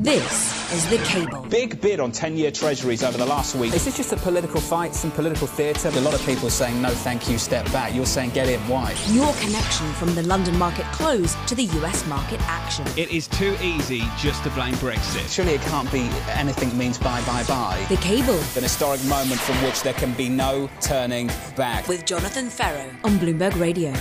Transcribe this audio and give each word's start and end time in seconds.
This 0.00 0.72
is 0.72 0.88
The 0.90 0.98
Cable. 0.98 1.42
Big 1.48 1.80
bid 1.80 1.98
on 1.98 2.12
10 2.12 2.36
year 2.36 2.52
treasuries 2.52 3.02
over 3.02 3.18
the 3.18 3.26
last 3.26 3.56
week. 3.56 3.74
Is 3.74 3.84
this 3.84 3.96
just 3.96 4.12
a 4.12 4.16
political 4.16 4.60
fight, 4.60 4.94
some 4.94 5.10
political 5.10 5.48
theatre? 5.48 5.88
A 5.88 6.00
lot 6.00 6.14
of 6.14 6.24
people 6.24 6.50
saying 6.50 6.80
no, 6.80 6.90
thank 6.90 7.28
you, 7.28 7.36
step 7.36 7.64
back. 7.72 7.92
You're 7.92 8.06
saying 8.06 8.30
get 8.30 8.48
in, 8.48 8.60
why? 8.68 8.94
Your 9.08 9.32
connection 9.40 9.92
from 9.94 10.14
the 10.14 10.22
London 10.22 10.56
market 10.56 10.84
close 10.92 11.34
to 11.48 11.56
the 11.56 11.64
US 11.64 12.06
market 12.06 12.40
action. 12.42 12.86
It 12.96 13.10
is 13.10 13.26
too 13.26 13.56
easy 13.60 14.04
just 14.16 14.44
to 14.44 14.50
blame 14.50 14.74
Brexit. 14.74 15.28
Surely 15.34 15.54
it 15.54 15.62
can't 15.62 15.90
be 15.90 16.08
anything 16.28 16.78
means 16.78 16.96
bye, 16.96 17.20
bye, 17.22 17.42
bye. 17.48 17.84
The 17.88 17.96
Cable. 17.96 18.38
An 18.38 18.62
historic 18.62 19.04
moment 19.06 19.40
from 19.40 19.56
which 19.64 19.82
there 19.82 19.94
can 19.94 20.12
be 20.12 20.28
no 20.28 20.70
turning 20.80 21.26
back. 21.56 21.88
With 21.88 22.06
Jonathan 22.06 22.50
Ferro 22.50 22.88
on 23.02 23.18
Bloomberg 23.18 23.58
Radio. 23.60 23.92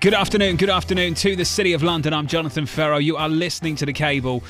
Good 0.00 0.14
afternoon, 0.14 0.56
good 0.56 0.70
afternoon 0.70 1.12
to 1.16 1.36
the 1.36 1.44
City 1.44 1.74
of 1.74 1.82
London. 1.82 2.14
I'm 2.14 2.26
Jonathan 2.26 2.64
Ferro. 2.64 2.96
You 2.96 3.18
are 3.18 3.28
listening 3.28 3.76
to 3.76 3.84
The 3.84 3.92
Cable, 3.92 4.42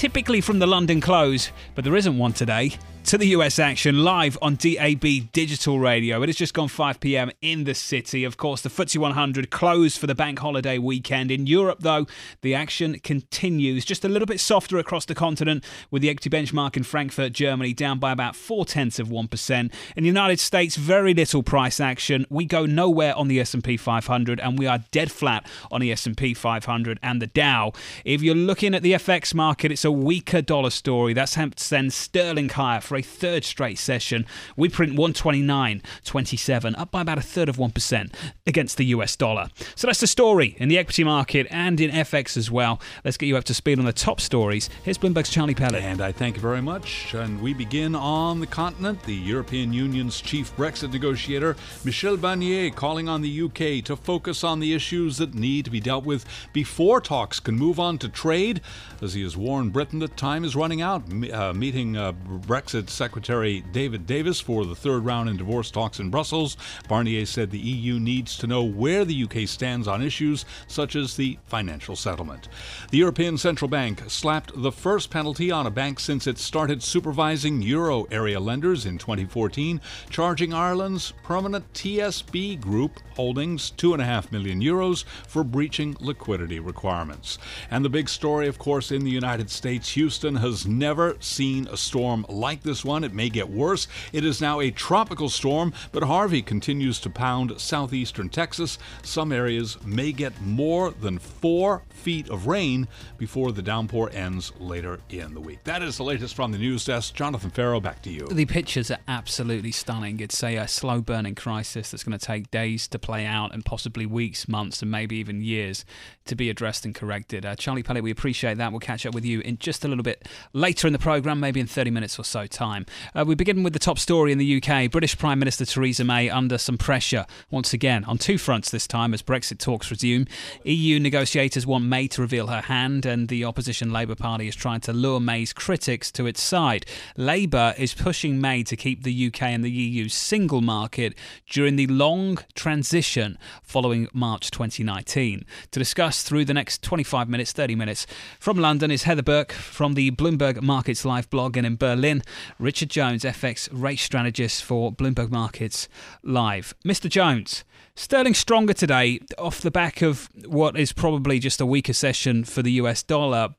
typically 0.00 0.40
from 0.40 0.60
the 0.60 0.66
London 0.66 0.98
Close, 0.98 1.52
but 1.74 1.84
there 1.84 1.94
isn't 1.94 2.16
one 2.16 2.32
today 2.32 2.72
to 3.04 3.18
the 3.18 3.26
US 3.28 3.58
action 3.58 4.04
live 4.04 4.38
on 4.40 4.56
DAB 4.56 5.32
digital 5.32 5.80
radio. 5.80 6.22
It 6.22 6.28
has 6.28 6.36
just 6.36 6.54
gone 6.54 6.68
5 6.68 7.00
pm 7.00 7.30
in 7.40 7.64
the 7.64 7.74
city. 7.74 8.24
Of 8.24 8.36
course, 8.36 8.60
the 8.60 8.68
FTSE 8.68 8.98
100 8.98 9.50
closed 9.50 9.98
for 9.98 10.06
the 10.06 10.14
bank 10.14 10.38
holiday 10.38 10.78
weekend. 10.78 11.30
In 11.30 11.46
Europe, 11.46 11.78
though, 11.80 12.06
the 12.42 12.54
action 12.54 12.98
continues 13.00 13.84
just 13.84 14.04
a 14.04 14.08
little 14.08 14.26
bit 14.26 14.38
softer 14.38 14.78
across 14.78 15.04
the 15.06 15.14
continent, 15.14 15.64
with 15.90 16.02
the 16.02 16.10
equity 16.10 16.30
benchmark 16.30 16.76
in 16.76 16.82
Frankfurt, 16.82 17.32
Germany, 17.32 17.72
down 17.72 17.98
by 17.98 18.12
about 18.12 18.36
four 18.36 18.64
tenths 18.64 18.98
of 18.98 19.08
1%. 19.08 19.72
In 19.96 20.02
the 20.02 20.06
United 20.06 20.38
States, 20.38 20.76
very 20.76 21.14
little 21.14 21.42
price 21.42 21.80
action. 21.80 22.26
We 22.30 22.44
go 22.44 22.66
nowhere 22.66 23.16
on 23.16 23.28
the 23.28 23.40
S&P 23.40 23.76
500, 23.76 24.40
and 24.40 24.58
we 24.58 24.66
are 24.66 24.84
dead 24.90 25.10
flat 25.10 25.46
on 25.72 25.80
the 25.80 25.90
S&P 25.92 26.34
500 26.34 26.98
and 27.02 27.20
the 27.20 27.26
Dow. 27.26 27.72
If 28.04 28.22
you're 28.22 28.34
looking 28.34 28.74
at 28.74 28.82
the 28.82 28.92
FX 28.92 29.34
market, 29.34 29.72
it's 29.72 29.84
a 29.84 29.90
weaker 29.90 30.42
dollar 30.42 30.70
story. 30.70 31.14
That's 31.14 31.36
sends 31.56 31.94
sterling 31.94 32.50
higher 32.50 32.80
for 32.90 32.96
a 32.96 33.02
third 33.02 33.44
straight 33.44 33.78
session. 33.78 34.26
We 34.56 34.68
print 34.68 34.94
129.27, 34.94 36.76
up 36.76 36.90
by 36.90 37.02
about 37.02 37.18
a 37.18 37.22
third 37.22 37.48
of 37.48 37.56
1% 37.56 38.12
against 38.48 38.78
the 38.78 38.86
US 38.86 39.14
dollar. 39.14 39.46
So 39.76 39.86
that's 39.86 40.00
the 40.00 40.08
story 40.08 40.56
in 40.58 40.68
the 40.68 40.76
equity 40.76 41.04
market 41.04 41.46
and 41.52 41.80
in 41.80 41.92
FX 41.92 42.36
as 42.36 42.50
well. 42.50 42.80
Let's 43.04 43.16
get 43.16 43.26
you 43.26 43.36
up 43.36 43.44
to 43.44 43.54
speed 43.54 43.78
on 43.78 43.84
the 43.84 43.92
top 43.92 44.20
stories. 44.20 44.68
Here's 44.82 44.98
Bloomberg's 44.98 45.30
Charlie 45.30 45.54
Pellet. 45.54 45.84
And 45.84 46.00
I 46.00 46.10
thank 46.10 46.34
you 46.34 46.42
very 46.42 46.60
much. 46.60 47.14
And 47.14 47.40
we 47.40 47.54
begin 47.54 47.94
on 47.94 48.40
the 48.40 48.46
continent. 48.48 49.04
The 49.04 49.14
European 49.14 49.72
Union's 49.72 50.20
chief 50.20 50.52
Brexit 50.56 50.92
negotiator, 50.92 51.54
Michel 51.84 52.16
Barnier, 52.16 52.74
calling 52.74 53.08
on 53.08 53.22
the 53.22 53.42
UK 53.42 53.84
to 53.84 53.94
focus 53.94 54.42
on 54.42 54.58
the 54.58 54.74
issues 54.74 55.18
that 55.18 55.32
need 55.32 55.64
to 55.64 55.70
be 55.70 55.78
dealt 55.78 56.04
with 56.04 56.24
before 56.52 57.00
talks 57.00 57.38
can 57.38 57.54
move 57.54 57.78
on 57.78 57.98
to 57.98 58.08
trade, 58.08 58.60
as 59.00 59.14
he 59.14 59.22
has 59.22 59.36
warned 59.36 59.72
Britain 59.72 60.00
that 60.00 60.16
time 60.16 60.42
is 60.42 60.56
running 60.56 60.82
out. 60.82 61.04
Uh, 61.32 61.52
meeting 61.52 61.96
uh, 61.96 62.12
Brexit 62.12 62.79
Secretary 62.88 63.62
David 63.72 64.06
Davis 64.06 64.40
for 64.40 64.64
the 64.64 64.74
third 64.76 65.04
round 65.04 65.28
in 65.28 65.36
divorce 65.36 65.70
talks 65.70 65.98
in 65.98 66.08
Brussels. 66.08 66.56
Barnier 66.88 67.26
said 67.26 67.50
the 67.50 67.58
EU 67.58 67.98
needs 67.98 68.38
to 68.38 68.46
know 68.46 68.62
where 68.62 69.04
the 69.04 69.24
UK 69.24 69.48
stands 69.48 69.88
on 69.88 70.00
issues 70.02 70.44
such 70.68 70.94
as 70.94 71.16
the 71.16 71.38
financial 71.46 71.96
settlement. 71.96 72.48
The 72.90 72.98
European 72.98 73.36
Central 73.36 73.68
Bank 73.68 74.04
slapped 74.08 74.52
the 74.54 74.72
first 74.72 75.10
penalty 75.10 75.50
on 75.50 75.66
a 75.66 75.70
bank 75.70 75.98
since 75.98 76.28
it 76.28 76.38
started 76.38 76.82
supervising 76.82 77.60
euro 77.62 78.04
area 78.04 78.38
lenders 78.38 78.86
in 78.86 78.98
2014, 78.98 79.80
charging 80.08 80.54
Ireland's 80.54 81.12
permanent 81.24 81.72
TSB 81.72 82.60
group 82.60 83.00
holdings 83.16 83.72
2.5 83.76 84.30
million 84.30 84.60
euros 84.60 85.04
for 85.26 85.42
breaching 85.42 85.96
liquidity 86.00 86.60
requirements. 86.60 87.38
And 87.70 87.84
the 87.84 87.88
big 87.88 88.08
story, 88.08 88.46
of 88.46 88.58
course, 88.58 88.92
in 88.92 89.04
the 89.04 89.10
United 89.10 89.50
States, 89.50 89.90
Houston 89.90 90.36
has 90.36 90.66
never 90.66 91.16
seen 91.18 91.66
a 91.68 91.76
storm 91.76 92.24
like 92.28 92.62
this 92.62 92.69
this 92.70 92.84
one. 92.84 93.02
It 93.02 93.12
may 93.12 93.28
get 93.28 93.50
worse. 93.50 93.88
It 94.12 94.24
is 94.24 94.40
now 94.40 94.60
a 94.60 94.70
tropical 94.70 95.28
storm, 95.28 95.72
but 95.90 96.04
Harvey 96.04 96.40
continues 96.40 97.00
to 97.00 97.10
pound 97.10 97.60
southeastern 97.60 98.28
Texas. 98.28 98.78
Some 99.02 99.32
areas 99.32 99.76
may 99.84 100.12
get 100.12 100.40
more 100.40 100.92
than 100.92 101.18
four 101.18 101.82
feet 101.88 102.30
of 102.30 102.46
rain 102.46 102.86
before 103.18 103.50
the 103.50 103.60
downpour 103.60 104.10
ends 104.12 104.52
later 104.60 105.00
in 105.10 105.34
the 105.34 105.40
week. 105.40 105.64
That 105.64 105.82
is 105.82 105.96
the 105.96 106.04
latest 106.04 106.36
from 106.36 106.52
the 106.52 106.58
news 106.58 106.84
desk. 106.84 107.12
Jonathan 107.14 107.50
Ferro, 107.50 107.80
back 107.80 108.02
to 108.02 108.10
you. 108.10 108.28
The 108.28 108.46
pictures 108.46 108.90
are 108.92 109.00
absolutely 109.08 109.72
stunning. 109.72 110.20
It's 110.20 110.42
a, 110.44 110.56
a 110.56 110.68
slow 110.68 111.00
burning 111.00 111.34
crisis 111.34 111.90
that's 111.90 112.04
going 112.04 112.16
to 112.16 112.24
take 112.24 112.52
days 112.52 112.86
to 112.88 112.98
play 113.00 113.26
out 113.26 113.52
and 113.52 113.64
possibly 113.64 114.06
weeks, 114.06 114.46
months, 114.46 114.80
and 114.80 114.92
maybe 114.92 115.16
even 115.16 115.42
years 115.42 115.84
to 116.26 116.36
be 116.36 116.48
addressed 116.48 116.84
and 116.84 116.94
corrected. 116.94 117.44
Uh, 117.44 117.56
Charlie 117.56 117.82
Pellet, 117.82 118.04
we 118.04 118.12
appreciate 118.12 118.58
that. 118.58 118.70
We'll 118.70 118.78
catch 118.78 119.04
up 119.04 119.14
with 119.14 119.24
you 119.24 119.40
in 119.40 119.58
just 119.58 119.84
a 119.84 119.88
little 119.88 120.04
bit 120.04 120.28
later 120.52 120.86
in 120.86 120.92
the 120.92 120.98
programme, 121.00 121.40
maybe 121.40 121.58
in 121.58 121.66
30 121.66 121.90
minutes 121.90 122.18
or 122.18 122.24
so 122.24 122.46
time. 122.60 122.84
Uh, 123.14 123.24
we 123.26 123.34
begin 123.34 123.62
with 123.62 123.72
the 123.72 123.78
top 123.78 123.98
story 123.98 124.32
in 124.32 124.36
the 124.36 124.62
UK. 124.62 124.90
British 124.90 125.16
Prime 125.16 125.38
Minister 125.38 125.64
Theresa 125.64 126.04
May 126.04 126.28
under 126.28 126.58
some 126.58 126.76
pressure 126.76 127.24
once 127.50 127.72
again 127.72 128.04
on 128.04 128.18
two 128.18 128.36
fronts 128.36 128.70
this 128.70 128.86
time 128.86 129.14
as 129.14 129.22
Brexit 129.22 129.58
talks 129.58 129.90
resume. 129.90 130.26
EU 130.64 131.00
negotiators 131.00 131.66
want 131.66 131.86
May 131.86 132.06
to 132.08 132.20
reveal 132.20 132.48
her 132.48 132.60
hand, 132.60 133.06
and 133.06 133.28
the 133.28 133.46
opposition 133.46 133.90
Labour 133.90 134.14
Party 134.14 134.46
is 134.46 134.54
trying 134.54 134.80
to 134.80 134.92
lure 134.92 135.20
May's 135.20 135.54
critics 135.54 136.12
to 136.12 136.26
its 136.26 136.42
side. 136.42 136.84
Labour 137.16 137.72
is 137.78 137.94
pushing 137.94 138.42
May 138.42 138.62
to 138.64 138.76
keep 138.76 139.04
the 139.04 139.28
UK 139.28 139.44
and 139.44 139.64
the 139.64 139.70
EU 139.70 140.10
single 140.10 140.60
market 140.60 141.14
during 141.48 141.76
the 141.76 141.86
long 141.86 142.40
transition 142.54 143.38
following 143.62 144.06
March 144.12 144.50
2019. 144.50 145.46
To 145.70 145.78
discuss 145.78 146.22
through 146.22 146.44
the 146.44 146.52
next 146.52 146.82
25 146.82 147.26
minutes, 147.26 147.52
30 147.52 147.74
minutes, 147.74 148.06
from 148.38 148.58
London 148.58 148.90
is 148.90 149.04
Heather 149.04 149.22
Burke 149.22 149.52
from 149.52 149.94
the 149.94 150.10
Bloomberg 150.10 150.60
Markets 150.60 151.06
Live 151.06 151.30
blog, 151.30 151.56
and 151.56 151.66
in 151.66 151.76
Berlin, 151.76 152.22
Richard 152.58 152.90
Jones, 152.90 153.24
FX 153.24 153.68
rate 153.72 153.98
strategist 153.98 154.64
for 154.64 154.92
Bloomberg 154.92 155.30
Markets 155.30 155.88
Live. 156.22 156.74
Mr. 156.84 157.08
Jones, 157.08 157.64
sterling 157.94 158.34
stronger 158.34 158.72
today 158.72 159.20
off 159.38 159.60
the 159.60 159.70
back 159.70 160.02
of 160.02 160.28
what 160.46 160.78
is 160.78 160.92
probably 160.92 161.38
just 161.38 161.60
a 161.60 161.66
weaker 161.66 161.92
session 161.92 162.44
for 162.44 162.62
the 162.62 162.72
US 162.72 163.02
dollar, 163.02 163.50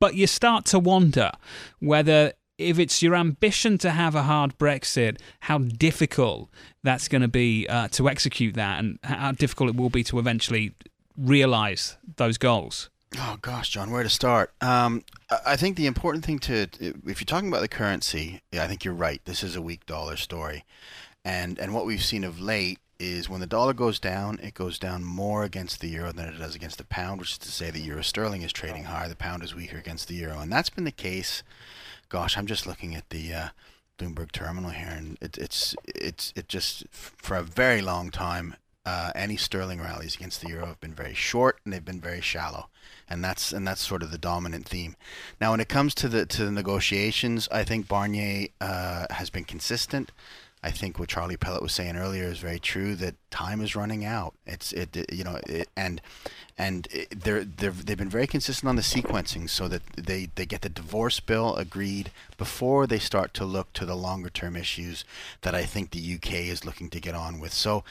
but 0.00 0.14
you 0.14 0.26
start 0.26 0.64
to 0.66 0.78
wonder 0.78 1.32
whether 1.78 2.32
if 2.58 2.78
it's 2.78 3.02
your 3.02 3.14
ambition 3.14 3.78
to 3.78 3.90
have 3.90 4.14
a 4.14 4.22
hard 4.22 4.56
Brexit, 4.58 5.18
how 5.40 5.58
difficult 5.58 6.50
that's 6.82 7.08
going 7.08 7.22
to 7.22 7.28
be 7.28 7.66
uh, 7.68 7.88
to 7.88 8.08
execute 8.08 8.54
that, 8.54 8.78
and 8.78 8.98
how 9.02 9.32
difficult 9.32 9.70
it 9.70 9.76
will 9.76 9.90
be 9.90 10.04
to 10.04 10.18
eventually 10.18 10.74
realise 11.16 11.96
those 12.16 12.38
goals. 12.38 12.90
Oh 13.18 13.36
gosh, 13.42 13.68
John, 13.68 13.90
where 13.90 14.02
to 14.02 14.08
start? 14.08 14.52
Um, 14.62 15.04
I 15.44 15.56
think 15.56 15.76
the 15.76 15.86
important 15.86 16.24
thing 16.24 16.38
to, 16.40 16.66
if 16.80 17.20
you're 17.20 17.26
talking 17.26 17.48
about 17.48 17.60
the 17.60 17.68
currency, 17.68 18.40
I 18.52 18.66
think 18.66 18.84
you're 18.84 18.94
right. 18.94 19.20
This 19.24 19.42
is 19.42 19.54
a 19.54 19.60
weak 19.62 19.84
dollar 19.84 20.16
story, 20.16 20.64
and 21.24 21.58
and 21.58 21.74
what 21.74 21.84
we've 21.84 22.02
seen 22.02 22.24
of 22.24 22.40
late 22.40 22.78
is 22.98 23.28
when 23.28 23.40
the 23.40 23.46
dollar 23.46 23.74
goes 23.74 23.98
down, 23.98 24.38
it 24.42 24.54
goes 24.54 24.78
down 24.78 25.04
more 25.04 25.44
against 25.44 25.80
the 25.80 25.88
euro 25.88 26.12
than 26.12 26.28
it 26.28 26.38
does 26.38 26.54
against 26.54 26.78
the 26.78 26.84
pound, 26.84 27.20
which 27.20 27.32
is 27.32 27.38
to 27.38 27.50
say 27.50 27.70
the 27.70 27.80
euro 27.80 28.02
sterling 28.02 28.42
is 28.42 28.52
trading 28.52 28.84
higher, 28.84 29.08
the 29.08 29.16
pound 29.16 29.42
is 29.42 29.54
weaker 29.54 29.76
against 29.76 30.08
the 30.08 30.14
euro, 30.14 30.38
and 30.38 30.50
that's 30.50 30.70
been 30.70 30.84
the 30.84 30.90
case. 30.90 31.42
Gosh, 32.08 32.38
I'm 32.38 32.46
just 32.46 32.66
looking 32.66 32.94
at 32.94 33.10
the 33.10 33.34
uh, 33.34 33.48
Bloomberg 33.98 34.32
terminal 34.32 34.70
here, 34.70 34.94
and 34.96 35.18
it, 35.20 35.36
it's 35.36 35.76
it's 35.86 36.32
it 36.34 36.48
just 36.48 36.84
for 36.90 37.36
a 37.36 37.42
very 37.42 37.82
long 37.82 38.10
time. 38.10 38.56
Uh, 38.84 39.12
any 39.14 39.36
sterling 39.36 39.80
rallies 39.80 40.16
against 40.16 40.40
the 40.40 40.48
euro 40.48 40.66
have 40.66 40.80
been 40.80 40.92
very 40.92 41.14
short 41.14 41.56
and 41.64 41.72
they've 41.72 41.84
been 41.84 42.00
very 42.00 42.20
shallow 42.20 42.68
and 43.08 43.24
that's 43.24 43.52
and 43.52 43.66
that's 43.66 43.86
sort 43.86 44.02
of 44.02 44.10
the 44.10 44.18
dominant 44.18 44.66
theme. 44.66 44.96
Now, 45.40 45.50
when 45.50 45.60
it 45.60 45.68
comes 45.68 45.94
to 45.96 46.08
the 46.08 46.26
to 46.26 46.44
the 46.44 46.50
negotiations, 46.50 47.48
I 47.50 47.64
think 47.64 47.88
Barnier 47.88 48.48
uh, 48.60 49.06
has 49.10 49.30
been 49.30 49.44
consistent. 49.44 50.12
I 50.64 50.70
think 50.70 50.98
what 50.98 51.08
Charlie 51.08 51.36
Pellet 51.36 51.60
was 51.60 51.72
saying 51.72 51.96
earlier 51.96 52.24
is 52.24 52.38
very 52.38 52.60
true. 52.60 52.94
That 52.94 53.16
time 53.32 53.60
is 53.60 53.74
running 53.74 54.04
out. 54.04 54.34
It's 54.46 54.72
it, 54.72 54.96
you 55.10 55.24
know 55.24 55.40
it, 55.48 55.68
and 55.76 56.00
and 56.56 56.86
they're 57.10 57.42
they've 57.42 57.98
been 57.98 58.08
very 58.08 58.28
consistent 58.28 58.68
on 58.68 58.76
the 58.76 58.82
sequencing 58.82 59.50
so 59.50 59.66
that 59.66 59.82
they 59.96 60.28
they 60.36 60.46
get 60.46 60.62
the 60.62 60.68
divorce 60.68 61.18
bill 61.18 61.56
agreed 61.56 62.12
before 62.38 62.86
they 62.86 63.00
start 63.00 63.34
to 63.34 63.44
look 63.44 63.72
to 63.72 63.84
the 63.84 63.96
longer 63.96 64.30
term 64.30 64.54
issues 64.54 65.04
that 65.40 65.54
I 65.54 65.64
think 65.64 65.90
the 65.90 66.14
UK 66.14 66.34
is 66.34 66.64
looking 66.64 66.90
to 66.90 67.00
get 67.00 67.16
on 67.16 67.40
with. 67.40 67.52
So 67.52 67.82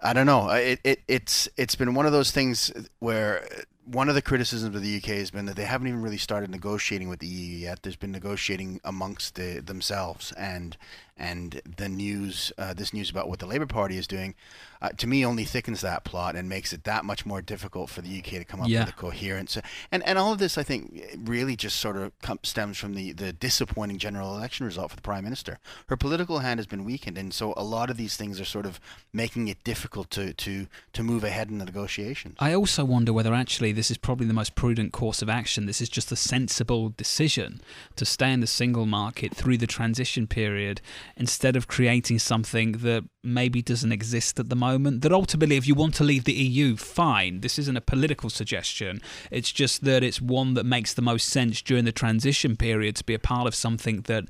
I 0.00 0.12
don't 0.12 0.26
know. 0.26 0.50
It, 0.50 0.78
it 0.84 1.00
it's 1.08 1.48
it's 1.56 1.74
been 1.74 1.94
one 1.94 2.06
of 2.06 2.12
those 2.12 2.30
things 2.30 2.70
where 3.00 3.44
one 3.90 4.08
of 4.08 4.14
the 4.14 4.22
criticisms 4.22 4.76
of 4.76 4.82
the 4.82 4.96
UK 4.96 5.16
has 5.16 5.30
been 5.30 5.46
that 5.46 5.56
they 5.56 5.64
haven't 5.64 5.88
even 5.88 6.02
really 6.02 6.18
started 6.18 6.50
negotiating 6.50 7.08
with 7.08 7.20
the 7.20 7.26
EU 7.26 7.58
yet. 7.58 7.82
There's 7.82 7.96
been 7.96 8.12
negotiating 8.12 8.80
amongst 8.84 9.34
the, 9.34 9.60
themselves, 9.60 10.32
and 10.32 10.76
and 11.18 11.60
the 11.76 11.88
news, 11.88 12.52
uh, 12.58 12.72
this 12.74 12.92
news 12.94 13.10
about 13.10 13.28
what 13.28 13.40
the 13.40 13.46
Labour 13.46 13.66
Party 13.66 13.98
is 13.98 14.06
doing, 14.06 14.34
uh, 14.80 14.90
to 14.90 15.08
me 15.08 15.26
only 15.26 15.44
thickens 15.44 15.80
that 15.80 16.04
plot 16.04 16.36
and 16.36 16.48
makes 16.48 16.72
it 16.72 16.84
that 16.84 17.04
much 17.04 17.26
more 17.26 17.42
difficult 17.42 17.90
for 17.90 18.00
the 18.00 18.18
UK 18.18 18.24
to 18.24 18.44
come 18.44 18.60
up 18.60 18.68
yeah. 18.68 18.80
with 18.80 18.90
a 18.90 18.96
coherence. 18.96 19.58
And 19.90 20.06
and 20.06 20.18
all 20.18 20.32
of 20.32 20.38
this, 20.38 20.56
I 20.56 20.62
think, 20.62 21.16
really 21.18 21.56
just 21.56 21.78
sort 21.78 21.96
of 21.96 22.12
stems 22.44 22.78
from 22.78 22.94
the 22.94 23.12
the 23.12 23.32
disappointing 23.32 23.98
general 23.98 24.36
election 24.36 24.66
result 24.66 24.90
for 24.90 24.96
the 24.96 25.02
Prime 25.02 25.24
Minister. 25.24 25.58
Her 25.88 25.96
political 25.96 26.38
hand 26.38 26.58
has 26.60 26.66
been 26.66 26.84
weakened, 26.84 27.18
and 27.18 27.34
so 27.34 27.54
a 27.56 27.64
lot 27.64 27.90
of 27.90 27.96
these 27.96 28.16
things 28.16 28.40
are 28.40 28.44
sort 28.44 28.66
of 28.66 28.78
making 29.12 29.48
it 29.48 29.64
difficult 29.64 30.10
to 30.10 30.32
to 30.34 30.68
to 30.92 31.02
move 31.02 31.24
ahead 31.24 31.50
in 31.50 31.58
the 31.58 31.64
negotiations. 31.64 32.36
I 32.38 32.54
also 32.54 32.84
wonder 32.84 33.12
whether 33.12 33.34
actually 33.34 33.72
this 33.78 33.92
is 33.92 33.96
probably 33.96 34.26
the 34.26 34.34
most 34.34 34.56
prudent 34.56 34.92
course 34.92 35.22
of 35.22 35.28
action. 35.28 35.66
This 35.66 35.80
is 35.80 35.88
just 35.88 36.10
a 36.10 36.16
sensible 36.16 36.88
decision 36.88 37.60
to 37.94 38.04
stay 38.04 38.32
in 38.32 38.40
the 38.40 38.46
single 38.48 38.86
market 38.86 39.32
through 39.32 39.58
the 39.58 39.68
transition 39.68 40.26
period 40.26 40.80
instead 41.16 41.54
of 41.54 41.68
creating 41.68 42.18
something 42.18 42.72
that 42.72 43.04
maybe 43.22 43.62
doesn't 43.62 43.92
exist 43.92 44.40
at 44.40 44.48
the 44.48 44.56
moment. 44.56 45.02
That 45.02 45.12
ultimately, 45.12 45.56
if 45.56 45.68
you 45.68 45.76
want 45.76 45.94
to 45.94 46.04
leave 46.04 46.24
the 46.24 46.32
EU, 46.32 46.76
fine. 46.76 47.40
This 47.40 47.56
isn't 47.56 47.76
a 47.76 47.80
political 47.80 48.30
suggestion. 48.30 49.00
It's 49.30 49.52
just 49.52 49.84
that 49.84 50.02
it's 50.02 50.20
one 50.20 50.54
that 50.54 50.66
makes 50.66 50.92
the 50.92 51.02
most 51.02 51.28
sense 51.28 51.62
during 51.62 51.84
the 51.84 51.92
transition 51.92 52.56
period 52.56 52.96
to 52.96 53.04
be 53.04 53.14
a 53.14 53.20
part 53.20 53.46
of 53.46 53.54
something 53.54 54.00
that 54.02 54.24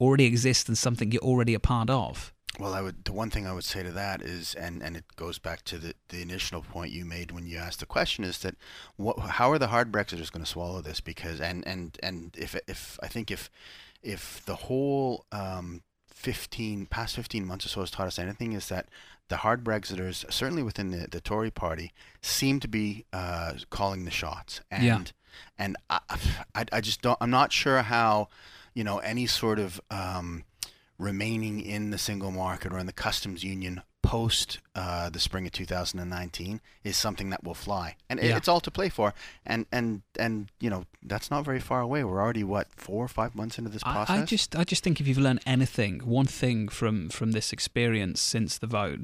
already 0.00 0.24
exists 0.24 0.68
and 0.68 0.76
something 0.76 1.12
you're 1.12 1.22
already 1.22 1.54
a 1.54 1.60
part 1.60 1.90
of. 1.90 2.32
Well, 2.58 2.74
I 2.74 2.80
would. 2.80 3.04
The 3.04 3.12
one 3.12 3.30
thing 3.30 3.46
I 3.46 3.52
would 3.52 3.64
say 3.64 3.82
to 3.82 3.92
that 3.92 4.20
is, 4.22 4.54
and, 4.54 4.82
and 4.82 4.96
it 4.96 5.04
goes 5.16 5.38
back 5.38 5.62
to 5.66 5.78
the, 5.78 5.94
the 6.08 6.20
initial 6.20 6.62
point 6.62 6.90
you 6.92 7.04
made 7.04 7.30
when 7.30 7.46
you 7.46 7.56
asked 7.58 7.80
the 7.80 7.86
question, 7.86 8.24
is 8.24 8.38
that 8.40 8.56
what, 8.96 9.18
how 9.20 9.52
are 9.52 9.58
the 9.58 9.68
hard 9.68 9.92
Brexiters 9.92 10.32
going 10.32 10.44
to 10.44 10.50
swallow 10.50 10.80
this? 10.80 11.00
Because 11.00 11.40
and 11.40 11.66
and 11.66 11.96
and 12.02 12.34
if 12.36 12.56
if 12.66 12.98
I 13.02 13.06
think 13.06 13.30
if 13.30 13.50
if 14.02 14.44
the 14.46 14.56
whole 14.56 15.26
um, 15.30 15.82
15 16.08 16.86
past 16.86 17.14
15 17.16 17.46
months 17.46 17.66
or 17.66 17.68
so 17.68 17.80
has 17.80 17.90
taught 17.90 18.08
us 18.08 18.18
anything, 18.18 18.52
is 18.52 18.68
that 18.68 18.88
the 19.28 19.38
hard 19.38 19.62
Brexiters, 19.62 20.30
certainly 20.30 20.62
within 20.62 20.90
the, 20.90 21.06
the 21.08 21.20
Tory 21.20 21.52
party, 21.52 21.92
seem 22.20 22.58
to 22.60 22.68
be 22.68 23.04
uh, 23.12 23.52
calling 23.70 24.04
the 24.04 24.10
shots. 24.10 24.60
And 24.72 24.84
Yeah. 24.84 25.02
and 25.56 25.76
I, 25.88 26.00
I, 26.54 26.64
I 26.72 26.80
just 26.80 27.00
don't. 27.00 27.16
I'm 27.20 27.30
not 27.30 27.52
sure 27.52 27.82
how, 27.82 28.28
you 28.74 28.82
know, 28.82 28.98
any 28.98 29.26
sort 29.26 29.60
of 29.60 29.80
um, 29.90 30.44
remaining 31.00 31.60
in 31.60 31.90
the 31.90 31.98
single 31.98 32.30
market 32.30 32.72
or 32.72 32.78
in 32.78 32.86
the 32.86 32.92
customs 32.92 33.42
union 33.42 33.82
post 34.02 34.58
uh, 34.74 35.10
the 35.10 35.18
spring 35.18 35.46
of 35.46 35.52
2019 35.52 36.60
is 36.84 36.96
something 36.96 37.30
that 37.30 37.44
will 37.44 37.54
fly, 37.54 37.96
and 38.08 38.18
Yeah. 38.20 38.36
it's 38.36 38.48
all 38.48 38.60
to 38.60 38.70
play 38.70 38.88
for. 38.88 39.12
And 39.44 39.66
and 39.70 40.02
and 40.18 40.50
you 40.58 40.70
know 40.70 40.84
that's 41.02 41.30
not 41.30 41.44
very 41.44 41.60
far 41.60 41.80
away. 41.80 42.02
We're 42.04 42.20
already 42.20 42.44
what 42.44 42.68
four 42.76 43.04
or 43.04 43.08
five 43.08 43.34
months 43.34 43.58
into 43.58 43.70
this 43.70 43.82
I, 43.84 43.92
process. 43.92 44.18
I 44.18 44.24
just 44.24 44.56
I 44.56 44.64
just 44.64 44.82
think 44.82 45.00
if 45.00 45.06
you've 45.08 45.18
learned 45.18 45.40
anything, 45.46 46.00
one 46.00 46.26
thing 46.26 46.68
from 46.68 47.08
from 47.10 47.32
this 47.32 47.52
experience 47.52 48.20
since 48.20 48.58
the 48.58 48.66
vote 48.66 49.00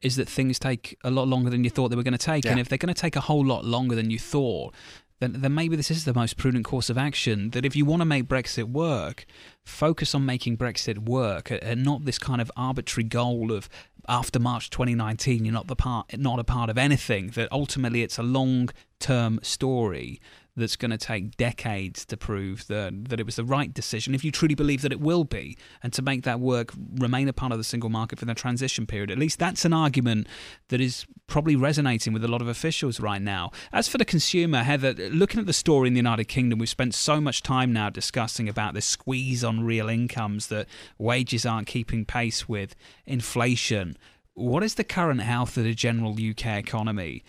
is 0.00 0.16
that 0.16 0.28
things 0.28 0.58
take 0.58 0.96
a 1.02 1.10
lot 1.10 1.26
longer 1.26 1.50
than 1.50 1.64
you 1.64 1.70
thought 1.70 1.88
they 1.88 1.96
were 1.96 2.04
going 2.04 2.12
to 2.12 2.18
take, 2.18 2.46
and 2.46 2.60
if 2.60 2.68
they're 2.68 2.78
going 2.78 2.94
to 2.94 3.00
take 3.00 3.16
a 3.16 3.20
whole 3.20 3.44
lot 3.44 3.64
longer 3.64 3.94
than 3.94 4.10
you 4.10 4.18
thought. 4.18 4.74
Then, 5.20 5.40
then 5.40 5.54
maybe 5.54 5.76
this 5.76 5.90
is 5.90 6.04
the 6.04 6.14
most 6.14 6.36
prudent 6.36 6.64
course 6.64 6.90
of 6.90 6.98
action. 6.98 7.50
That 7.50 7.64
if 7.64 7.74
you 7.74 7.84
want 7.84 8.00
to 8.00 8.06
make 8.06 8.28
Brexit 8.28 8.70
work, 8.70 9.26
focus 9.64 10.14
on 10.14 10.24
making 10.24 10.58
Brexit 10.58 10.98
work, 10.98 11.50
and- 11.50 11.84
not 11.84 12.04
this 12.04 12.18
kind 12.18 12.40
of 12.40 12.50
arbitrary 12.56 13.04
goal 13.04 13.52
of 13.52 13.68
after 14.08 14.38
March 14.38 14.70
2019 14.70 15.44
you're 15.44 15.52
not 15.52 15.66
the 15.66 15.76
part, 15.76 16.18
not 16.18 16.38
a 16.38 16.44
part 16.44 16.70
of 16.70 16.78
anything. 16.78 17.28
That 17.30 17.48
ultimately 17.52 18.02
it's 18.02 18.18
a 18.18 18.22
long-term 18.22 19.40
story 19.42 20.20
that's 20.58 20.76
going 20.76 20.90
to 20.90 20.98
take 20.98 21.36
decades 21.36 22.04
to 22.06 22.16
prove 22.16 22.66
that 22.66 23.08
that 23.08 23.20
it 23.20 23.26
was 23.26 23.36
the 23.36 23.44
right 23.44 23.72
decision 23.72 24.14
if 24.14 24.24
you 24.24 24.30
truly 24.30 24.54
believe 24.54 24.82
that 24.82 24.92
it 24.92 25.00
will 25.00 25.24
be. 25.24 25.56
And 25.82 25.92
to 25.92 26.02
make 26.02 26.24
that 26.24 26.40
work 26.40 26.72
remain 26.96 27.28
a 27.28 27.32
part 27.32 27.52
of 27.52 27.58
the 27.58 27.64
single 27.64 27.90
market 27.90 28.18
for 28.18 28.24
the 28.24 28.34
transition 28.34 28.86
period. 28.86 29.10
At 29.10 29.18
least 29.18 29.38
that's 29.38 29.64
an 29.64 29.72
argument 29.72 30.26
that 30.68 30.80
is 30.80 31.06
probably 31.26 31.56
resonating 31.56 32.12
with 32.12 32.24
a 32.24 32.28
lot 32.28 32.40
of 32.40 32.48
officials 32.48 33.00
right 33.00 33.22
now. 33.22 33.50
As 33.72 33.88
for 33.88 33.98
the 33.98 34.04
consumer 34.04 34.62
heather 34.62 34.92
looking 35.10 35.40
at 35.40 35.46
the 35.46 35.52
story 35.52 35.88
in 35.88 35.94
the 35.94 35.98
united 35.98 36.24
kingdom 36.24 36.58
we've 36.58 36.68
spent 36.68 36.94
so 36.94 37.20
much 37.20 37.42
time 37.42 37.72
now 37.72 37.90
discussing 37.90 38.48
about 38.48 38.74
this 38.74 38.86
squeeze 38.86 39.44
on 39.44 39.64
real 39.64 39.88
incomes 39.88 40.48
that 40.48 40.66
wages 40.98 41.44
aren't 41.46 41.66
keeping 41.66 42.04
pace 42.04 42.48
with 42.48 42.74
inflation 43.06 43.96
what 44.38 44.62
is 44.62 44.74
the 44.74 44.84
current 44.84 45.20
health 45.20 45.56
of 45.56 45.64
the 45.64 45.74
general 45.74 46.12
UK 46.12 46.58
economy 46.58 47.24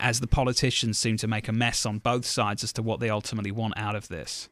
as 0.00 0.20
the 0.20 0.26
politicians 0.26 0.98
seem 0.98 1.16
to 1.18 1.28
make 1.28 1.46
a 1.46 1.52
mess 1.52 1.84
on 1.84 1.98
both 1.98 2.24
sides 2.24 2.64
as 2.64 2.72
to 2.72 2.82
what 2.82 3.00
they 3.00 3.10
ultimately 3.10 3.50
want 3.50 3.74
out 3.76 3.94
of 3.94 4.08
this? 4.08 4.48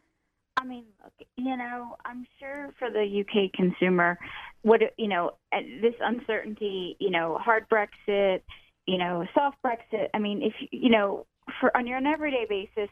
I 0.59 0.65
mean, 0.65 0.85
look, 1.03 1.13
you 1.37 1.57
know, 1.57 1.97
I'm 2.05 2.27
sure 2.39 2.71
for 2.79 2.91
the 2.91 3.21
UK 3.21 3.53
consumer, 3.55 4.19
what 4.61 4.81
you 4.99 5.09
know, 5.09 5.33
uh, 5.53 5.61
this 5.81 5.95
uncertainty, 6.01 6.97
you 7.01 7.11
know, 7.11 7.39
hard 7.41 7.67
Brexit, 7.69 8.43
you 8.87 8.99
know, 8.99 9.25
soft 9.35 9.57
Brexit. 9.65 10.09
I 10.13 10.19
mean, 10.19 10.43
if 10.43 10.53
you 10.71 10.91
know, 10.91 11.27
for 11.61 11.75
on 11.77 11.87
your 11.87 11.97
an 11.97 12.07
everyday 12.07 12.45
basis, 12.49 12.91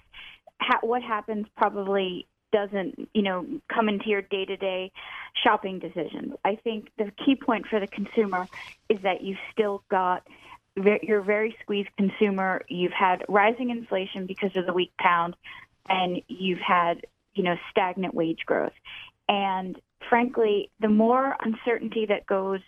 ha- 0.61 0.81
what 0.83 1.03
happens 1.03 1.47
probably 1.57 2.27
doesn't, 2.53 3.09
you 3.15 3.23
know, 3.23 3.47
come 3.73 3.89
into 3.89 4.09
your 4.09 4.23
day-to-day 4.23 4.93
shopping 5.43 5.79
decisions. 5.79 6.35
I 6.45 6.57
think 6.57 6.91
the 6.99 7.11
key 7.25 7.37
point 7.37 7.67
for 7.67 7.81
the 7.81 7.87
consumer 7.87 8.47
is 8.89 8.99
that 9.03 9.23
you've 9.23 9.39
still 9.53 9.83
got 9.91 10.27
you're 10.77 11.21
a 11.21 11.25
very 11.25 11.57
squeezed 11.63 11.91
consumer. 11.97 12.63
You've 12.69 12.93
had 12.93 13.25
rising 13.29 13.71
inflation 13.71 14.27
because 14.27 14.57
of 14.57 14.67
the 14.67 14.73
weak 14.73 14.93
pound, 14.99 15.37
and 15.89 16.23
you've 16.29 16.61
had 16.61 17.07
you 17.35 17.43
know 17.43 17.57
stagnant 17.71 18.15
wage 18.15 18.45
growth. 18.47 18.73
And 19.29 19.81
frankly, 20.09 20.71
the 20.81 20.89
more 20.89 21.37
uncertainty 21.41 22.07
that 22.07 22.27
goes 22.27 22.61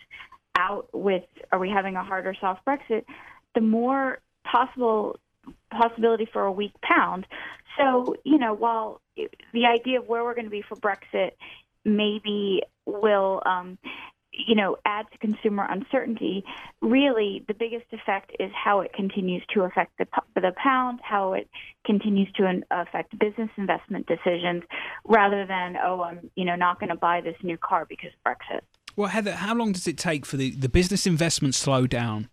out 0.55 0.87
with 0.93 1.23
are 1.51 1.59
we 1.59 1.69
having 1.69 1.95
a 1.95 2.03
hard 2.03 2.27
or 2.27 2.35
soft 2.39 2.65
Brexit, 2.65 3.05
the 3.55 3.61
more 3.61 4.19
possible 4.43 5.17
possibility 5.71 6.27
for 6.31 6.43
a 6.43 6.51
weak 6.51 6.73
pound. 6.81 7.25
So 7.77 8.15
you 8.23 8.37
know, 8.37 8.53
while 8.53 9.01
the 9.15 9.65
idea 9.65 9.99
of 9.99 10.07
where 10.07 10.23
we're 10.23 10.35
going 10.35 10.45
to 10.45 10.51
be 10.51 10.63
for 10.63 10.75
Brexit 10.75 11.31
maybe 11.85 12.61
will 12.85 13.41
um, 13.45 13.77
you 14.33 14.55
know, 14.55 14.77
add 14.85 15.05
to 15.11 15.17
consumer 15.19 15.65
uncertainty, 15.69 16.43
really 16.81 17.45
the 17.47 17.53
biggest 17.53 17.85
effect 17.91 18.31
is 18.39 18.51
how 18.51 18.81
it 18.81 18.91
continues 18.93 19.43
to 19.53 19.61
affect 19.61 19.91
the, 19.99 20.07
the 20.35 20.51
pound, 20.61 20.99
how 21.03 21.33
it 21.33 21.47
continues 21.85 22.31
to 22.33 22.61
affect 22.71 23.17
business 23.19 23.49
investment 23.57 24.07
decisions, 24.07 24.63
rather 25.05 25.45
than, 25.45 25.77
oh, 25.83 26.01
I'm, 26.01 26.31
you 26.35 26.45
know, 26.45 26.55
not 26.55 26.79
going 26.79 26.89
to 26.89 26.95
buy 26.95 27.21
this 27.21 27.35
new 27.43 27.57
car 27.57 27.85
because 27.87 28.09
of 28.25 28.31
Brexit. 28.31 28.61
Well, 28.95 29.09
Heather, 29.09 29.33
how 29.33 29.55
long 29.55 29.71
does 29.71 29.87
it 29.87 29.97
take 29.97 30.25
for 30.25 30.37
the, 30.37 30.51
the 30.51 30.69
business 30.69 31.05
investment 31.05 31.53
slowdown 31.53 32.29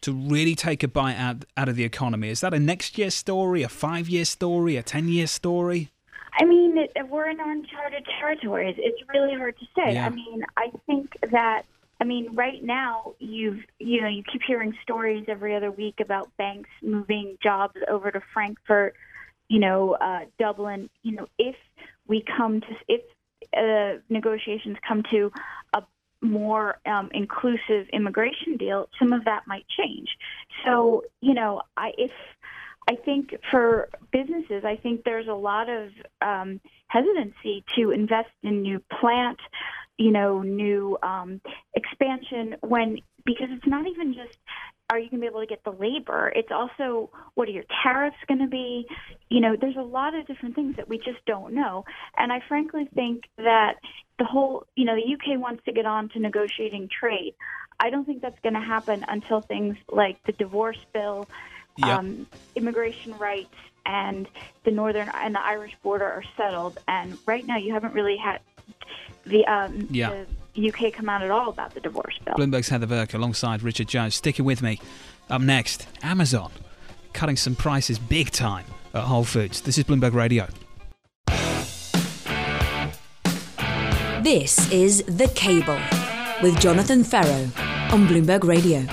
to 0.00 0.12
really 0.12 0.54
take 0.54 0.82
a 0.82 0.88
bite 0.88 1.16
out, 1.16 1.44
out 1.56 1.68
of 1.68 1.76
the 1.76 1.84
economy? 1.84 2.30
Is 2.30 2.40
that 2.40 2.54
a 2.54 2.58
next 2.58 2.96
year 2.96 3.10
story, 3.10 3.62
a 3.62 3.68
five 3.68 4.08
year 4.08 4.24
story, 4.24 4.76
a 4.76 4.82
10 4.82 5.08
year 5.08 5.26
story? 5.26 5.90
I 6.34 6.44
mean, 6.44 6.78
it, 6.78 6.90
we're 7.08 7.28
in 7.28 7.40
uncharted 7.40 8.06
territories. 8.18 8.76
It's 8.78 9.00
really 9.12 9.34
hard 9.34 9.58
to 9.58 9.66
say. 9.76 9.94
Yeah. 9.94 10.06
I 10.06 10.10
mean, 10.10 10.44
I 10.56 10.70
think 10.86 11.16
that. 11.30 11.64
I 12.00 12.04
mean, 12.04 12.34
right 12.34 12.60
now 12.64 13.14
you've 13.20 13.60
you 13.78 14.00
know 14.00 14.08
you 14.08 14.24
keep 14.24 14.42
hearing 14.44 14.74
stories 14.82 15.24
every 15.28 15.54
other 15.54 15.70
week 15.70 16.00
about 16.00 16.36
banks 16.36 16.68
moving 16.82 17.38
jobs 17.40 17.76
over 17.88 18.10
to 18.10 18.20
Frankfurt, 18.34 18.96
you 19.48 19.60
know, 19.60 19.92
uh, 20.00 20.24
Dublin. 20.36 20.90
You 21.04 21.12
know, 21.12 21.28
if 21.38 21.54
we 22.08 22.24
come 22.36 22.60
to 22.60 22.66
if 22.88 23.02
uh, 23.56 24.00
negotiations 24.08 24.78
come 24.86 25.04
to 25.12 25.30
a 25.74 25.82
more 26.22 26.78
um, 26.86 27.10
inclusive 27.12 27.88
immigration 27.92 28.56
deal, 28.56 28.88
some 28.98 29.12
of 29.12 29.24
that 29.24 29.42
might 29.46 29.66
change. 29.68 30.08
So, 30.64 31.04
you 31.20 31.34
know, 31.34 31.62
I 31.76 31.92
if 31.98 32.12
I 32.88 32.96
think 32.96 33.34
for 33.50 33.88
businesses, 34.12 34.64
I 34.64 34.76
think 34.76 35.04
there's 35.04 35.28
a 35.28 35.34
lot 35.34 35.68
of 35.68 35.90
um, 36.20 36.60
hesitancy 36.88 37.64
to 37.76 37.90
invest 37.90 38.30
in 38.42 38.62
new 38.62 38.82
plant, 39.00 39.38
you 39.98 40.10
know, 40.10 40.42
new 40.42 40.98
um, 41.02 41.40
expansion 41.74 42.56
when 42.60 42.98
because 43.24 43.48
it's 43.50 43.66
not 43.66 43.86
even 43.86 44.14
just 44.14 44.36
are 44.90 44.98
you 44.98 45.08
going 45.08 45.20
to 45.20 45.24
be 45.24 45.26
able 45.26 45.40
to 45.40 45.46
get 45.46 45.64
the 45.64 45.70
labor? 45.70 46.30
It's 46.34 46.50
also 46.50 47.10
what 47.34 47.48
are 47.48 47.52
your 47.52 47.64
tariffs 47.82 48.16
going 48.28 48.40
to 48.40 48.46
be? 48.46 48.86
You 49.30 49.40
know, 49.40 49.56
there's 49.58 49.76
a 49.76 49.82
lot 49.82 50.14
of 50.14 50.26
different 50.26 50.54
things 50.54 50.76
that 50.76 50.88
we 50.88 50.98
just 50.98 51.24
don't 51.24 51.54
know. 51.54 51.84
And 52.18 52.30
I 52.30 52.40
frankly 52.46 52.88
think 52.94 53.24
that 53.38 53.76
the 54.18 54.24
whole, 54.26 54.66
you 54.76 54.84
know, 54.84 54.94
the 54.94 55.14
UK 55.14 55.40
wants 55.40 55.64
to 55.64 55.72
get 55.72 55.86
on 55.86 56.10
to 56.10 56.18
negotiating 56.18 56.90
trade. 56.90 57.34
I 57.80 57.88
don't 57.88 58.04
think 58.04 58.20
that's 58.20 58.38
going 58.42 58.54
to 58.54 58.60
happen 58.60 59.04
until 59.08 59.40
things 59.40 59.76
like 59.90 60.22
the 60.24 60.32
divorce 60.32 60.84
bill 60.92 61.26
Yeah. 61.76 61.98
um, 61.98 62.26
immigration 62.54 63.16
rights 63.18 63.54
and 63.86 64.28
the 64.64 64.70
northern 64.70 65.10
and 65.14 65.34
the 65.34 65.40
Irish 65.44 65.74
border 65.82 66.04
are 66.04 66.24
settled. 66.36 66.78
And 66.88 67.18
right 67.26 67.46
now, 67.46 67.56
you 67.56 67.72
haven't 67.72 67.94
really 67.94 68.16
had 68.16 68.40
the 69.26 69.44
um, 69.46 69.88
Yeah. 69.90 70.24
the 70.54 70.68
UK 70.72 70.92
come 70.92 71.08
out 71.08 71.22
at 71.22 71.30
all 71.30 71.48
about 71.48 71.74
the 71.74 71.80
divorce 71.80 72.18
bill. 72.24 72.34
Bloomberg's 72.34 72.68
Heather 72.68 72.86
Burke 72.86 73.14
alongside 73.14 73.62
Richard 73.62 73.88
Jones. 73.88 74.14
Sticking 74.14 74.44
with 74.44 74.62
me. 74.62 74.78
Up 75.30 75.40
next, 75.40 75.86
Amazon 76.02 76.52
cutting 77.12 77.36
some 77.36 77.54
prices 77.54 77.98
big 77.98 78.30
time 78.30 78.64
at 78.94 79.04
Whole 79.04 79.24
Foods. 79.24 79.60
This 79.62 79.78
is 79.78 79.84
Bloomberg 79.84 80.12
Radio. 80.14 80.46
This 84.22 84.70
is 84.70 85.02
The 85.04 85.26
Cable 85.34 85.78
with 86.42 86.58
Jonathan 86.60 87.02
Ferro 87.02 87.50
on 87.92 88.06
Bloomberg 88.06 88.44
Radio. 88.44 88.86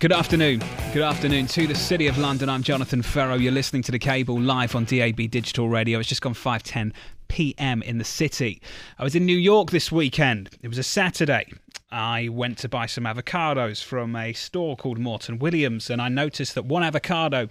Good 0.00 0.10
afternoon. 0.10 0.64
Good 0.92 1.04
afternoon 1.04 1.46
to 1.46 1.68
the 1.68 1.74
City 1.76 2.08
of 2.08 2.18
London. 2.18 2.48
I'm 2.48 2.64
Jonathan 2.64 3.02
Ferro. 3.02 3.36
You're 3.36 3.52
listening 3.52 3.84
to 3.84 3.92
The 3.92 4.00
Cable 4.00 4.36
live 4.36 4.74
on 4.74 4.84
DAB 4.84 5.30
Digital 5.30 5.68
Radio. 5.68 6.00
It's 6.00 6.08
just 6.08 6.22
gone 6.22 6.34
5:10 6.34 6.92
p.m. 7.28 7.82
in 7.82 7.98
the 7.98 8.04
city. 8.04 8.60
I 8.98 9.04
was 9.04 9.14
in 9.14 9.24
New 9.24 9.38
York 9.38 9.70
this 9.70 9.92
weekend. 9.92 10.50
It 10.60 10.66
was 10.66 10.78
a 10.78 10.82
Saturday. 10.82 11.52
I 11.92 12.30
went 12.30 12.58
to 12.58 12.68
buy 12.68 12.86
some 12.86 13.04
avocados 13.04 13.80
from 13.80 14.16
a 14.16 14.32
store 14.32 14.76
called 14.76 14.98
Morton 14.98 15.38
Williams, 15.38 15.88
and 15.88 16.02
I 16.02 16.08
noticed 16.08 16.56
that 16.56 16.64
one 16.64 16.82
avocado 16.82 17.48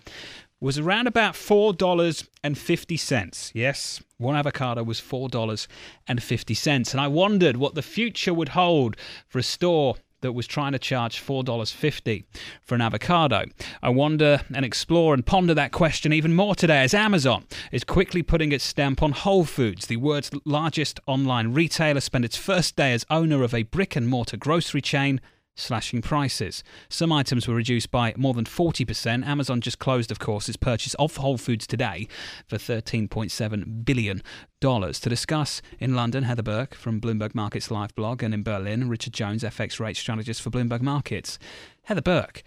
was 0.59 0.77
around 0.77 1.07
about 1.07 1.35
$4.50. 1.35 3.51
Yes, 3.53 4.03
one 4.17 4.35
avocado 4.35 4.83
was 4.83 4.99
$4.50. 4.99 6.91
And 6.91 6.99
I 6.99 7.07
wondered 7.07 7.55
what 7.55 7.75
the 7.75 7.81
future 7.81 8.33
would 8.33 8.49
hold 8.49 8.97
for 9.29 9.39
a 9.39 9.43
store 9.43 9.95
that 10.21 10.33
was 10.33 10.47
trying 10.47 10.71
to 10.71 10.79
charge 10.79 11.21
$4.50 11.23 12.25
for 12.61 12.75
an 12.75 12.81
avocado. 12.81 13.45
I 13.81 13.89
wonder 13.89 14.41
and 14.53 14.65
explore 14.65 15.13
and 15.13 15.25
ponder 15.25 15.53
that 15.53 15.71
question 15.71 16.13
even 16.13 16.33
more 16.33 16.55
today 16.55 16.83
as 16.83 16.93
Amazon 16.93 17.45
is 17.71 17.83
quickly 17.83 18.23
putting 18.23 18.51
its 18.51 18.63
stamp 18.63 19.03
on 19.03 19.11
Whole 19.11 19.45
Foods, 19.45 19.87
the 19.87 19.97
world's 19.97 20.31
largest 20.45 20.99
online 21.05 21.53
retailer, 21.53 21.99
spent 22.01 22.25
its 22.25 22.37
first 22.37 22.75
day 22.75 22.93
as 22.93 23.05
owner 23.09 23.43
of 23.43 23.53
a 23.53 23.63
brick 23.63 23.95
and 23.95 24.07
mortar 24.07 24.37
grocery 24.37 24.81
chain 24.81 25.21
slashing 25.55 26.01
prices. 26.01 26.63
Some 26.89 27.11
items 27.11 27.47
were 27.47 27.55
reduced 27.55 27.89
by 27.91 28.13
more 28.17 28.33
than 28.33 28.45
40%. 28.45 29.25
Amazon 29.25 29.61
just 29.61 29.79
closed, 29.79 30.11
of 30.11 30.19
course, 30.19 30.47
its 30.47 30.57
purchase 30.57 30.93
of 30.95 31.17
Whole 31.17 31.37
Foods 31.37 31.65
today 31.65 32.07
for 32.45 32.57
$13.7 32.57 33.85
billion. 33.85 34.21
To 34.61 34.91
discuss 35.09 35.61
in 35.79 35.95
London, 35.95 36.23
Heather 36.23 36.41
Burke 36.41 36.73
from 36.73 36.99
Bloomberg 36.99 37.35
Markets 37.35 37.69
Live 37.69 37.93
blog, 37.93 38.23
and 38.23 38.33
in 38.33 38.41
Berlin, 38.41 38.89
Richard 38.89 39.13
Jones, 39.13 39.43
FX 39.43 39.79
rate 39.79 39.95
strategist 39.95 40.41
for 40.41 40.49
Bloomberg 40.49 40.81
Markets. 40.81 41.37
Heather 41.83 42.01
Burke, 42.01 42.41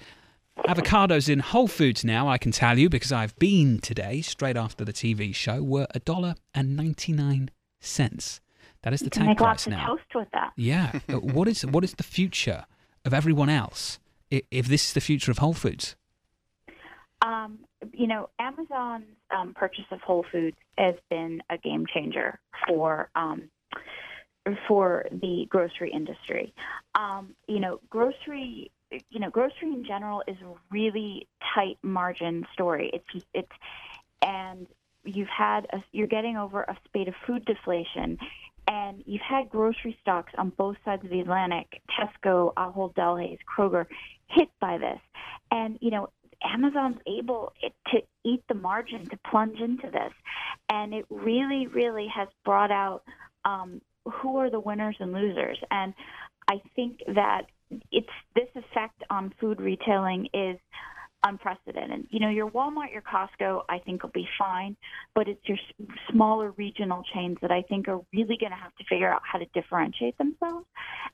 avocados 0.66 1.28
in 1.28 1.38
Whole 1.38 1.68
Foods 1.68 2.04
now, 2.04 2.28
I 2.28 2.36
can 2.36 2.50
tell 2.50 2.76
you, 2.76 2.88
because 2.88 3.12
I've 3.12 3.38
been 3.38 3.78
today, 3.78 4.20
straight 4.20 4.56
after 4.56 4.84
the 4.84 4.92
TV 4.92 5.32
show, 5.32 5.62
were 5.62 5.86
a 5.94 6.00
dollar 6.00 6.34
and 6.52 6.76
99 6.76 7.50
cents. 7.78 8.40
That 8.82 8.92
is 8.92 9.00
the 9.00 9.06
you 9.06 9.10
tag 9.10 9.26
make 9.26 9.38
price 9.38 9.66
lots 9.66 9.66
now. 9.68 9.92
of 9.92 9.98
toast 9.98 10.14
with 10.16 10.28
that. 10.32 10.52
Yeah. 10.56 10.98
What 11.08 11.46
is 11.46 11.64
what 11.66 11.84
is 11.84 11.94
the 11.94 12.02
future 12.02 12.64
of 13.08 13.14
everyone 13.14 13.48
else 13.48 13.98
if 14.30 14.66
this 14.66 14.88
is 14.88 14.92
the 14.92 15.00
future 15.00 15.32
of 15.32 15.38
Whole 15.38 15.54
Foods? 15.54 15.96
Um, 17.22 17.58
you 17.92 18.06
know, 18.06 18.28
Amazon's 18.38 19.06
um, 19.36 19.54
purchase 19.54 19.86
of 19.90 20.00
Whole 20.02 20.24
Foods 20.30 20.56
has 20.76 20.94
been 21.10 21.42
a 21.50 21.58
game 21.58 21.86
changer 21.92 22.38
for 22.68 23.10
um, 23.16 23.50
for 24.68 25.06
the 25.10 25.46
grocery 25.48 25.90
industry. 25.90 26.54
Um, 26.94 27.34
you 27.48 27.58
know, 27.58 27.80
grocery 27.90 28.70
you 29.10 29.20
know, 29.20 29.30
grocery 29.30 29.72
in 29.72 29.84
general 29.84 30.22
is 30.26 30.36
a 30.42 30.52
really 30.70 31.26
tight 31.54 31.78
margin 31.82 32.46
story. 32.52 32.90
It's 32.92 33.24
it's 33.34 33.52
and 34.22 34.66
you've 35.04 35.28
had 35.28 35.66
a, 35.72 35.78
you're 35.92 36.06
getting 36.06 36.36
over 36.36 36.62
a 36.62 36.76
spate 36.84 37.08
of 37.08 37.14
food 37.26 37.44
deflation 37.44 38.18
and 38.68 39.02
you've 39.06 39.22
had 39.22 39.48
grocery 39.48 39.96
stocks 40.02 40.32
on 40.36 40.50
both 40.50 40.76
sides 40.84 41.02
of 41.02 41.10
the 41.10 41.20
Atlantic, 41.20 41.80
Tesco, 41.98 42.52
Ahold 42.54 42.94
Delhaize, 42.94 43.38
Kroger, 43.48 43.86
hit 44.28 44.50
by 44.60 44.76
this. 44.76 45.00
And, 45.50 45.78
you 45.80 45.90
know, 45.90 46.10
Amazon's 46.44 46.98
able 47.06 47.54
to 47.88 47.98
eat 48.24 48.42
the 48.48 48.54
margin, 48.54 49.08
to 49.08 49.18
plunge 49.28 49.58
into 49.58 49.90
this. 49.90 50.12
And 50.68 50.92
it 50.92 51.06
really, 51.08 51.66
really 51.66 52.06
has 52.14 52.28
brought 52.44 52.70
out 52.70 53.04
um, 53.46 53.80
who 54.04 54.36
are 54.36 54.50
the 54.50 54.60
winners 54.60 54.96
and 55.00 55.12
losers. 55.12 55.58
And 55.70 55.94
I 56.50 56.60
think 56.76 57.00
that 57.14 57.46
it's 57.90 58.06
this 58.34 58.48
effect 58.54 59.02
on 59.08 59.32
food 59.40 59.60
retailing 59.60 60.28
is 60.34 60.58
unprecedented. 61.24 62.06
You 62.10 62.20
know, 62.20 62.28
your 62.28 62.50
Walmart, 62.50 62.92
your 62.92 63.02
Costco, 63.02 63.62
I 63.68 63.78
think 63.78 64.02
will 64.02 64.10
be 64.10 64.28
fine, 64.38 64.76
but 65.14 65.28
it's 65.28 65.40
your 65.46 65.58
smaller 66.10 66.52
regional 66.52 67.02
chains 67.14 67.38
that 67.42 67.50
I 67.50 67.62
think 67.62 67.88
are 67.88 68.00
really 68.12 68.36
going 68.38 68.52
to 68.52 68.56
have 68.56 68.74
to 68.76 68.84
figure 68.88 69.12
out 69.12 69.22
how 69.24 69.38
to 69.38 69.46
differentiate 69.54 70.16
themselves. 70.18 70.66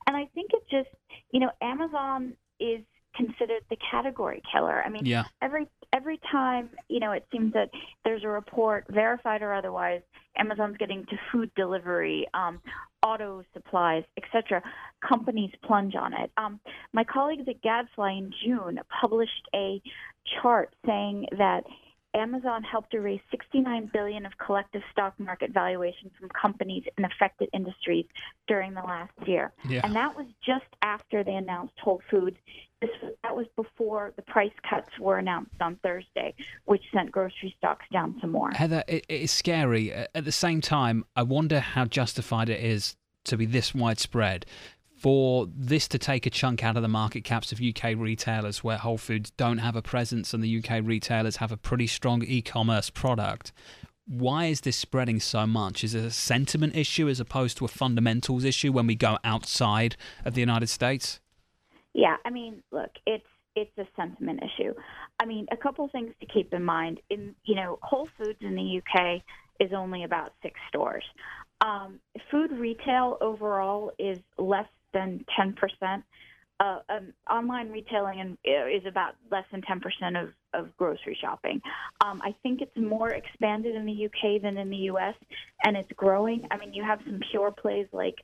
And 0.07 0.15
I 0.15 0.29
think 0.33 0.51
it 0.53 0.63
just, 0.69 0.95
you 1.31 1.39
know, 1.39 1.51
Amazon 1.61 2.33
is 2.59 2.81
considered 3.15 3.63
the 3.69 3.77
category 3.89 4.41
killer. 4.51 4.83
I 4.85 4.89
mean, 4.89 5.05
Yeah. 5.05 5.25
every 5.41 5.67
every 5.93 6.17
time, 6.29 6.69
you 6.89 6.99
know, 6.99 7.13
it 7.13 7.25
seems 7.31 7.53
that 7.53 7.69
there's 8.03 8.23
a 8.23 8.27
report, 8.27 8.85
verified 8.89 9.41
or 9.41 9.53
otherwise, 9.53 10.01
Amazon's 10.37 10.75
getting 10.77 11.05
to 11.05 11.17
food 11.31 11.49
delivery, 11.55 12.27
um, 12.33 12.61
auto 13.01 13.43
supplies, 13.53 14.03
etc. 14.17 14.61
Companies 15.01 15.51
plunge 15.63 15.95
on 15.95 16.13
it. 16.13 16.31
Um, 16.37 16.59
my 16.91 17.03
colleagues 17.03 17.47
at 17.47 17.61
Gadfly 17.61 18.11
in 18.11 18.31
June 18.43 18.79
published 18.89 19.47
a 19.55 19.81
chart 20.41 20.75
saying 20.85 21.27
that 21.37 21.63
Amazon 22.15 22.63
helped 22.63 22.91
to 22.91 22.99
raise 22.99 23.19
69 23.29 23.89
billion 23.93 24.25
of 24.25 24.31
collective 24.37 24.81
stock 24.91 25.13
market 25.19 25.51
valuation 25.51 26.09
from 26.17 26.29
companies 26.29 26.83
in 26.97 27.05
affected 27.05 27.49
industries 27.53 28.05
during 28.47 28.73
the 28.73 28.81
last 28.81 29.11
year, 29.27 29.51
Yeah. 29.67 29.81
and 29.83 29.95
that 29.95 30.15
was 30.15 30.25
just 30.43 30.65
after 30.81 31.23
they 31.23 31.35
announced 31.35 31.73
Whole 31.79 32.01
Foods. 32.09 32.37
This 32.81 32.89
that 33.23 33.35
was 33.35 33.47
before 33.55 34.13
the 34.15 34.21
price 34.21 34.51
cuts 34.69 34.97
were 34.99 35.17
announced 35.17 35.55
on 35.61 35.75
Thursday, 35.77 36.33
which 36.65 36.83
sent 36.93 37.11
grocery 37.11 37.53
stocks 37.57 37.85
down 37.91 38.15
some 38.21 38.31
more. 38.31 38.51
Heather, 38.51 38.83
it, 38.87 39.05
it 39.09 39.21
is 39.21 39.31
scary. 39.31 39.91
At 39.93 40.25
the 40.25 40.31
same 40.31 40.61
time, 40.61 41.05
I 41.15 41.23
wonder 41.23 41.59
how 41.59 41.85
justified 41.85 42.49
it 42.49 42.63
is 42.63 42.95
to 43.25 43.37
be 43.37 43.45
this 43.45 43.73
widespread. 43.73 44.45
For 45.05 45.47
this 45.55 45.87
to 45.89 45.99
take 45.99 46.25
a 46.25 46.31
chunk 46.31 46.63
out 46.63 46.77
of 46.77 46.81
the 46.81 46.87
market 46.87 47.23
caps 47.23 47.51
of 47.51 47.61
UK 47.61 47.95
retailers 47.95 48.63
where 48.63 48.77
Whole 48.77 48.97
Foods 48.97 49.29
don't 49.29 49.59
have 49.59 49.75
a 49.75 49.81
presence 49.83 50.33
and 50.33 50.43
the 50.43 50.57
UK 50.57 50.81
retailers 50.83 51.35
have 51.35 51.51
a 51.51 51.57
pretty 51.57 51.85
strong 51.85 52.23
e 52.23 52.41
commerce 52.41 52.89
product, 52.89 53.51
why 54.07 54.45
is 54.45 54.61
this 54.61 54.75
spreading 54.75 55.19
so 55.19 55.45
much? 55.45 55.83
Is 55.83 55.93
it 55.93 56.03
a 56.03 56.09
sentiment 56.09 56.75
issue 56.75 57.07
as 57.07 57.19
opposed 57.19 57.55
to 57.57 57.65
a 57.65 57.67
fundamentals 57.67 58.43
issue 58.43 58.71
when 58.71 58.87
we 58.87 58.95
go 58.95 59.19
outside 59.23 59.95
of 60.25 60.33
the 60.33 60.39
United 60.39 60.69
States? 60.69 61.19
Yeah, 61.93 62.15
I 62.25 62.31
mean, 62.31 62.63
look, 62.71 62.89
it's 63.05 63.27
it's 63.55 63.77
a 63.77 63.85
sentiment 63.95 64.39
issue. 64.41 64.73
I 65.19 65.25
mean, 65.27 65.45
a 65.51 65.57
couple 65.57 65.87
things 65.89 66.15
to 66.19 66.25
keep 66.25 66.51
in 66.51 66.63
mind. 66.63 66.99
In 67.11 67.35
you 67.43 67.53
know, 67.53 67.77
Whole 67.83 68.09
Foods 68.17 68.39
in 68.41 68.55
the 68.55 68.81
UK 68.81 69.21
is 69.59 69.71
only 69.71 70.03
about 70.03 70.33
six 70.41 70.59
stores. 70.67 71.03
Um, 71.61 71.99
food 72.31 72.51
retail 72.51 73.19
overall 73.21 73.91
is 73.99 74.17
less 74.39 74.65
than 74.95 75.23
ten 75.35 75.53
percent. 75.53 76.03
Uh, 76.59 76.79
um, 76.87 77.13
online 77.29 77.69
retailing 77.69 78.37
is 78.45 78.85
about 78.87 79.15
less 79.29 79.43
than 79.51 79.61
10% 79.61 80.23
of, 80.23 80.29
of 80.53 80.77
grocery 80.77 81.17
shopping. 81.19 81.59
Um, 82.01 82.21
I 82.23 82.33
think 82.43 82.61
it's 82.61 82.77
more 82.77 83.09
expanded 83.09 83.75
in 83.75 83.85
the 83.85 84.05
UK 84.05 84.41
than 84.41 84.57
in 84.57 84.69
the 84.69 84.89
US, 84.89 85.15
and 85.65 85.75
it's 85.75 85.91
growing. 85.97 86.47
I 86.51 86.57
mean, 86.57 86.73
you 86.73 86.81
have 86.81 86.99
some 87.05 87.19
pure 87.29 87.51
plays 87.51 87.87
like 87.91 88.15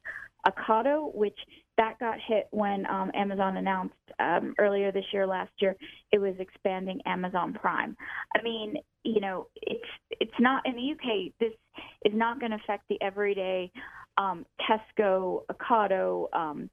Ocado, 0.48 1.14
which 1.14 1.38
that 1.78 2.00
got 2.00 2.18
hit 2.26 2.48
when 2.52 2.86
um, 2.90 3.12
Amazon 3.14 3.58
announced 3.58 3.96
um, 4.20 4.54
earlier 4.60 4.92
this 4.92 5.06
year, 5.12 5.28
last 5.28 5.52
year, 5.60 5.76
it 6.12 6.20
was 6.20 6.36
expanding 6.40 7.02
Amazon 7.06 7.54
Prime. 7.54 7.98
I 8.36 8.42
mean, 8.42 8.76
you 9.04 9.20
know, 9.20 9.48
it's 9.62 9.84
it's 10.20 10.40
not 10.40 10.66
in 10.66 10.76
the 10.76 10.92
UK. 10.92 11.34
This 11.40 11.54
is 12.06 12.14
not 12.14 12.40
going 12.40 12.52
to 12.52 12.58
affect 12.58 12.88
the 12.88 13.02
everyday 13.02 13.72
um, 14.18 14.46
Tesco, 14.60 15.44
Ocado, 15.52 16.34
um, 16.34 16.70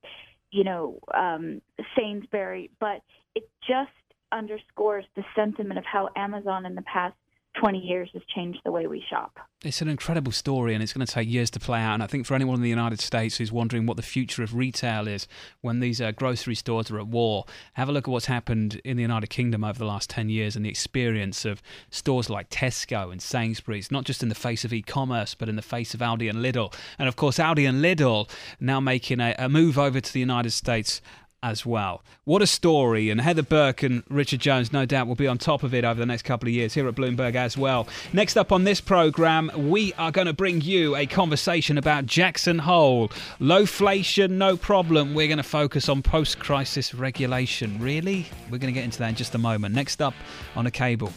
you 0.51 0.65
know, 0.65 0.99
um, 1.15 1.61
Sainsbury, 1.97 2.71
but 2.81 3.03
it 3.35 3.49
just 3.67 3.91
underscores 4.33 5.05
the 5.17 5.25
sentiment 5.35 5.79
of 5.79 5.85
how 5.85 6.09
Amazon 6.17 6.67
in 6.67 6.75
the 6.75 6.83
past 6.83 7.15
20 7.61 7.79
years 7.79 8.09
has 8.13 8.23
changed 8.35 8.61
the 8.65 8.71
way 8.71 8.87
we 8.87 9.03
shop. 9.11 9.39
It's 9.65 9.83
an 9.83 9.89
incredible 9.89 10.31
story 10.31 10.75
and 10.75 10.83
it's 10.83 10.93
going 10.93 11.05
to 11.05 11.13
take 11.13 11.29
years 11.29 11.51
to 11.51 11.61
play 11.61 11.81
out. 11.81 11.95
And 11.95 12.03
I 12.03 12.07
think 12.07 12.27
for 12.27 12.35
anyone 12.35 12.55
in 12.55 12.63
the 12.63 12.69
United 12.69 13.01
States 13.01 13.37
who's 13.37 13.51
wondering 13.51 13.87
what 13.87 13.97
the 13.97 14.03
future 14.03 14.43
of 14.43 14.55
retail 14.55 15.09
is 15.09 15.27
when 15.61 15.81
these 15.81 16.01
uh, 16.01 16.13
grocery 16.13 16.55
stores 16.55 16.91
are 16.91 17.01
at 17.01 17.09
war, 17.09 17.45
have 17.75 17.89
a 17.89 17.93
look 17.93 18.07
at 18.07 18.11
what's 18.11 18.27
happened 18.27 18.81
in 18.85 18.97
the 18.97 19.03
United 19.03 19.29
Kingdom 19.29 19.65
over 19.65 19.79
the 19.79 19.85
last 19.85 20.09
10 20.11 20.29
years 20.29 20.55
and 20.55 20.65
the 20.65 20.69
experience 20.69 21.45
of 21.45 21.61
stores 21.91 22.31
like 22.31 22.51
Tesco 22.51 23.11
and 23.11 23.21
Sainsbury's, 23.21 23.91
not 23.91 24.05
just 24.05 24.23
in 24.23 24.29
the 24.29 24.35
face 24.35 24.65
of 24.65 24.73
e 24.73 24.81
commerce, 24.81 25.35
but 25.35 25.49
in 25.49 25.57
the 25.57 25.63
face 25.63 25.95
of 25.95 26.01
Aldi 26.01 26.31
and 26.31 26.39
Lidl. 26.39 26.73
And 26.99 27.09
of 27.09 27.17
course, 27.17 27.39
Aldi 27.39 27.69
and 27.69 27.83
Lidl 27.83 28.31
now 28.61 28.79
making 28.79 29.21
a, 29.21 29.35
a 29.39 29.49
move 29.49 29.79
over 29.79 30.01
to 30.01 30.13
the 30.13 30.21
United 30.21 30.51
States 30.51 31.01
as 31.43 31.65
well. 31.65 32.03
What 32.25 32.43
a 32.43 32.47
story. 32.47 33.11
And 33.11 33.21
Heather 33.21 33.43
Burke 33.43 33.83
and 33.83 34.03
Richard 34.09 34.41
Jones, 34.41 34.73
no 34.73 34.85
doubt, 34.85 35.07
will 35.07 35.15
be 35.15 35.27
on 35.27 35.39
top 35.39 35.63
of 35.63 35.75
it 35.75 35.85
over 35.85 35.99
the 35.99 36.07
next 36.07 36.23
couple 36.23 36.49
of 36.49 36.55
years 36.55 36.75
here 36.75 36.89
at 36.89 36.95
Bloomberg 36.95 37.35
as 37.35 37.57
well. 37.57 37.87
Next 38.13 38.37
up 38.37 38.53
on 38.53 38.65
this 38.65 38.81
program, 38.81 39.51
we 39.57 39.93
are 39.95 40.11
going 40.11 40.27
to 40.27 40.33
bring 40.33 40.61
you 40.61 40.97
a 40.97 41.07
conversation 41.07 41.79
about 41.79 42.07
Jackson 42.07 42.59
Hole. 42.59 43.09
Lowflation, 43.41 44.31
no 44.31 44.57
problem. 44.57 45.15
We're 45.15 45.29
going 45.29 45.39
to 45.39 45.43
focus 45.43 45.89
on 45.89 46.03
post 46.03 46.39
crisis 46.39 46.95
regulation. 46.95 47.79
Really? 47.81 48.27
We're 48.51 48.59
going 48.59 48.73
to 48.73 48.79
get 48.79 48.85
into 48.85 48.99
that 48.99 49.11
in 49.11 49.15
just 49.15 49.35
a 49.35 49.39
moment. 49.39 49.75
Next 49.75 50.03
up 50.03 50.15
on 50.57 50.67
a 50.67 50.71
cable. 50.71 51.13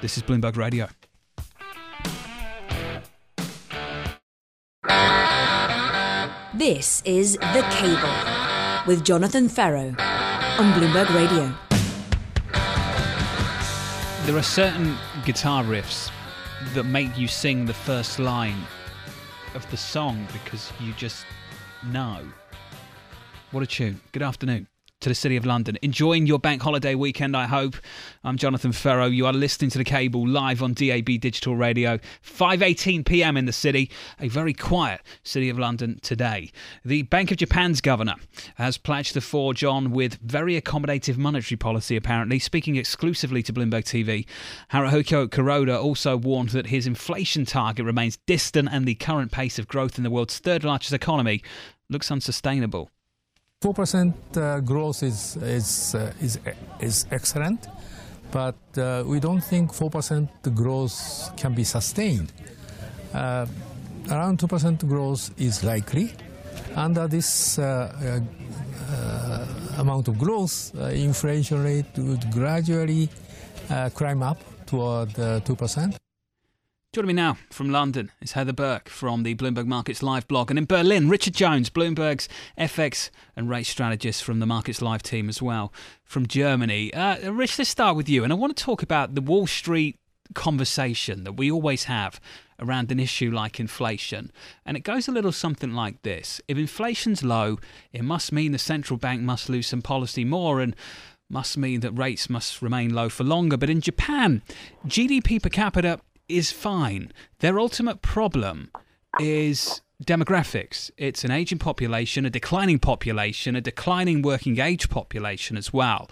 This 0.00 0.16
is 0.16 0.22
Bloomberg 0.22 0.56
Radio. 0.56 0.88
This 6.52 7.02
is 7.06 7.34
The 7.38 7.66
Cable 7.70 8.39
with 8.86 9.04
Jonathan 9.04 9.48
Ferro 9.48 9.88
on 9.88 10.72
Bloomberg 10.72 11.14
Radio. 11.14 11.52
There 14.26 14.36
are 14.36 14.42
certain 14.42 14.96
guitar 15.24 15.62
riffs 15.64 16.10
that 16.74 16.84
make 16.84 17.16
you 17.18 17.28
sing 17.28 17.66
the 17.66 17.74
first 17.74 18.18
line 18.18 18.62
of 19.54 19.68
the 19.70 19.76
song 19.76 20.26
because 20.32 20.72
you 20.80 20.92
just 20.94 21.24
know. 21.86 22.20
What 23.50 23.62
a 23.62 23.66
tune. 23.66 24.00
Good 24.12 24.22
afternoon. 24.22 24.69
To 25.00 25.08
the 25.08 25.14
City 25.14 25.36
of 25.36 25.46
London. 25.46 25.78
Enjoying 25.80 26.26
your 26.26 26.38
bank 26.38 26.60
holiday 26.60 26.94
weekend, 26.94 27.34
I 27.34 27.46
hope. 27.46 27.76
I'm 28.22 28.36
Jonathan 28.36 28.72
Ferro. 28.72 29.06
You 29.06 29.24
are 29.24 29.32
listening 29.32 29.70
to 29.70 29.78
the 29.78 29.84
cable 29.84 30.28
live 30.28 30.62
on 30.62 30.74
DAB 30.74 31.06
Digital 31.18 31.56
Radio. 31.56 31.98
5:18 32.22 33.06
p.m. 33.06 33.38
in 33.38 33.46
the 33.46 33.52
city. 33.52 33.90
A 34.20 34.28
very 34.28 34.52
quiet 34.52 35.00
City 35.22 35.48
of 35.48 35.58
London 35.58 35.98
today. 36.02 36.52
The 36.84 37.02
Bank 37.02 37.30
of 37.30 37.38
Japan's 37.38 37.80
governor 37.80 38.16
has 38.56 38.76
pledged 38.76 39.14
to 39.14 39.22
forge 39.22 39.64
on 39.64 39.90
with 39.90 40.18
very 40.20 40.60
accommodative 40.60 41.16
monetary 41.16 41.56
policy. 41.56 41.96
Apparently, 41.96 42.38
speaking 42.38 42.76
exclusively 42.76 43.42
to 43.44 43.54
Bloomberg 43.54 43.84
TV, 43.84 44.26
Haruhiko 44.70 45.28
Kuroda 45.28 45.82
also 45.82 46.14
warned 46.14 46.50
that 46.50 46.66
his 46.66 46.86
inflation 46.86 47.46
target 47.46 47.86
remains 47.86 48.18
distant 48.26 48.68
and 48.70 48.84
the 48.84 48.96
current 48.96 49.32
pace 49.32 49.58
of 49.58 49.66
growth 49.66 49.96
in 49.96 50.04
the 50.04 50.10
world's 50.10 50.38
third 50.38 50.62
largest 50.62 50.92
economy 50.92 51.42
looks 51.88 52.10
unsustainable. 52.10 52.90
Four 53.62 53.74
percent 53.74 54.14
uh, 54.38 54.60
growth 54.60 55.02
is 55.02 55.36
is 55.36 55.94
uh, 55.94 56.14
is 56.22 56.38
is 56.80 57.04
excellent, 57.10 57.68
but 58.32 58.56
uh, 58.78 59.04
we 59.04 59.20
don't 59.20 59.42
think 59.44 59.74
four 59.74 59.90
percent 59.90 60.30
growth 60.54 61.30
can 61.36 61.52
be 61.52 61.64
sustained. 61.64 62.32
Uh, 63.12 63.44
around 64.10 64.40
two 64.40 64.46
percent 64.46 64.88
growth 64.88 65.30
is 65.36 65.62
likely. 65.62 66.10
Under 66.74 67.06
this 67.06 67.58
uh, 67.58 68.22
uh, 68.88 69.46
amount 69.78 70.08
of 70.08 70.18
growth, 70.18 70.74
inflation 70.94 71.62
rate 71.62 71.98
would 71.98 72.30
gradually 72.30 73.10
climb 73.92 74.22
up 74.22 74.38
toward 74.64 75.14
two 75.44 75.54
percent. 75.54 75.98
Joining 76.92 77.06
me 77.06 77.12
now 77.12 77.36
from 77.50 77.70
London 77.70 78.10
is 78.20 78.32
Heather 78.32 78.52
Burke 78.52 78.88
from 78.88 79.22
the 79.22 79.36
Bloomberg 79.36 79.66
Markets 79.66 80.02
Live 80.02 80.26
blog. 80.26 80.50
And 80.50 80.58
in 80.58 80.64
Berlin, 80.64 81.08
Richard 81.08 81.34
Jones, 81.34 81.70
Bloomberg's 81.70 82.28
FX 82.58 83.10
and 83.36 83.48
rate 83.48 83.66
strategist 83.66 84.24
from 84.24 84.40
the 84.40 84.46
Markets 84.46 84.82
Live 84.82 85.00
team 85.00 85.28
as 85.28 85.40
well 85.40 85.72
from 86.02 86.26
Germany. 86.26 86.92
Uh, 86.92 87.30
Rich, 87.30 87.60
let's 87.60 87.70
start 87.70 87.94
with 87.94 88.08
you. 88.08 88.24
And 88.24 88.32
I 88.32 88.36
want 88.36 88.56
to 88.56 88.64
talk 88.64 88.82
about 88.82 89.14
the 89.14 89.20
Wall 89.20 89.46
Street 89.46 90.00
conversation 90.34 91.22
that 91.22 91.34
we 91.34 91.48
always 91.48 91.84
have 91.84 92.20
around 92.58 92.90
an 92.90 92.98
issue 92.98 93.30
like 93.30 93.60
inflation. 93.60 94.32
And 94.66 94.76
it 94.76 94.80
goes 94.80 95.06
a 95.06 95.12
little 95.12 95.30
something 95.30 95.72
like 95.72 96.02
this 96.02 96.40
If 96.48 96.58
inflation's 96.58 97.22
low, 97.22 97.60
it 97.92 98.02
must 98.02 98.32
mean 98.32 98.50
the 98.50 98.58
central 98.58 98.96
bank 98.96 99.22
must 99.22 99.48
loosen 99.48 99.80
policy 99.80 100.24
more. 100.24 100.60
And 100.60 100.74
must 101.30 101.56
mean 101.56 101.78
that 101.80 101.92
rates 101.92 102.28
must 102.28 102.60
remain 102.60 102.92
low 102.92 103.08
for 103.08 103.22
longer. 103.22 103.56
But 103.56 103.70
in 103.70 103.80
Japan, 103.80 104.42
GDP 104.88 105.40
per 105.40 105.48
capita 105.48 106.00
is 106.30 106.52
fine. 106.52 107.12
Their 107.40 107.58
ultimate 107.58 108.02
problem 108.02 108.70
is 109.18 109.82
demographics. 110.04 110.90
It's 110.96 111.24
an 111.24 111.30
aging 111.30 111.58
population, 111.58 112.24
a 112.24 112.30
declining 112.30 112.78
population, 112.78 113.56
a 113.56 113.60
declining 113.60 114.22
working 114.22 114.58
age 114.58 114.88
population 114.88 115.56
as 115.56 115.72
well. 115.72 116.10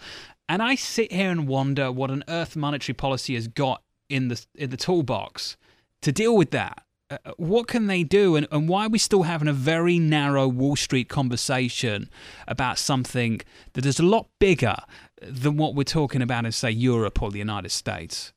And 0.49 0.63
I 0.63 0.75
sit 0.75 1.13
here 1.13 1.31
and 1.31 1.47
wonder 1.47 1.93
what 1.93 2.11
on 2.11 2.25
earth 2.29 2.57
monetary 2.57 2.95
policy 2.95 3.35
has 3.35 3.49
got 3.49 3.83
in 4.09 4.29
the 4.29 4.45
in 4.55 4.71
the 4.71 4.77
toolbox 4.77 5.57
to 6.03 6.13
deal 6.13 6.37
with 6.37 6.51
that. 6.53 6.83
Uh, 7.11 7.17
what 7.39 7.69
can 7.69 7.87
they 7.87 8.03
do, 8.03 8.37
and, 8.37 8.47
and 8.51 8.69
why 8.69 8.85
are 8.85 8.91
we 8.91 8.99
still 8.99 9.23
having 9.23 9.49
a 9.49 9.53
very 9.53 9.99
narrow 9.99 10.47
Wall 10.47 10.77
Street 10.77 11.09
conversation 11.09 12.11
about 12.47 12.79
something 12.79 13.41
that 13.73 13.87
is 13.87 13.99
a 13.99 14.03
lot 14.03 14.29
bigger 14.39 14.77
than 15.23 15.57
what 15.57 15.75
we're 15.75 15.85
talking 15.85 16.21
about 16.21 16.45
in, 16.45 16.53
say, 16.53 16.71
Europe 16.71 17.23
or 17.23 17.31
the 17.31 17.39
United 17.39 17.71
States? 17.71 18.35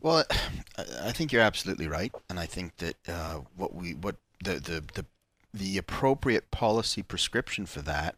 Well, 0.00 0.24
I 1.02 1.12
think 1.12 1.32
you're 1.32 1.42
absolutely 1.42 1.88
right, 1.88 2.12
and 2.28 2.38
I 2.38 2.46
think 2.46 2.76
that 2.76 2.96
uh, 3.08 3.40
what 3.56 3.74
we 3.74 3.94
what 3.94 4.16
the, 4.42 4.54
the 4.54 4.84
the 4.94 5.04
the 5.52 5.78
appropriate 5.78 6.50
policy 6.50 7.02
prescription 7.02 7.66
for 7.66 7.82
that 7.82 8.14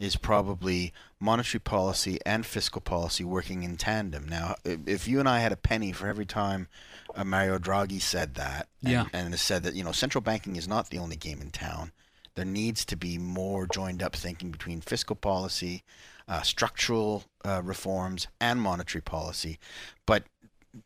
is 0.00 0.16
probably 0.16 0.92
monetary 1.20 1.60
policy 1.60 2.18
and 2.26 2.44
fiscal 2.44 2.80
policy 2.80 3.22
working 3.22 3.62
in 3.62 3.76
tandem. 3.76 4.26
Now, 4.26 4.56
if 4.64 5.06
you 5.06 5.20
and 5.20 5.28
I 5.28 5.38
had 5.38 5.52
a 5.52 5.56
penny 5.56 5.92
for 5.92 6.08
every 6.08 6.26
time 6.26 6.66
uh, 7.14 7.22
Mario 7.24 7.58
Draghi 7.58 8.00
said 8.00 8.34
that, 8.34 8.68
and, 8.82 8.92
yeah. 8.92 9.04
and 9.12 9.38
said 9.38 9.62
that 9.62 9.74
you 9.74 9.84
know 9.84 9.92
central 9.92 10.22
banking 10.22 10.56
is 10.56 10.66
not 10.66 10.90
the 10.90 10.98
only 10.98 11.16
game 11.16 11.40
in 11.40 11.50
town, 11.50 11.92
there 12.34 12.44
needs 12.44 12.84
to 12.86 12.96
be 12.96 13.18
more 13.18 13.66
joined 13.66 14.02
up 14.02 14.16
thinking 14.16 14.50
between 14.50 14.80
fiscal 14.80 15.16
policy, 15.16 15.84
uh, 16.26 16.42
structural 16.42 17.24
uh, 17.44 17.60
reforms, 17.62 18.26
and 18.40 18.60
monetary 18.60 19.02
policy. 19.02 19.58
But 20.06 20.24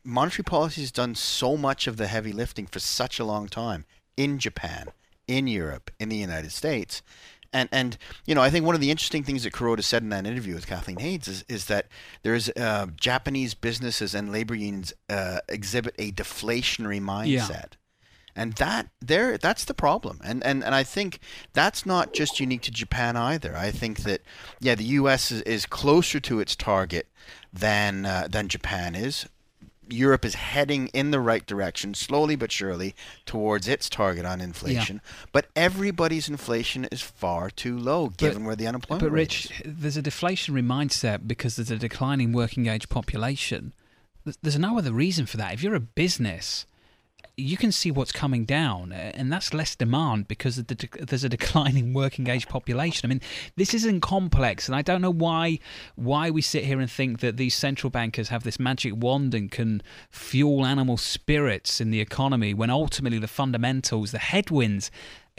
monetary 0.04 0.44
policy 0.44 0.80
has 0.80 0.92
done 0.92 1.14
so 1.14 1.56
much 1.56 1.86
of 1.86 1.96
the 1.96 2.06
heavy 2.06 2.32
lifting 2.32 2.66
for 2.66 2.78
such 2.78 3.18
a 3.18 3.24
long 3.24 3.48
time 3.48 3.84
in 4.16 4.38
Japan, 4.38 4.88
in 5.26 5.46
Europe, 5.46 5.90
in 5.98 6.08
the 6.08 6.16
United 6.16 6.52
States. 6.52 7.02
And, 7.52 7.68
and 7.72 7.96
you 8.26 8.34
know, 8.34 8.42
I 8.42 8.50
think 8.50 8.66
one 8.66 8.74
of 8.74 8.80
the 8.80 8.90
interesting 8.90 9.22
things 9.22 9.44
that 9.44 9.52
Kuroda 9.52 9.82
said 9.82 10.02
in 10.02 10.10
that 10.10 10.26
interview 10.26 10.54
with 10.54 10.66
Kathleen 10.66 10.98
Hays 10.98 11.28
is, 11.28 11.44
is 11.48 11.66
that 11.66 11.86
there's 12.22 12.50
uh, 12.50 12.86
Japanese 13.00 13.54
businesses 13.54 14.14
and 14.14 14.30
labor 14.30 14.54
unions 14.54 14.92
uh, 15.08 15.38
exhibit 15.48 15.94
a 15.98 16.12
deflationary 16.12 17.00
mindset. 17.00 17.48
Yeah. 17.48 17.64
And 18.38 18.52
that 18.54 18.90
there 19.00 19.38
that's 19.38 19.64
the 19.64 19.72
problem. 19.72 20.20
And, 20.22 20.44
and 20.44 20.62
and 20.62 20.74
I 20.74 20.82
think 20.82 21.20
that's 21.54 21.86
not 21.86 22.12
just 22.12 22.38
unique 22.38 22.60
to 22.62 22.70
Japan 22.70 23.16
either. 23.16 23.56
I 23.56 23.70
think 23.70 24.00
that 24.00 24.20
yeah, 24.60 24.74
the 24.74 24.84
US 24.84 25.32
is, 25.32 25.40
is 25.42 25.64
closer 25.64 26.20
to 26.20 26.40
its 26.40 26.54
target 26.54 27.08
than 27.50 28.04
uh, 28.04 28.28
than 28.30 28.48
Japan 28.48 28.94
is. 28.94 29.26
Europe 29.88 30.24
is 30.24 30.34
heading 30.34 30.88
in 30.88 31.10
the 31.10 31.20
right 31.20 31.46
direction, 31.46 31.94
slowly 31.94 32.36
but 32.36 32.52
surely, 32.52 32.94
towards 33.24 33.68
its 33.68 33.88
target 33.88 34.24
on 34.24 34.40
inflation. 34.40 35.00
Yeah. 35.02 35.26
But 35.32 35.46
everybody's 35.54 36.28
inflation 36.28 36.86
is 36.90 37.02
far 37.02 37.50
too 37.50 37.78
low, 37.78 38.08
given 38.08 38.42
but, 38.42 38.46
where 38.46 38.56
the 38.56 38.66
unemployment 38.66 39.02
is. 39.02 39.08
but 39.08 39.12
Rich, 39.12 39.50
is. 39.64 39.72
there's 39.80 39.96
a 39.96 40.02
deflationary 40.02 40.64
mindset 40.64 41.26
because 41.26 41.56
there's 41.56 41.70
a 41.70 41.76
declining 41.76 42.32
working 42.32 42.66
age 42.66 42.88
population. 42.88 43.72
There's 44.42 44.58
no 44.58 44.78
other 44.78 44.92
reason 44.92 45.26
for 45.26 45.36
that. 45.36 45.54
If 45.54 45.62
you're 45.62 45.74
a 45.74 45.80
business 45.80 46.66
you 47.38 47.58
can 47.58 47.70
see 47.70 47.90
what's 47.90 48.12
coming 48.12 48.46
down, 48.46 48.92
and 48.92 49.30
that's 49.30 49.52
less 49.52 49.76
demand 49.76 50.26
because 50.26 50.56
the, 50.56 50.88
there's 51.00 51.24
a 51.24 51.28
declining 51.36 51.92
working 51.92 52.28
age 52.28 52.48
population. 52.48 53.06
I 53.06 53.08
mean, 53.10 53.20
this 53.56 53.74
isn't 53.74 54.00
complex, 54.00 54.68
and 54.68 54.74
I 54.74 54.82
don't 54.82 55.02
know 55.02 55.12
why 55.12 55.58
why 55.96 56.30
we 56.30 56.40
sit 56.40 56.64
here 56.64 56.80
and 56.80 56.90
think 56.90 57.20
that 57.20 57.36
these 57.36 57.54
central 57.54 57.90
bankers 57.90 58.30
have 58.30 58.42
this 58.42 58.58
magic 58.58 58.94
wand 58.96 59.34
and 59.34 59.50
can 59.50 59.82
fuel 60.10 60.64
animal 60.64 60.96
spirits 60.96 61.80
in 61.80 61.90
the 61.90 62.00
economy 62.00 62.54
when 62.54 62.70
ultimately 62.70 63.18
the 63.18 63.28
fundamentals, 63.28 64.12
the 64.12 64.18
headwinds 64.18 64.90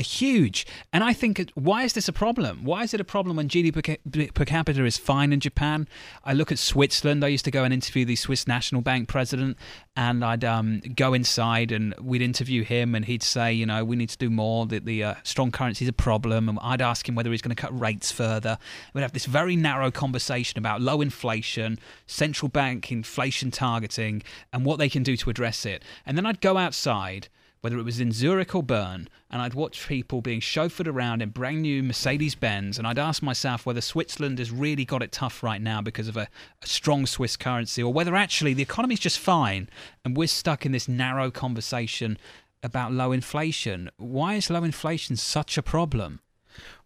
huge. 0.03 0.67
And 0.93 1.03
I 1.03 1.13
think, 1.13 1.51
why 1.55 1.83
is 1.83 1.93
this 1.93 2.07
a 2.07 2.13
problem? 2.13 2.63
Why 2.63 2.83
is 2.83 2.93
it 2.93 3.01
a 3.01 3.03
problem 3.03 3.35
when 3.35 3.49
GDP 3.49 4.33
per 4.33 4.45
capita 4.45 4.85
is 4.85 4.97
fine 4.97 5.33
in 5.33 5.39
Japan? 5.39 5.87
I 6.23 6.33
look 6.33 6.51
at 6.51 6.59
Switzerland. 6.59 7.23
I 7.23 7.29
used 7.29 7.45
to 7.45 7.51
go 7.51 7.63
and 7.63 7.73
interview 7.73 8.05
the 8.05 8.15
Swiss 8.15 8.47
National 8.47 8.81
Bank 8.81 9.09
president, 9.09 9.57
and 9.95 10.23
I'd 10.23 10.43
um, 10.43 10.81
go 10.95 11.13
inside 11.15 11.71
and 11.71 11.95
we'd 11.99 12.21
interview 12.21 12.63
him, 12.63 12.93
and 12.93 13.05
he'd 13.05 13.23
say, 13.23 13.51
you 13.51 13.65
know, 13.65 13.83
we 13.83 13.95
need 13.95 14.09
to 14.09 14.17
do 14.17 14.29
more. 14.29 14.67
That 14.67 14.85
the 14.85 15.03
uh, 15.03 15.15
strong 15.23 15.51
currency 15.51 15.85
is 15.85 15.89
a 15.89 15.93
problem. 15.93 16.47
And 16.47 16.59
I'd 16.61 16.81
ask 16.81 17.09
him 17.09 17.15
whether 17.15 17.31
he's 17.31 17.41
going 17.41 17.55
to 17.55 17.61
cut 17.61 17.77
rates 17.77 18.11
further. 18.11 18.59
We'd 18.93 19.01
have 19.01 19.13
this 19.13 19.25
very 19.25 19.55
narrow 19.55 19.89
conversation 19.89 20.59
about 20.59 20.79
low 20.79 21.01
inflation, 21.01 21.79
central 22.05 22.49
bank 22.49 22.91
inflation 22.91 23.49
targeting, 23.49 24.21
and 24.53 24.63
what 24.63 24.77
they 24.77 24.89
can 24.89 25.01
do 25.01 25.17
to 25.17 25.29
address 25.31 25.65
it. 25.65 25.83
And 26.05 26.15
then 26.15 26.25
I'd 26.27 26.41
go 26.41 26.57
outside 26.57 27.29
whether 27.61 27.77
it 27.77 27.85
was 27.85 27.99
in 27.99 28.11
Zurich 28.11 28.55
or 28.55 28.63
Bern, 28.63 29.09
and 29.29 29.41
I'd 29.41 29.53
watch 29.53 29.87
people 29.87 30.21
being 30.21 30.41
chauffeured 30.41 30.87
around 30.87 31.21
in 31.21 31.29
brand 31.29 31.61
new 31.61 31.83
Mercedes 31.83 32.35
Benz, 32.35 32.77
and 32.77 32.87
I'd 32.87 32.99
ask 32.99 33.21
myself 33.21 33.65
whether 33.65 33.81
Switzerland 33.81 34.39
has 34.39 34.51
really 34.51 34.85
got 34.85 35.03
it 35.03 35.11
tough 35.11 35.43
right 35.43 35.61
now 35.61 35.81
because 35.81 36.07
of 36.07 36.17
a, 36.17 36.27
a 36.61 36.67
strong 36.67 37.05
Swiss 37.05 37.35
currency, 37.35 37.81
or 37.81 37.91
whether 37.91 38.15
actually 38.15 38.53
the 38.53 38.63
economy's 38.63 38.99
just 38.99 39.19
fine 39.19 39.69
and 40.05 40.15
we're 40.15 40.27
stuck 40.27 40.65
in 40.65 40.71
this 40.71 40.87
narrow 40.87 41.31
conversation 41.31 42.17
about 42.63 42.91
low 42.91 43.11
inflation. 43.11 43.89
Why 43.97 44.35
is 44.35 44.49
low 44.49 44.63
inflation 44.63 45.15
such 45.15 45.57
a 45.57 45.63
problem? 45.63 46.21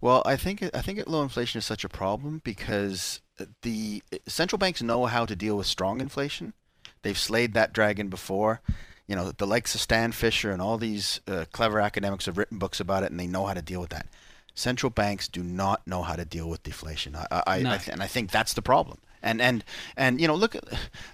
Well, 0.01 0.21
I 0.25 0.35
think 0.35 0.63
I 0.73 0.81
think 0.81 1.01
low 1.07 1.23
inflation 1.23 1.59
is 1.59 1.65
such 1.65 1.85
a 1.85 1.89
problem 1.89 2.41
because 2.43 3.21
the 3.61 4.03
central 4.27 4.57
banks 4.57 4.81
know 4.81 5.05
how 5.05 5.25
to 5.25 5.35
deal 5.35 5.57
with 5.57 5.67
strong 5.67 6.01
inflation. 6.01 6.53
They've 7.03 7.17
slayed 7.17 7.53
that 7.53 7.73
dragon 7.73 8.09
before 8.09 8.61
you 9.11 9.17
know, 9.17 9.33
the 9.33 9.45
likes 9.45 9.75
of 9.75 9.81
Stan 9.81 10.13
Fischer 10.13 10.51
and 10.51 10.61
all 10.61 10.77
these 10.77 11.19
uh, 11.27 11.43
clever 11.51 11.81
academics 11.81 12.27
have 12.27 12.37
written 12.37 12.57
books 12.57 12.79
about 12.79 13.03
it, 13.03 13.11
and 13.11 13.19
they 13.19 13.27
know 13.27 13.45
how 13.45 13.53
to 13.53 13.61
deal 13.61 13.81
with 13.81 13.89
that. 13.89 14.05
Central 14.55 14.89
banks 14.89 15.27
do 15.27 15.43
not 15.43 15.85
know 15.85 16.01
how 16.01 16.15
to 16.15 16.23
deal 16.23 16.49
with 16.49 16.63
deflation, 16.63 17.17
I, 17.17 17.43
I, 17.45 17.61
no. 17.61 17.71
I 17.71 17.77
th- 17.77 17.89
and 17.89 18.01
I 18.01 18.07
think 18.07 18.31
that's 18.31 18.53
the 18.53 18.61
problem. 18.61 18.99
And 19.21 19.41
and 19.41 19.65
and 19.97 20.21
you 20.21 20.29
know, 20.29 20.35
look 20.35 20.55
at 20.55 20.63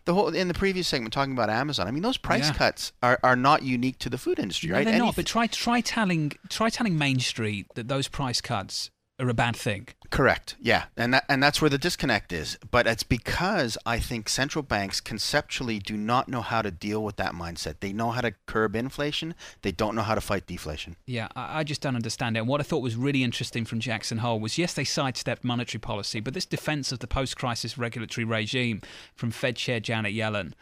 the 0.06 0.14
whole 0.14 0.28
in 0.28 0.48
the 0.48 0.54
previous 0.54 0.88
segment 0.88 1.12
talking 1.12 1.34
about 1.34 1.50
Amazon. 1.50 1.88
I 1.88 1.92
mean, 1.92 2.04
those 2.04 2.18
price 2.18 2.50
yeah. 2.50 2.54
cuts 2.54 2.92
are, 3.02 3.20
are 3.24 3.36
not 3.36 3.64
unique 3.64 3.98
to 4.00 4.12
the 4.12 4.20
food 4.20 4.38
industry, 4.38 4.70
no, 4.70 4.76
right? 4.76 4.86
They're 4.86 5.00
not. 5.00 5.16
But 5.16 5.26
try 5.26 5.48
try 5.48 5.82
telling 5.82 6.34
try 6.50 6.70
telling 6.70 7.00
Main 7.00 7.20
Street 7.20 7.66
that 7.74 7.88
those 7.88 8.08
price 8.08 8.42
cuts 8.42 8.92
are 9.20 9.30
a 9.30 9.34
bad 9.34 9.56
thing. 9.56 9.88
Correct. 10.10 10.56
Yeah, 10.60 10.86
and 10.96 11.14
that, 11.14 11.26
and 11.28 11.42
that's 11.42 11.62
where 11.62 11.70
the 11.70 11.78
disconnect 11.78 12.32
is. 12.32 12.58
But 12.70 12.88
it's 12.88 13.04
because 13.04 13.78
I 13.86 14.00
think 14.00 14.30
central 14.30 14.64
banks 14.64 15.02
conceptually 15.02 15.80
do 15.80 15.98
not 15.98 16.30
know 16.30 16.42
how 16.42 16.62
to 16.62 16.72
deal 16.72 17.04
with 17.04 17.16
that 17.18 17.34
mindset. 17.34 17.76
They 17.80 17.94
know 17.94 18.12
how 18.12 18.22
to 18.22 18.34
curb 18.46 18.76
inflation. 18.76 19.36
They 19.64 19.72
don't 19.72 19.96
know 19.96 20.04
how 20.04 20.16
to 20.16 20.22
fight 20.22 20.46
deflation. 20.46 20.96
Yeah, 21.06 21.28
I, 21.36 21.60
I 21.60 21.64
just 21.64 21.82
don't 21.82 21.96
understand 21.96 22.38
it. 22.38 22.42
And 22.42 22.48
what 22.48 22.62
I 22.62 22.64
thought 22.64 22.84
was 22.84 22.96
really 22.96 23.24
interesting 23.24 23.66
from 23.66 23.80
Jackson 23.80 24.20
Hole 24.20 24.40
was 24.40 24.58
yes, 24.58 24.74
they 24.74 24.84
sidestepped 24.84 25.44
monetary 25.44 25.80
policy, 25.80 26.20
but 26.20 26.34
this 26.34 26.46
defense 26.46 26.92
of 26.92 27.00
the 27.00 27.08
post-crisis 27.08 27.78
regulatory 27.78 28.26
regime 28.26 28.82
from 29.16 29.32
Fed 29.32 29.56
Chair 29.56 29.80
Janet 29.80 30.14
Yellen 30.14 30.54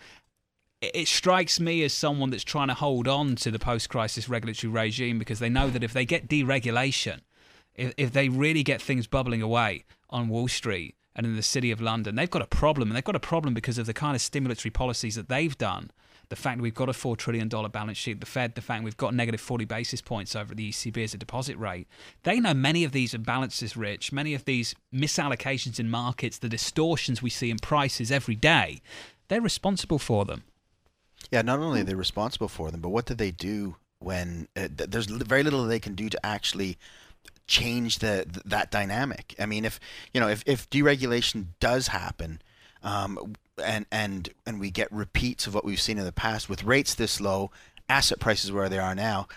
it 0.82 1.08
strikes 1.08 1.60
me 1.60 1.84
as 1.84 1.94
someone 1.94 2.30
that's 2.30 2.44
trying 2.44 2.68
to 2.68 2.74
hold 2.74 3.08
on 3.08 3.36
to 3.36 3.50
the 3.50 3.58
post 3.58 3.89
crisis 3.89 4.30
regulatory 4.30 4.72
regime 4.72 5.18
because 5.18 5.39
they 5.39 5.50
know 5.50 5.70
that 5.70 5.84
if 5.84 5.94
they 5.94 6.06
get 6.06 6.28
deregulation, 6.28 7.22
if, 7.75 7.93
if 7.97 8.11
they 8.13 8.29
really 8.29 8.63
get 8.63 8.81
things 8.81 9.07
bubbling 9.07 9.41
away 9.41 9.85
on 10.09 10.29
Wall 10.29 10.47
Street 10.47 10.95
and 11.15 11.25
in 11.25 11.35
the 11.35 11.43
City 11.43 11.71
of 11.71 11.81
London, 11.81 12.15
they've 12.15 12.29
got 12.29 12.41
a 12.41 12.47
problem. 12.47 12.89
And 12.89 12.95
they've 12.95 13.03
got 13.03 13.15
a 13.15 13.19
problem 13.19 13.53
because 13.53 13.77
of 13.77 13.85
the 13.85 13.93
kind 13.93 14.15
of 14.15 14.21
stimulatory 14.21 14.73
policies 14.73 15.15
that 15.15 15.29
they've 15.29 15.57
done. 15.57 15.91
The 16.29 16.35
fact 16.35 16.59
we've 16.59 16.73
got 16.73 16.89
a 16.89 16.93
$4 16.93 17.15
trillion 17.17 17.47
balance 17.47 17.97
sheet, 17.97 18.19
the 18.19 18.25
Fed, 18.25 18.55
the 18.55 18.61
fact 18.61 18.83
we've 18.83 18.97
got 18.97 19.13
negative 19.13 19.39
40 19.39 19.65
basis 19.65 20.01
points 20.01 20.35
over 20.35 20.55
the 20.55 20.71
ECB 20.71 21.03
as 21.03 21.13
a 21.13 21.17
deposit 21.17 21.55
rate. 21.57 21.88
They 22.23 22.39
know 22.39 22.55
many 22.55 22.83
of 22.83 22.93
these 22.93 23.13
imbalances, 23.13 23.75
Rich, 23.75 24.11
many 24.11 24.33
of 24.33 24.45
these 24.45 24.73
misallocations 24.93 25.79
in 25.79 25.89
markets, 25.89 26.39
the 26.39 26.49
distortions 26.49 27.21
we 27.21 27.29
see 27.29 27.51
in 27.51 27.59
prices 27.59 28.11
every 28.11 28.35
day. 28.35 28.81
They're 29.27 29.41
responsible 29.41 29.99
for 29.99 30.25
them. 30.25 30.43
Yeah, 31.31 31.43
not 31.43 31.59
only 31.59 31.81
are 31.81 31.83
they 31.85 31.95
responsible 31.95 32.47
for 32.47 32.71
them, 32.71 32.81
but 32.81 32.89
what 32.89 33.05
do 33.05 33.13
they 33.13 33.31
do 33.31 33.75
when 33.99 34.47
uh, 34.55 34.67
there's 34.71 35.07
very 35.07 35.43
little 35.43 35.65
they 35.65 35.79
can 35.79 35.95
do 35.95 36.09
to 36.09 36.25
actually 36.25 36.77
change 37.47 37.99
the 37.99 38.25
that 38.45 38.71
dynamic. 38.71 39.36
I 39.39 39.45
mean, 39.45 39.65
if 39.65 39.79
you 40.13 40.19
know, 40.19 40.27
if, 40.27 40.43
if 40.45 40.69
deregulation 40.69 41.47
does 41.60 41.88
happen, 41.88 42.41
um, 42.84 43.36
and 43.63 43.86
and 43.91 44.29
and 44.45 44.60
we 44.60 44.71
get 44.71 44.91
repeats 44.91 45.47
of 45.47 45.53
what 45.53 45.65
we've 45.65 45.81
seen 45.81 45.97
in 45.97 46.05
the 46.05 46.12
past 46.12 46.49
with 46.49 46.63
rates 46.63 46.95
this 46.95 47.21
low, 47.21 47.51
asset 47.89 48.19
prices 48.19 48.51
where 48.51 48.69
they 48.69 48.79
are 48.79 48.95
now, 48.95 49.27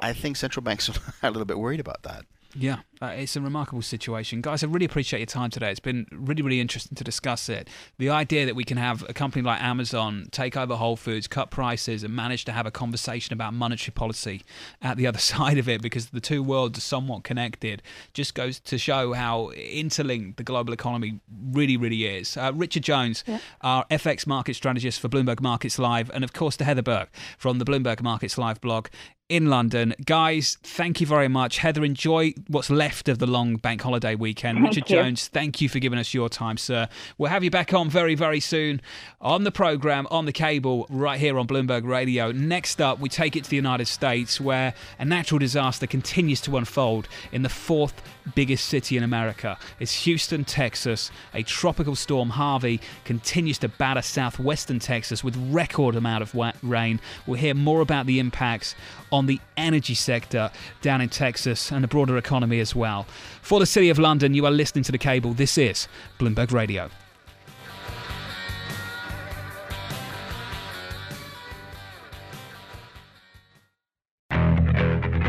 I 0.00 0.12
think 0.12 0.36
central 0.36 0.62
banks 0.62 0.88
are 1.22 1.28
a 1.28 1.30
little 1.30 1.46
bit 1.46 1.58
worried 1.58 1.80
about 1.80 2.02
that. 2.02 2.24
Yeah, 2.54 2.78
uh, 3.00 3.06
it's 3.06 3.36
a 3.36 3.40
remarkable 3.40 3.82
situation. 3.82 4.40
Guys, 4.40 4.64
I 4.64 4.66
really 4.66 4.84
appreciate 4.84 5.20
your 5.20 5.26
time 5.26 5.50
today. 5.50 5.70
It's 5.70 5.78
been 5.78 6.06
really, 6.10 6.42
really 6.42 6.60
interesting 6.60 6.96
to 6.96 7.04
discuss 7.04 7.48
it. 7.48 7.68
The 7.98 8.10
idea 8.10 8.44
that 8.46 8.56
we 8.56 8.64
can 8.64 8.76
have 8.76 9.08
a 9.08 9.12
company 9.12 9.42
like 9.42 9.62
Amazon 9.62 10.26
take 10.32 10.56
over 10.56 10.74
Whole 10.74 10.96
Foods, 10.96 11.28
cut 11.28 11.50
prices, 11.50 12.02
and 12.02 12.14
manage 12.14 12.44
to 12.46 12.52
have 12.52 12.66
a 12.66 12.70
conversation 12.72 13.32
about 13.32 13.54
monetary 13.54 13.92
policy 13.92 14.42
at 14.82 14.96
the 14.96 15.06
other 15.08 15.18
side 15.18 15.58
of 15.58 15.68
it 15.68 15.80
because 15.80 16.10
the 16.10 16.20
two 16.20 16.42
worlds 16.42 16.78
are 16.78 16.82
somewhat 16.82 17.22
connected 17.22 17.82
just 18.14 18.34
goes 18.34 18.58
to 18.60 18.78
show 18.78 19.12
how 19.12 19.50
interlinked 19.50 20.36
the 20.36 20.44
global 20.44 20.72
economy 20.72 21.20
really, 21.52 21.76
really 21.76 22.04
is. 22.04 22.36
Uh, 22.36 22.50
Richard 22.54 22.82
Jones, 22.82 23.22
yeah. 23.26 23.38
our 23.60 23.86
FX 23.90 24.26
market 24.26 24.54
strategist 24.54 24.98
for 24.98 25.08
Bloomberg 25.08 25.40
Markets 25.40 25.78
Live, 25.78 26.10
and 26.10 26.24
of 26.24 26.32
course 26.32 26.56
to 26.56 26.64
Heather 26.64 26.82
Burke 26.82 27.10
from 27.38 27.58
the 27.58 27.64
Bloomberg 27.64 28.02
Markets 28.02 28.36
Live 28.36 28.60
blog 28.60 28.88
in 29.30 29.48
London. 29.48 29.94
Guys, 30.04 30.58
thank 30.62 31.00
you 31.00 31.06
very 31.06 31.28
much. 31.28 31.58
Heather, 31.58 31.84
enjoy 31.84 32.34
what's 32.48 32.68
left 32.68 33.08
of 33.08 33.18
the 33.18 33.26
long 33.26 33.56
bank 33.56 33.80
holiday 33.80 34.16
weekend. 34.16 34.58
Thank 34.58 34.66
Richard 34.66 34.90
you. 34.90 34.96
Jones, 34.96 35.28
thank 35.28 35.60
you 35.60 35.68
for 35.68 35.78
giving 35.78 35.98
us 35.98 36.12
your 36.12 36.28
time, 36.28 36.58
sir. 36.58 36.88
We'll 37.16 37.30
have 37.30 37.44
you 37.44 37.50
back 37.50 37.72
on 37.72 37.88
very, 37.88 38.16
very 38.16 38.40
soon 38.40 38.82
on 39.20 39.44
the 39.44 39.52
programme, 39.52 40.08
on 40.10 40.26
the 40.26 40.32
cable, 40.32 40.86
right 40.90 41.18
here 41.18 41.38
on 41.38 41.46
Bloomberg 41.46 41.86
Radio. 41.86 42.32
Next 42.32 42.80
up, 42.80 42.98
we 42.98 43.08
take 43.08 43.36
it 43.36 43.44
to 43.44 43.50
the 43.50 43.56
United 43.56 43.86
States, 43.86 44.40
where 44.40 44.74
a 44.98 45.04
natural 45.04 45.38
disaster 45.38 45.86
continues 45.86 46.40
to 46.42 46.56
unfold 46.56 47.08
in 47.30 47.42
the 47.42 47.48
fourth 47.48 48.02
biggest 48.34 48.66
city 48.66 48.96
in 48.96 49.02
America. 49.02 49.58
It's 49.78 50.04
Houston, 50.04 50.44
Texas. 50.44 51.10
A 51.34 51.42
tropical 51.42 51.94
storm, 51.94 52.30
Harvey, 52.30 52.80
continues 53.04 53.58
to 53.58 53.68
batter 53.68 54.02
southwestern 54.02 54.78
Texas 54.78 55.22
with 55.24 55.36
record 55.50 55.94
amount 55.96 56.22
of 56.22 56.54
rain. 56.62 57.00
We'll 57.26 57.38
hear 57.38 57.54
more 57.54 57.80
about 57.80 58.06
the 58.06 58.18
impacts 58.18 58.74
on 59.12 59.26
the 59.26 59.40
energy 59.56 59.94
sector 59.94 60.50
down 60.82 61.00
in 61.00 61.08
Texas 61.08 61.72
and 61.72 61.82
the 61.82 61.88
broader 61.88 62.16
economy 62.16 62.60
as 62.60 62.74
well. 62.74 63.06
For 63.42 63.60
the 63.60 63.66
City 63.66 63.90
of 63.90 63.98
London, 63.98 64.34
you 64.34 64.46
are 64.46 64.50
listening 64.50 64.84
to 64.84 64.92
the 64.92 64.98
cable. 64.98 65.32
This 65.32 65.58
is 65.58 65.88
Bloomberg 66.18 66.52
Radio. 66.52 66.90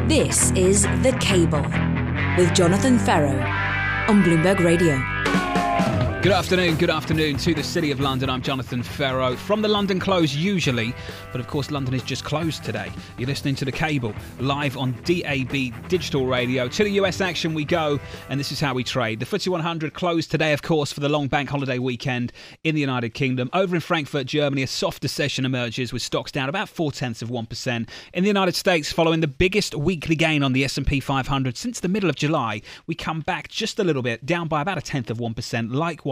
This 0.07 0.51
is 0.51 0.83
The 1.03 1.17
Cable 1.21 1.63
with 2.37 2.53
Jonathan 2.53 2.97
Ferro 2.97 3.33
on 4.07 4.23
Bloomberg 4.23 4.63
Radio. 4.63 5.20
Good 6.21 6.33
afternoon, 6.33 6.75
good 6.75 6.91
afternoon 6.91 7.37
to 7.37 7.55
the 7.55 7.63
City 7.63 7.89
of 7.89 7.99
London. 7.99 8.29
I'm 8.29 8.43
Jonathan 8.43 8.83
Ferro 8.83 9.35
from 9.35 9.63
the 9.63 9.67
London 9.67 9.99
Close, 9.99 10.35
usually, 10.35 10.93
but 11.31 11.41
of 11.41 11.47
course, 11.47 11.71
London 11.71 11.95
is 11.95 12.03
just 12.03 12.23
closed 12.23 12.63
today. 12.63 12.91
You're 13.17 13.27
listening 13.27 13.55
to 13.55 13.65
The 13.65 13.71
Cable 13.71 14.13
live 14.39 14.77
on 14.77 14.91
DAB 15.03 15.89
digital 15.89 16.27
radio. 16.27 16.67
To 16.67 16.83
the 16.83 16.91
US 16.91 17.21
action 17.21 17.55
we 17.55 17.65
go, 17.65 17.99
and 18.29 18.39
this 18.39 18.51
is 18.51 18.59
how 18.59 18.75
we 18.75 18.83
trade. 18.83 19.19
The 19.19 19.25
FTSE 19.25 19.47
100 19.47 19.95
closed 19.95 20.29
today, 20.29 20.53
of 20.53 20.61
course, 20.61 20.93
for 20.93 20.99
the 20.99 21.09
long 21.09 21.27
bank 21.27 21.49
holiday 21.49 21.79
weekend 21.79 22.31
in 22.63 22.75
the 22.75 22.81
United 22.81 23.15
Kingdom. 23.15 23.49
Over 23.51 23.73
in 23.73 23.81
Frankfurt, 23.81 24.27
Germany, 24.27 24.61
a 24.61 24.67
softer 24.67 25.07
session 25.07 25.43
emerges 25.43 25.91
with 25.91 26.03
stocks 26.03 26.31
down 26.31 26.49
about 26.49 26.69
four 26.69 26.91
tenths 26.91 27.23
of 27.23 27.29
1%. 27.29 27.89
In 28.13 28.23
the 28.23 28.29
United 28.29 28.55
States, 28.55 28.91
following 28.91 29.21
the 29.21 29.27
biggest 29.27 29.73
weekly 29.73 30.15
gain 30.15 30.43
on 30.43 30.53
the 30.53 30.63
S&P 30.65 30.99
500 30.99 31.57
since 31.57 31.79
the 31.79 31.89
middle 31.89 32.11
of 32.11 32.15
July, 32.15 32.61
we 32.85 32.93
come 32.93 33.21
back 33.21 33.47
just 33.47 33.79
a 33.79 33.83
little 33.83 34.03
bit, 34.03 34.23
down 34.23 34.47
by 34.47 34.61
about 34.61 34.77
a 34.77 34.81
tenth 34.81 35.09
of 35.09 35.17
1%. 35.17 35.73
Likewise, 35.73 36.10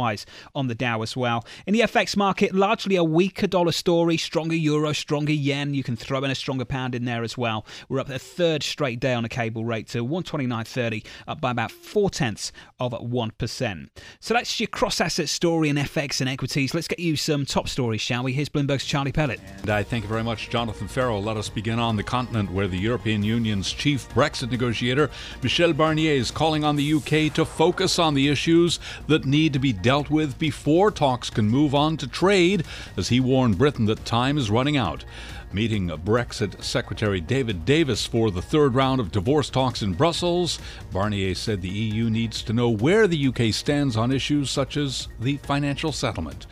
on 0.55 0.67
the 0.67 0.75
Dow 0.75 1.01
as 1.01 1.15
well. 1.15 1.45
In 1.67 1.73
the 1.73 1.81
FX 1.81 2.15
market, 2.15 2.53
largely 2.53 2.95
a 2.95 3.03
weaker 3.03 3.47
dollar 3.47 3.71
story, 3.71 4.17
stronger 4.17 4.55
euro, 4.55 4.93
stronger 4.93 5.33
yen. 5.33 5.73
You 5.73 5.83
can 5.83 5.95
throw 5.95 6.23
in 6.23 6.31
a 6.31 6.35
stronger 6.35 6.65
pound 6.65 6.95
in 6.95 7.05
there 7.05 7.23
as 7.23 7.37
well. 7.37 7.65
We're 7.87 7.99
up 7.99 8.09
a 8.09 8.19
third 8.19 8.63
straight 8.63 8.99
day 8.99 9.13
on 9.13 9.25
a 9.25 9.29
cable 9.29 9.65
rate 9.65 9.87
to 9.89 10.05
129.30, 10.05 11.05
up 11.27 11.41
by 11.41 11.51
about 11.51 11.71
four 11.71 12.09
tenths 12.09 12.51
of 12.79 12.93
1%. 12.93 13.89
So 14.19 14.33
that's 14.33 14.59
your 14.59 14.67
cross 14.67 15.01
asset 15.01 15.29
story 15.29 15.69
in 15.69 15.75
FX 15.75 16.21
and 16.21 16.29
equities. 16.29 16.73
Let's 16.73 16.87
get 16.87 16.99
you 16.99 17.15
some 17.15 17.45
top 17.45 17.67
stories, 17.67 18.01
shall 18.01 18.23
we? 18.23 18.33
Here's 18.33 18.49
Bloomberg's 18.49 18.85
Charlie 18.85 19.11
Pellet. 19.11 19.39
And 19.61 19.69
I 19.69 19.83
thank 19.83 20.03
you 20.03 20.09
very 20.09 20.23
much, 20.23 20.49
Jonathan 20.49 20.87
Ferro. 20.87 21.19
Let 21.19 21.37
us 21.37 21.49
begin 21.49 21.79
on 21.79 21.95
the 21.95 22.03
continent 22.03 22.51
where 22.51 22.67
the 22.67 22.77
European 22.77 23.23
Union's 23.23 23.71
chief 23.71 24.07
Brexit 24.09 24.51
negotiator, 24.51 25.09
Michel 25.43 25.73
Barnier, 25.73 26.13
is 26.13 26.31
calling 26.31 26.63
on 26.63 26.75
the 26.75 26.93
UK 26.93 27.33
to 27.33 27.45
focus 27.45 27.99
on 27.99 28.13
the 28.13 28.29
issues 28.29 28.79
that 29.07 29.25
need 29.25 29.53
to 29.53 29.59
be 29.59 29.73
dealt 29.73 29.88
dealt 29.89 30.11
with 30.11 30.37
before 30.37 30.91
talks 30.91 31.31
can 31.31 31.49
move 31.49 31.73
on 31.73 31.97
to 31.97 32.05
trade, 32.05 32.63
as 32.95 33.09
he 33.09 33.19
warned 33.19 33.57
Britain 33.57 33.85
that 33.85 34.05
time 34.05 34.37
is 34.37 34.51
running 34.51 34.77
out 34.77 35.03
meeting 35.51 35.89
Brexit 35.89 36.63
Secretary 36.63 37.19
David 37.19 37.65
Davis 37.65 38.05
for 38.05 38.31
the 38.31 38.41
third 38.41 38.75
round 38.75 38.99
of 38.99 39.11
divorce 39.11 39.49
talks 39.49 39.81
in 39.81 39.93
Brussels. 39.93 40.59
Barnier 40.91 41.35
said 41.35 41.61
the 41.61 41.69
EU 41.69 42.09
needs 42.09 42.41
to 42.43 42.53
know 42.53 42.69
where 42.69 43.07
the 43.07 43.27
UK 43.27 43.53
stands 43.53 43.97
on 43.97 44.11
issues 44.11 44.49
such 44.49 44.77
as 44.77 45.07
the 45.19 45.37
financial 45.37 45.91
settlement. 45.91 46.45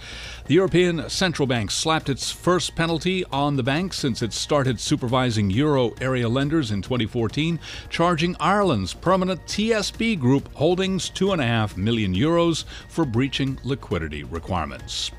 The 0.48 0.54
European 0.56 1.10
Central 1.10 1.46
Bank 1.46 1.72
slapped 1.72 2.10
its 2.10 2.32
first 2.32 2.76
penalty 2.76 3.26
on 3.26 3.56
the 3.56 3.64
bank 3.64 3.94
since 3.94 4.22
it 4.22 4.34
started 4.34 4.80
supervising 4.80 5.50
euro 5.50 5.92
area 6.00 6.30
lenders 6.30 6.72
in 6.72 6.82
2014, 6.82 7.60
charging 7.90 8.36
Ireland's 8.40 8.94
permanent 8.94 9.46
TSB 9.46 10.20
group 10.20 10.54
holdings 10.54 11.10
2.5 11.10 11.76
million 11.78 12.16
euros 12.16 12.64
for 12.88 13.06
breaching 13.06 13.60
liquidity 13.64 14.24
requirements. 14.24 15.12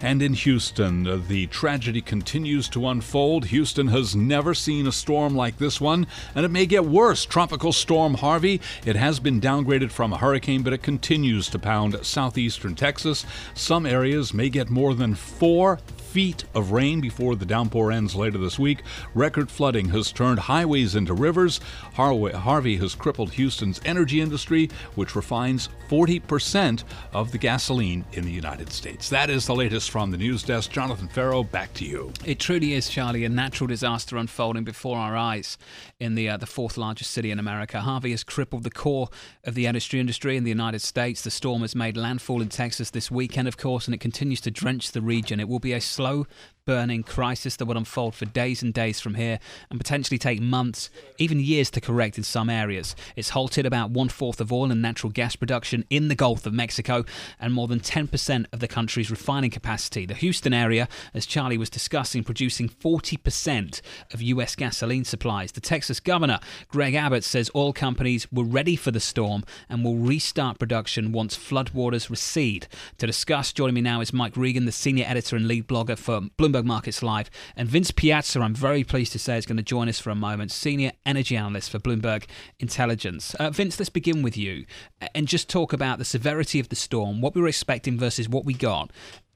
And 0.00 0.22
in 0.22 0.34
Houston, 0.34 1.26
the 1.28 1.46
tragedy 1.48 2.00
continues 2.00 2.68
to 2.70 2.88
unfold. 2.88 3.46
Houston 3.46 3.88
has 3.88 4.16
never 4.16 4.54
seen 4.54 4.86
a 4.86 4.92
storm 4.92 5.34
like 5.34 5.58
this 5.58 5.80
one, 5.80 6.06
and 6.34 6.44
it 6.44 6.50
may 6.50 6.66
get 6.66 6.84
worse. 6.84 7.24
Tropical 7.24 7.72
Storm 7.72 8.14
Harvey, 8.14 8.60
it 8.84 8.96
has 8.96 9.20
been 9.20 9.40
downgraded 9.40 9.90
from 9.90 10.12
a 10.12 10.18
hurricane, 10.18 10.62
but 10.62 10.72
it 10.72 10.82
continues 10.82 11.48
to 11.48 11.58
pound 11.58 11.98
southeastern 12.04 12.74
Texas. 12.74 13.24
Some 13.54 13.86
areas 13.86 14.34
may 14.34 14.48
get 14.48 14.70
more 14.70 14.94
than 14.94 15.14
four 15.14 15.78
feet 16.10 16.44
of 16.56 16.72
rain 16.72 17.00
before 17.00 17.36
the 17.36 17.46
downpour 17.46 17.92
ends 17.92 18.16
later 18.16 18.36
this 18.36 18.58
week. 18.58 18.82
Record 19.14 19.48
flooding 19.48 19.90
has 19.90 20.10
turned 20.10 20.40
highways 20.40 20.96
into 20.96 21.14
rivers. 21.14 21.60
Harvey 21.94 22.76
has 22.78 22.96
crippled 22.96 23.30
Houston's 23.34 23.80
energy 23.84 24.20
industry, 24.20 24.68
which 24.96 25.14
refines 25.14 25.68
40% 25.88 26.82
of 27.12 27.30
the 27.30 27.38
gasoline 27.38 28.04
in 28.12 28.24
the 28.24 28.32
United 28.32 28.72
States. 28.72 29.08
That 29.08 29.30
is 29.30 29.48
the 29.50 29.56
latest 29.56 29.90
from 29.90 30.12
the 30.12 30.16
news 30.16 30.44
desk. 30.44 30.70
Jonathan 30.70 31.08
Ferro, 31.08 31.42
back 31.42 31.74
to 31.74 31.84
you. 31.84 32.12
It 32.24 32.38
truly 32.38 32.74
is. 32.74 32.88
Charlie, 32.88 33.24
a 33.24 33.28
natural 33.28 33.66
disaster 33.66 34.16
unfolding 34.16 34.62
before 34.62 34.96
our 34.96 35.16
eyes 35.16 35.58
in 35.98 36.14
the 36.14 36.28
uh, 36.28 36.36
the 36.36 36.46
fourth 36.46 36.76
largest 36.76 37.10
city 37.10 37.32
in 37.32 37.40
America. 37.40 37.80
Harvey 37.80 38.12
has 38.12 38.22
crippled 38.22 38.62
the 38.62 38.70
core 38.70 39.08
of 39.42 39.56
the 39.56 39.66
industry 39.66 39.98
industry 39.98 40.36
in 40.36 40.44
the 40.44 40.50
United 40.50 40.82
States. 40.82 41.22
The 41.22 41.32
storm 41.32 41.62
has 41.62 41.74
made 41.74 41.96
landfall 41.96 42.40
in 42.40 42.48
Texas 42.48 42.90
this 42.90 43.10
weekend, 43.10 43.48
of 43.48 43.56
course, 43.56 43.88
and 43.88 43.94
it 43.94 43.98
continues 43.98 44.40
to 44.42 44.52
drench 44.52 44.92
the 44.92 45.02
region. 45.02 45.40
It 45.40 45.48
will 45.48 45.58
be 45.58 45.72
a 45.72 45.80
slow 45.80 46.28
burning 46.64 47.02
crisis 47.02 47.56
that 47.56 47.64
will 47.64 47.76
unfold 47.76 48.14
for 48.14 48.26
days 48.26 48.62
and 48.62 48.72
days 48.72 49.00
from 49.00 49.14
here 49.14 49.38
and 49.70 49.80
potentially 49.80 50.18
take 50.18 50.40
months, 50.40 50.90
even 51.18 51.40
years 51.40 51.70
to 51.70 51.80
correct 51.80 52.18
in 52.18 52.24
some 52.24 52.48
areas. 52.48 52.94
It's 53.16 53.30
halted 53.30 53.66
about 53.66 53.90
one 53.90 54.08
fourth 54.08 54.40
of 54.40 54.52
oil 54.52 54.70
and 54.70 54.80
natural 54.80 55.10
gas 55.10 55.36
production 55.36 55.84
in 55.90 56.08
the 56.08 56.14
Gulf 56.14 56.46
of 56.46 56.52
Mexico 56.52 57.04
and 57.40 57.52
more 57.52 57.68
than 57.68 57.80
10% 57.80 58.46
of 58.52 58.60
the 58.60 58.68
country's 58.68 59.10
refining 59.10 59.50
capacity. 59.50 60.06
The 60.06 60.14
Houston 60.14 60.54
area, 60.54 60.88
as 61.14 61.26
Charlie 61.26 61.58
was 61.58 61.70
discussing, 61.70 62.24
producing 62.24 62.68
40% 62.68 63.80
of 64.12 64.22
US 64.22 64.54
gasoline 64.54 65.04
supplies. 65.04 65.52
The 65.52 65.60
Texas 65.60 65.98
governor, 65.98 66.38
Greg 66.68 66.94
Abbott, 66.94 67.24
says 67.24 67.50
oil 67.54 67.72
companies 67.72 68.30
were 68.30 68.44
ready 68.44 68.76
for 68.76 68.90
the 68.90 69.00
storm 69.00 69.44
and 69.68 69.84
will 69.84 69.96
restart 69.96 70.58
production 70.58 71.12
once 71.12 71.36
floodwaters 71.36 72.10
recede. 72.10 72.68
To 72.98 73.06
discuss, 73.06 73.52
joining 73.52 73.74
me 73.74 73.80
now 73.80 74.00
is 74.00 74.12
Mike 74.12 74.36
Regan, 74.36 74.66
the 74.66 74.72
senior 74.72 75.04
editor 75.08 75.36
and 75.36 75.48
lead 75.48 75.66
blogger 75.66 75.98
for 75.98 76.20
Bloomberg 76.20 76.49
Bloomberg 76.50 76.64
Markets 76.64 77.02
Live. 77.02 77.30
And 77.56 77.68
Vince 77.68 77.90
Piazza, 77.90 78.40
I'm 78.40 78.54
very 78.54 78.84
pleased 78.84 79.12
to 79.12 79.18
say, 79.18 79.36
is 79.36 79.46
going 79.46 79.56
to 79.56 79.62
join 79.62 79.88
us 79.88 80.00
for 80.00 80.10
a 80.10 80.14
moment, 80.14 80.50
senior 80.50 80.92
energy 81.06 81.36
analyst 81.36 81.70
for 81.70 81.78
Bloomberg 81.78 82.24
Intelligence. 82.58 83.34
Uh, 83.34 83.50
Vince, 83.50 83.78
let's 83.78 83.90
begin 83.90 84.22
with 84.22 84.36
you 84.36 84.66
and 85.14 85.26
just 85.28 85.48
talk 85.48 85.72
about 85.72 85.98
the 85.98 86.04
severity 86.04 86.60
of 86.60 86.68
the 86.68 86.76
storm, 86.76 87.20
what 87.20 87.34
we 87.34 87.40
were 87.40 87.48
expecting 87.48 87.98
versus 87.98 88.28
what 88.28 88.44
we 88.44 88.54
got, 88.54 88.90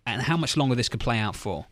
and 0.07 0.23
how 0.23 0.37
much 0.37 0.57
longer 0.57 0.75
this 0.75 0.89
could 0.89 1.01
play 1.01 1.19
out 1.19 1.37
for. 1.37 1.67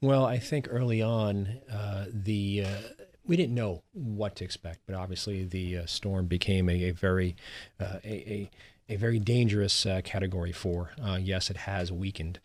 Well, 0.00 0.24
I 0.24 0.38
think 0.38 0.68
early 0.70 1.02
on, 1.02 1.60
uh, 1.70 2.06
the 2.12 2.64
uh, 2.66 3.04
we 3.26 3.36
didn't 3.36 3.54
know 3.54 3.82
what 3.92 4.36
to 4.36 4.44
expect, 4.44 4.80
but 4.86 4.94
obviously 4.94 5.44
the 5.44 5.78
uh, 5.78 5.86
storm 5.86 6.26
became 6.26 6.68
a, 6.68 6.84
a 6.84 6.90
very 6.90 7.36
uh, 7.78 7.98
a, 8.02 8.08
a, 8.08 8.50
a 8.88 8.96
very 8.96 9.18
dangerous 9.18 9.86
uh, 9.86 10.00
category 10.02 10.52
four. 10.52 10.90
Uh, 11.02 11.18
yes, 11.20 11.48
it 11.50 11.58
has 11.58 11.92
weakened. 11.92 12.40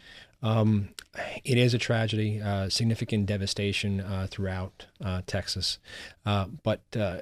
Um, 0.45 0.89
it 1.43 1.58
is 1.58 1.73
a 1.73 1.79
tragedy, 1.79 2.39
uh, 2.39 2.69
significant 2.69 3.25
devastation 3.25 3.99
uh, 3.99 4.27
throughout 4.29 4.86
uh, 5.03 5.23
Texas. 5.25 5.79
Uh, 6.23 6.45
but 6.62 6.81
uh, 6.95 7.21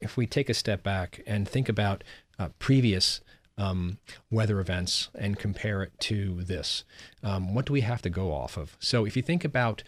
if 0.00 0.16
we 0.16 0.26
take 0.26 0.48
a 0.48 0.54
step 0.54 0.84
back 0.84 1.20
and 1.26 1.48
think 1.48 1.68
about 1.68 2.04
uh, 2.38 2.50
previous 2.60 3.22
um, 3.58 3.98
weather 4.30 4.60
events 4.60 5.08
and 5.16 5.36
compare 5.36 5.82
it 5.82 5.98
to 5.98 6.44
this, 6.44 6.84
um, 7.24 7.54
what 7.54 7.66
do 7.66 7.72
we 7.72 7.80
have 7.80 8.02
to 8.02 8.10
go 8.10 8.32
off 8.32 8.56
of? 8.56 8.76
So 8.78 9.04
if 9.04 9.16
you 9.16 9.22
think 9.22 9.44
about 9.44 9.82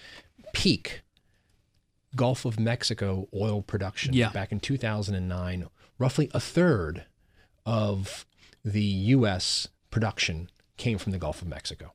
peak 0.53 1.03
Gulf 2.17 2.45
of 2.45 2.59
Mexico 2.59 3.29
oil 3.33 3.63
production 3.63 4.13
yeah. 4.13 4.31
back 4.31 4.51
in 4.51 4.59
2009, 4.59 5.69
roughly 6.01 6.31
a 6.35 6.41
third 6.41 7.05
of 7.65 8.27
the 8.65 8.83
U.S. 8.83 9.69
production 9.93 10.51
came 10.77 10.99
from 10.99 11.13
the 11.13 11.19
Gulf 11.19 11.43
of 11.43 11.49
Mexico. 11.49 11.93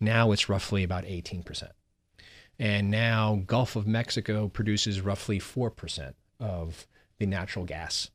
Now 0.00 0.32
it's 0.32 0.48
roughly 0.48 0.82
about 0.82 1.04
18%. 1.04 1.70
And 2.58 2.90
now 2.90 3.42
Gulf 3.46 3.76
of 3.76 3.86
Mexico 3.86 4.48
produces 4.48 5.00
roughly 5.00 5.38
4% 5.38 6.14
of 6.38 6.86
the 7.18 7.26
natural 7.26 7.64
gas 7.64 8.10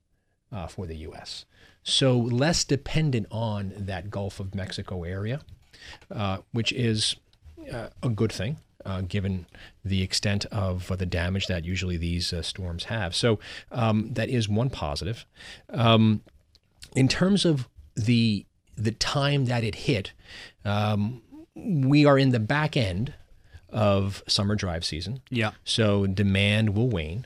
uh, 0.52 0.68
for 0.68 0.86
the 0.86 0.98
U.S. 0.98 1.46
So 1.84 2.18
less 2.18 2.64
dependent 2.64 3.28
on 3.32 3.74
that 3.76 4.10
Gulf 4.10 4.40
of 4.40 4.56
Mexico 4.56 5.04
area, 5.04 5.42
uh, 6.12 6.40
which 6.52 6.72
is 6.72 7.16
uh, 7.72 7.90
a 8.04 8.10
good 8.10 8.32
thing. 8.32 8.58
Uh, 8.86 9.02
given 9.02 9.48
the 9.84 10.04
extent 10.04 10.46
of 10.52 10.92
uh, 10.92 10.96
the 10.96 11.08
damage 11.08 11.48
that 11.48 11.66
usually 11.66 11.98
these 11.98 12.32
uh, 12.32 12.44
storms 12.44 12.84
have. 12.84 13.16
So 13.16 13.40
um, 13.72 14.14
that 14.14 14.30
is 14.30 14.48
one 14.48 14.70
positive. 14.70 15.26
Um, 15.72 16.22
in 16.96 17.08
terms 17.08 17.46
of 17.46 17.68
the 17.96 18.46
the 18.78 18.92
time 18.92 19.46
that 19.46 19.64
it 19.64 19.74
hit, 19.74 20.12
um, 20.64 21.24
we 21.56 22.06
are 22.06 22.18
in 22.18 22.30
the 22.30 22.40
back 22.40 22.76
end 22.76 23.14
of 23.70 24.24
summer 24.28 24.56
drive 24.56 24.86
season. 24.86 25.22
Yeah. 25.30 25.52
So 25.64 26.06
demand 26.06 26.76
will 26.76 26.90
wane. 26.90 27.26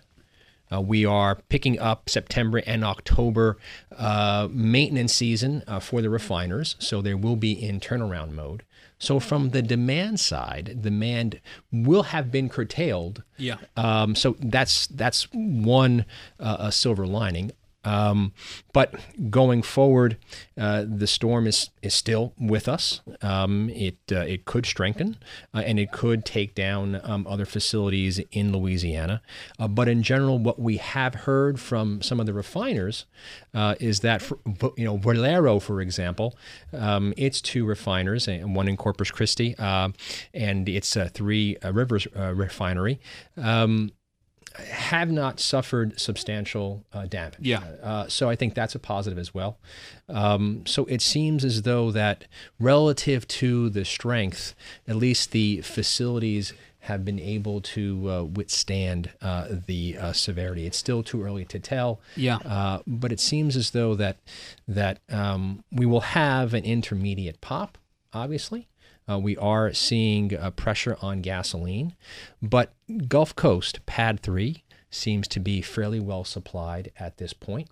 Uh, 0.72 0.82
we 0.82 1.04
are 1.04 1.36
picking 1.50 1.80
up 1.80 2.10
September 2.10 2.62
and 2.66 2.84
October 2.84 3.58
uh, 3.98 4.48
maintenance 4.52 5.14
season 5.14 5.64
uh, 5.68 5.80
for 5.80 6.02
the 6.02 6.10
refiners, 6.10 6.76
so 6.78 7.02
there 7.02 7.18
will 7.18 7.36
be 7.36 7.52
in 7.52 7.80
turnaround 7.80 8.34
mode. 8.34 8.64
So 9.00 9.20
from 9.20 9.50
the 9.50 9.62
demand 9.62 10.20
side, 10.20 10.82
demand 10.82 11.40
will 11.72 12.04
have 12.04 12.32
been 12.32 12.50
curtailed. 12.50 13.24
Yeah. 13.38 13.56
Um, 13.78 14.14
so 14.14 14.36
that's 14.40 14.88
that's 14.88 15.28
one 15.32 16.06
uh, 16.40 16.70
silver 16.70 17.08
lining. 17.08 17.52
Um, 17.84 18.34
but 18.74 18.94
going 19.30 19.62
forward, 19.62 20.18
uh, 20.60 20.86
the 20.88 21.08
storm 21.08 21.48
is, 21.48 21.70
is 21.82 21.94
still 21.94 22.34
with 22.38 22.68
us. 22.68 23.02
Um, 23.22 23.70
it 23.70 23.98
uh, 24.12 24.20
it 24.20 24.46
could 24.46 24.66
strengthen 24.66 25.18
uh, 25.54 25.60
and 25.66 25.80
it 25.80 25.92
could 25.92 26.26
take 26.26 26.56
down 26.56 27.00
um, 27.04 27.26
other 27.28 27.46
facilities 27.46 28.20
in 28.32 28.52
Louisiana. 28.52 29.22
Uh, 29.58 29.68
but 29.68 29.88
in 29.88 30.04
general, 30.04 30.40
what 30.40 30.60
we 30.60 30.78
have 30.78 31.16
heard 31.16 31.60
from 31.60 32.02
some 32.02 32.20
of 32.20 32.26
the 32.26 32.34
refiners 32.34 33.06
uh, 33.54 33.76
is 33.80 34.02
that 34.02 34.22
for, 34.22 34.40
you 34.76 34.86
know 34.86 34.98
Valero, 34.98 35.60
for 35.60 35.80
example, 35.80 36.38
um, 36.74 37.14
it's 37.16 37.40
two 37.42 37.66
refiners, 37.66 38.28
one 38.28 38.68
in 38.68 38.76
Corpus 38.76 39.10
Christi, 39.10 39.56
uh, 39.58 39.90
and 40.34 40.68
it's 40.68 40.96
a 40.96 41.10
Three 41.10 41.58
Rivers 41.64 42.08
refinery. 42.14 43.00
Um, 43.38 43.92
have 44.58 45.12
not 45.12 45.40
suffered 45.40 46.00
substantial 46.00 46.84
uh, 46.94 47.06
damage. 47.06 47.40
Yeah. 47.42 47.60
Uh, 47.82 48.08
so 48.08 48.30
I 48.30 48.36
think 48.36 48.54
that's 48.54 48.76
a 48.76 48.80
positive 48.80 49.18
as 49.18 49.34
well. 49.34 49.58
Um, 50.08 50.64
so 50.66 50.86
it 50.86 51.02
seems 51.02 51.46
as 51.46 51.64
though 51.64 51.92
that 51.92 52.26
relative 52.60 53.28
to 53.28 53.70
the 53.70 53.86
strength, 53.86 54.56
at 54.88 54.96
least 54.96 55.32
the 55.32 55.62
facilities 55.62 56.54
have 56.82 57.04
been 57.04 57.20
able 57.20 57.60
to 57.60 58.10
uh, 58.10 58.24
withstand 58.24 59.12
uh, 59.22 59.48
the 59.68 59.98
uh, 59.98 60.14
severity. 60.14 60.66
It's 60.66 60.78
still 60.78 61.04
too 61.04 61.22
early 61.24 61.46
to 61.46 61.60
tell. 61.60 62.00
Yeah. 62.16 62.38
Uh, 62.38 62.80
but 62.88 63.12
it 63.12 63.20
seems 63.20 63.58
as 63.58 63.72
though 63.72 63.96
that 63.96 64.18
that 64.68 65.00
um, 65.10 65.64
we 65.72 65.86
will 65.86 66.02
have 66.02 66.54
an 66.54 66.64
intermediate 66.64 67.42
pop, 67.42 67.78
obviously. 68.14 68.69
Uh, 69.10 69.18
we 69.18 69.36
are 69.38 69.74
seeing 69.74 70.36
uh, 70.36 70.52
pressure 70.52 70.98
on 71.02 71.22
gasoline, 71.22 71.96
but 72.42 72.74
Gulf 73.08 73.36
Coast 73.36 73.86
PADD 73.86 74.20
3 74.20 74.64
seems 74.92 75.28
to 75.30 75.40
be 75.40 75.62
fairly 75.62 76.00
well 76.00 76.24
supplied 76.24 76.92
at 77.00 77.18
this 77.18 77.34
point. 77.34 77.70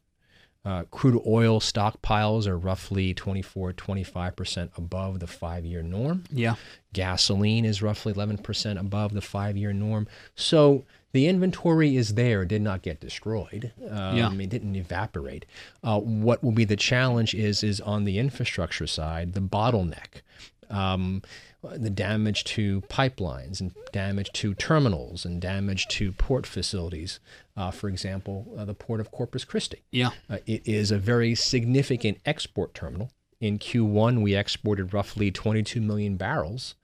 Uh, 0.66 0.84
crude 0.92 1.22
oil 1.26 1.62
stockpiles 1.62 2.46
are 2.46 2.58
roughly 2.58 3.14
24, 3.14 3.72
25% 3.72 4.78
above 4.78 5.20
the 5.22 5.28
five 5.28 5.66
year 5.66 5.82
norm. 5.82 6.26
Yeah. 6.30 6.56
Gasoline 6.92 7.64
is 7.64 7.82
roughly 7.82 8.12
11% 8.12 8.78
above 8.78 9.14
the 9.14 9.22
five 9.22 9.56
year 9.56 9.72
norm. 9.72 10.10
So 10.36 10.84
the 11.14 11.28
inventory 11.28 11.96
is 11.96 12.16
there, 12.16 12.44
did 12.44 12.62
not 12.62 12.82
get 12.82 13.00
destroyed. 13.00 13.72
Um, 13.90 14.18
yeah. 14.18 14.30
It 14.34 14.50
didn't 14.50 14.76
evaporate. 14.76 15.46
Uh, 15.86 16.02
what 16.02 16.44
will 16.44 16.52
be 16.52 16.66
the 16.66 16.76
challenge 16.76 17.34
is, 17.34 17.64
is 17.64 17.80
on 17.80 18.04
the 18.04 18.20
infrastructure 18.20 18.88
side, 18.88 19.36
the 19.36 19.40
bottleneck 19.40 20.22
um, 20.70 21.22
the 21.64 21.90
damage 21.90 22.44
to 22.44 22.82
pipelines 22.82 23.60
and 23.60 23.74
damage 23.92 24.32
to 24.34 24.54
terminals 24.54 25.26
and 25.26 25.42
damage 25.42 25.88
to 25.88 26.12
port 26.12 26.46
facilities. 26.46 27.20
Uh, 27.56 27.72
for 27.72 27.90
example, 27.90 28.54
uh, 28.58 28.66
the 28.66 28.74
port 28.74 29.00
of 29.00 29.12
Corpus 29.12 29.44
Christi. 29.44 29.84
Yeah. 29.92 30.12
Uh, 30.30 30.38
it 30.46 30.68
is 30.68 30.92
a 30.92 30.98
very 30.98 31.36
significant 31.36 32.20
export 32.26 32.74
terminal. 32.74 33.12
In 33.40 33.60
Q1, 33.60 34.22
we 34.22 34.36
exported 34.36 34.94
roughly 34.94 35.32
22 35.32 35.82
million 35.82 36.18
barrels 36.18 36.76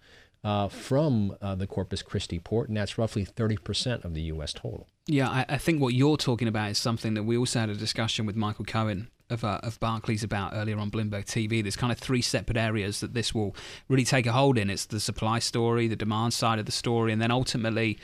uh, 0.43 0.67
from 0.67 1.36
uh, 1.41 1.56
the 1.56 1.65
Corpus 1.65 2.02
Christi 2.02 2.39
port, 2.39 2.67
and 2.67 2.78
that's 2.78 2.98
roughly 2.98 3.26
30% 3.26 4.04
of 4.04 4.13
the 4.13 4.22
U.S. 4.24 4.54
total. 4.54 4.88
Yeah, 5.08 5.30
I, 5.30 5.46
I, 5.50 5.58
think 5.58 5.82
what 5.82 5.93
you're 5.93 6.17
talking 6.17 6.48
about 6.48 6.72
is 6.72 6.78
something 6.78 7.13
that 7.13 7.24
we 7.24 7.38
also 7.38 7.60
had 7.60 7.69
a 7.69 7.76
discussion 7.76 8.26
with 8.26 8.36
Michael 8.36 8.65
Cohen 8.65 9.10
of, 9.34 9.43
uh, 9.43 9.60
of 9.63 9.80
Barclays 9.80 10.24
about 10.24 10.54
earlier 10.54 10.78
on 10.78 10.89
Bloomberg 10.89 11.26
TV. 11.26 11.62
There's 11.62 11.76
kind 11.76 11.91
of 11.91 12.00
three 12.00 12.22
separate 12.22 12.58
areas 12.58 13.00
that 13.02 13.13
this 13.13 13.34
will 13.34 13.56
really 13.89 14.06
take 14.06 14.26
a 14.26 14.32
hold 14.32 14.58
in. 14.58 14.69
It's 14.69 14.86
the 14.86 15.00
supply 15.00 15.39
story, 15.39 15.88
the 15.88 15.96
demand 15.96 16.34
side 16.34 16.60
of 16.60 16.65
the 16.65 16.72
story, 16.72 17.12
and 17.12 17.22
then 17.22 17.32
ultimately 17.32 17.98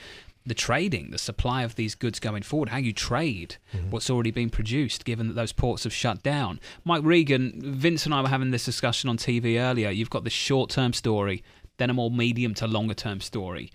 the 0.45 0.53
trading, 0.53 1.11
the 1.11 1.17
supply 1.17 1.63
of 1.63 1.75
these 1.75 1.95
goods 1.95 2.19
going 2.19 2.43
forward, 2.43 2.69
how 2.69 2.77
you 2.77 2.91
trade 2.91 3.57
mm-hmm. 3.73 3.91
what's 3.91 4.09
already 4.09 4.31
been 4.31 4.49
produced, 4.49 5.05
given 5.05 5.27
that 5.27 5.33
those 5.33 5.51
ports 5.51 5.83
have 5.83 5.93
shut 5.93 6.23
down. 6.23 6.59
Mike 6.83 7.03
Regan, 7.03 7.53
Vince 7.55 8.05
and 8.05 8.13
I 8.13 8.21
were 8.21 8.29
having 8.29 8.51
this 8.51 8.65
discussion 8.65 9.09
on 9.09 9.17
TV 9.17 9.59
earlier. 9.59 9.89
You've 9.89 10.09
got 10.09 10.23
the 10.23 10.29
short 10.29 10.69
term 10.69 10.93
story, 10.93 11.43
then 11.77 11.89
a 11.89 11.93
more 11.93 12.11
medium 12.11 12.53
to 12.55 12.67
longer 12.67 12.93
term 12.93 13.21
story. 13.21 13.71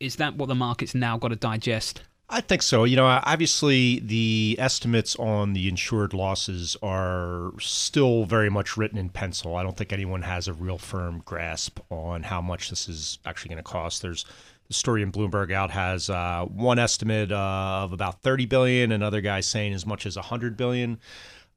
Is 0.00 0.16
that 0.16 0.36
what 0.36 0.48
the 0.48 0.54
market's 0.54 0.94
now 0.94 1.16
got 1.18 1.28
to 1.28 1.36
digest? 1.36 2.02
I 2.30 2.42
think 2.42 2.62
so. 2.62 2.84
You 2.84 2.96
know, 2.96 3.06
obviously 3.06 4.00
the 4.00 4.56
estimates 4.58 5.16
on 5.16 5.54
the 5.54 5.66
insured 5.66 6.12
losses 6.12 6.76
are 6.82 7.52
still 7.58 8.24
very 8.24 8.50
much 8.50 8.76
written 8.76 8.98
in 8.98 9.08
pencil. 9.08 9.56
I 9.56 9.62
don't 9.62 9.76
think 9.76 9.92
anyone 9.92 10.22
has 10.22 10.46
a 10.46 10.52
real 10.52 10.76
firm 10.76 11.22
grasp 11.24 11.80
on 11.90 12.24
how 12.24 12.42
much 12.42 12.68
this 12.68 12.86
is 12.88 13.18
actually 13.24 13.48
going 13.50 13.64
to 13.64 13.70
cost. 13.70 14.02
There's 14.02 14.26
the 14.68 14.74
story 14.74 15.02
in 15.02 15.10
Bloomberg 15.10 15.50
out 15.50 15.70
has 15.70 16.10
uh, 16.10 16.44
one 16.44 16.78
estimate 16.78 17.32
uh, 17.32 17.80
of 17.84 17.94
about 17.94 18.20
30 18.20 18.44
billion, 18.44 18.92
another 18.92 19.22
guy 19.22 19.40
saying 19.40 19.72
as 19.72 19.86
much 19.86 20.04
as 20.04 20.16
100 20.16 20.58
billion. 20.58 21.00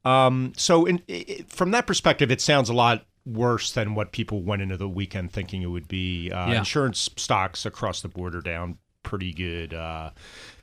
Um, 0.06 0.54
so, 0.56 0.86
in, 0.86 1.02
it, 1.10 1.52
from 1.52 1.72
that 1.72 1.86
perspective, 1.86 2.32
it 2.32 2.40
sounds 2.40 2.70
a 2.70 2.74
lot 2.74 3.06
worse 3.26 3.74
than 3.74 3.94
what 3.94 4.14
people 4.14 4.42
went 4.42 4.62
into 4.62 4.78
the 4.78 4.88
weekend 4.90 5.34
thinking 5.34 5.62
it 5.62 5.68
would 5.68 5.90
be. 5.90 6.32
Uh, 6.32 6.48
Yeah. 6.52 6.60
Insurance 6.60 7.10
stocks 7.18 7.66
across 7.66 8.02
the 8.02 8.08
board 8.08 8.34
are 8.34 8.42
down 8.42 8.78
pretty 9.04 9.34
good. 9.34 9.74
Uh, 9.74 10.12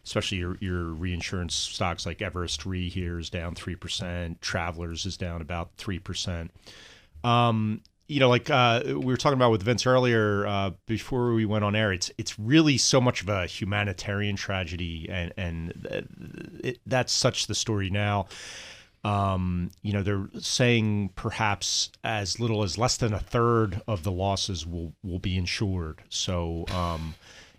especially 0.09 0.39
your, 0.39 0.57
your 0.61 0.85
reinsurance 0.85 1.55
stocks 1.55 2.07
like 2.07 2.23
Everest 2.23 2.65
Re 2.65 2.89
here 2.89 3.19
is 3.19 3.29
down 3.29 3.55
3%. 3.55 4.41
Travelers 4.41 5.05
is 5.05 5.19
down 5.19 5.43
about 5.43 5.77
3%. 5.77 6.49
Um, 7.23 7.83
you 8.07 8.19
know, 8.21 8.31
like 8.31 8.49
uh, 8.49 8.83
we 8.87 8.95
were 8.95 9.19
talking 9.19 9.39
about 9.39 9.51
with 9.51 9.63
Vince 9.63 9.87
earlier 9.87 10.47
uh, 10.47 10.71
before 10.87 11.35
we 11.35 11.45
went 11.45 11.63
on 11.63 11.77
air, 11.77 11.93
it's 11.93 12.11
it's 12.17 12.39
really 12.39 12.79
so 12.79 13.03
much 13.03 13.21
of 13.21 13.29
a 13.29 13.45
humanitarian 13.45 14.35
tragedy, 14.35 15.07
and 15.11 15.35
and 15.37 15.87
it, 16.65 16.79
that's 16.87 17.13
such 17.13 17.47
the 17.49 17.55
story 17.55 17.91
now. 17.91 18.27
Um, 19.05 19.71
you 19.83 19.93
know, 19.93 20.03
they're 20.03 20.29
saying 20.41 21.11
perhaps 21.17 21.91
as 22.03 22.41
little 22.41 22.63
as 22.63 22.79
less 22.79 22.97
than 22.97 23.13
a 23.13 23.19
third 23.19 23.83
of 23.87 24.05
the 24.05 24.13
losses 24.13 24.67
will 24.67 24.95
will 25.03 25.19
be 25.19 25.37
insured. 25.37 26.01
So, 26.09 26.65
um, 26.71 27.15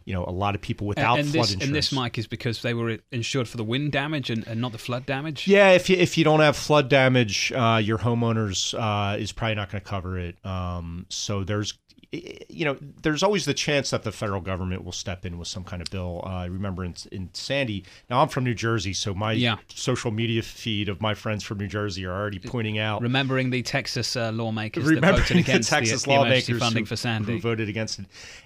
you 0.10 0.16
know, 0.16 0.26
a 0.26 0.32
lot 0.32 0.56
of 0.56 0.62
people 0.62 0.88
without 0.88 1.20
and, 1.20 1.26
and 1.26 1.30
flood 1.30 1.44
this, 1.44 1.54
insurance. 1.54 1.68
and 1.68 1.76
this, 1.76 1.92
Mike, 1.92 2.18
is 2.18 2.26
because 2.26 2.64
they 2.64 2.74
were 2.74 2.98
insured 3.12 3.48
for 3.48 3.58
the 3.58 3.64
wind 3.64 3.92
damage 3.92 4.32
and, 4.32 4.46
and 4.48 4.60
not 4.60 4.72
the 4.72 4.80
flood 4.80 5.06
damage. 5.06 5.48
Yeah, 5.48 5.70
if 5.74 5.88
you 5.88 5.98
if 5.98 6.18
you 6.18 6.24
don't 6.24 6.40
have 6.40 6.58
flood 6.58 6.90
damage, 6.90 7.52
uh, 7.52 7.80
your 7.82 8.00
homeowners 8.00 8.74
uh, 8.74 9.18
is 9.18 9.32
probably 9.32 9.54
not 9.54 9.72
going 9.72 9.84
to 9.84 9.88
cover 9.88 10.18
it. 10.18 10.44
Um, 10.44 11.06
so 11.10 11.44
there's, 11.44 11.76
you 12.12 12.66
know, 12.66 12.76
there's 13.04 13.22
always 13.22 13.46
the 13.46 13.54
chance 13.54 13.92
that 13.92 14.02
the 14.02 14.12
federal 14.12 14.42
government 14.42 14.84
will 14.84 14.92
step 14.92 15.26
in 15.28 15.38
with 15.38 15.48
some 15.48 15.64
kind 15.64 15.80
of 15.80 15.92
bill. 15.92 16.22
Uh, 16.26 16.30
I 16.30 16.46
remember 16.46 16.84
in, 16.84 16.96
in 17.12 17.30
Sandy. 17.34 17.84
Now 18.10 18.22
I'm 18.22 18.30
from 18.30 18.46
New 18.46 18.56
Jersey, 18.56 18.94
so 18.94 19.14
my 19.14 19.34
Yeah. 19.34 19.58
social 19.68 20.10
media 20.10 20.42
feed 20.42 20.90
of 20.90 21.02
my 21.02 21.14
friends 21.14 21.44
from 21.44 21.60
New 21.60 21.68
Jersey 21.68 22.06
are 22.06 22.12
already 22.12 22.40
pointing 22.40 22.80
out. 22.80 23.04
Remembering 23.04 23.52
the 23.52 23.62
Texas 23.62 24.16
uh, 24.16 24.32
lawmakers 24.32 24.86
that 24.90 25.02
voted 25.02 25.38
against 25.38 25.70
the 25.70 25.76
Texas 25.76 26.02
the, 26.02 26.10
the 26.10 26.16
lawmakers 26.16 26.60
funding 26.60 26.84
who, 26.84 26.88
for 26.88 26.96
Sandy. 26.96 27.34
who 27.34 27.40
voted 27.40 27.70
against 27.70 28.00
it, 28.00 28.06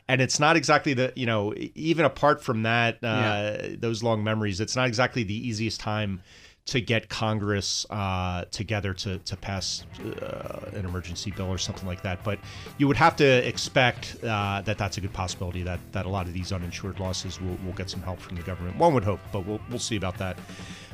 and 0.10 0.20
it's 0.22 0.42
not 0.42 0.58
exactly 0.58 0.94
the 0.94 1.14
you 1.16 1.26
know 1.26 1.54
even 1.76 2.04
apart 2.04 2.44
from 2.44 2.64
that 2.64 2.96
uh, 2.96 3.08
Yeah. 3.08 3.76
those 3.78 4.04
long 4.04 4.26
memories, 4.26 4.60
it's 4.60 4.76
not 4.76 4.88
exactly 4.90 5.24
the 5.24 5.48
easiest 5.48 5.80
time 5.80 6.22
to 6.66 6.80
get 6.80 7.10
Congress 7.10 7.86
uh, 7.90 8.46
together 8.52 8.94
to 8.94 9.18
to 9.20 9.36
pass 9.36 9.84
uh, 10.22 10.70
an 10.74 10.86
emergency 10.86 11.32
bill 11.32 11.48
or 11.48 11.58
something 11.58 11.88
like 11.88 12.02
that. 12.04 12.24
But 12.24 12.40
you 12.78 12.88
would 12.88 12.98
have 12.98 13.16
to 13.18 13.48
expect 13.48 14.16
uh, 14.24 14.62
that 14.62 14.78
that's 14.78 14.98
a 14.98 15.02
good 15.02 15.14
possibility 15.14 15.64
that 15.64 15.80
that 15.92 16.06
a 16.06 16.10
lot 16.10 16.26
of 16.28 16.34
these 16.34 16.52
uninsured 16.54 17.00
losses 17.00 17.42
will, 17.42 17.58
will 17.66 17.74
get 17.74 17.90
some 17.90 18.02
help 18.02 18.20
from 18.20 18.38
the 18.38 18.44
government. 18.44 18.78
One 18.78 18.94
would 18.94 19.04
hope, 19.04 19.20
but 19.32 19.46
we'll 19.46 19.60
we'll 19.70 19.80
see 19.80 19.98
about 19.98 20.18
that. 20.20 20.38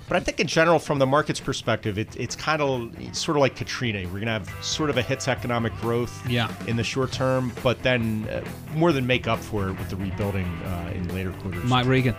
But 0.07 0.15
I 0.15 0.21
think 0.21 0.39
in 0.39 0.47
general, 0.47 0.79
from 0.79 0.97
the 0.97 1.05
market's 1.05 1.39
perspective, 1.39 1.99
it, 1.99 2.15
it's 2.19 2.35
kind 2.35 2.63
of 2.63 2.99
it's 2.99 3.19
sort 3.23 3.37
of 3.37 3.41
like 3.41 3.55
Katrina. 3.55 3.99
We're 4.05 4.13
going 4.13 4.25
to 4.25 4.31
have 4.31 4.51
sort 4.65 4.89
of 4.89 4.97
a 4.97 5.03
hit 5.03 5.19
to 5.19 5.29
economic 5.29 5.71
growth 5.81 6.27
Yeah. 6.27 6.51
in 6.65 6.77
the 6.77 6.83
short 6.83 7.11
term, 7.11 7.51
but 7.61 7.83
then 7.83 8.27
uh, 8.27 8.43
more 8.73 8.91
than 8.91 9.05
make 9.05 9.27
up 9.27 9.37
for 9.37 9.69
it 9.69 9.73
with 9.77 9.87
the 9.91 9.97
rebuilding 9.97 10.47
uh, 10.65 10.93
in 10.95 11.07
later 11.13 11.31
quarters. 11.33 11.63
Mike 11.65 11.85
Regan. 11.85 12.15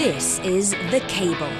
This 0.00 0.38
is 0.38 0.70
The 0.70 1.04
Cable 1.08 1.52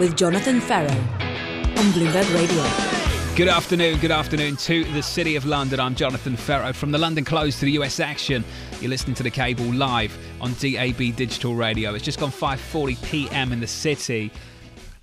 with 0.00 0.16
Jonathan 0.16 0.60
Ferro 0.60 0.90
on 0.90 1.92
Bloomberg 1.92 2.34
Radio. 2.34 3.36
Good 3.36 3.46
afternoon, 3.46 4.00
good 4.00 4.10
afternoon 4.10 4.56
to 4.56 4.82
the 4.86 5.00
City 5.00 5.36
of 5.36 5.46
London. 5.46 5.78
I'm 5.78 5.94
Jonathan 5.94 6.36
Ferro 6.36 6.72
from 6.72 6.90
the 6.90 6.98
London 6.98 7.24
Close 7.24 7.60
to 7.60 7.64
the 7.64 7.70
US 7.78 8.00
Action. 8.00 8.44
You're 8.80 8.90
listening 8.90 9.14
to 9.14 9.22
the 9.22 9.30
cable 9.30 9.66
live 9.66 10.18
on 10.40 10.54
DAB 10.54 11.14
Digital 11.14 11.54
Radio. 11.54 11.94
It's 11.94 12.04
just 12.04 12.18
gone 12.18 12.32
5:40 12.32 13.00
p.m. 13.04 13.52
in 13.52 13.60
the 13.60 13.68
city. 13.68 14.32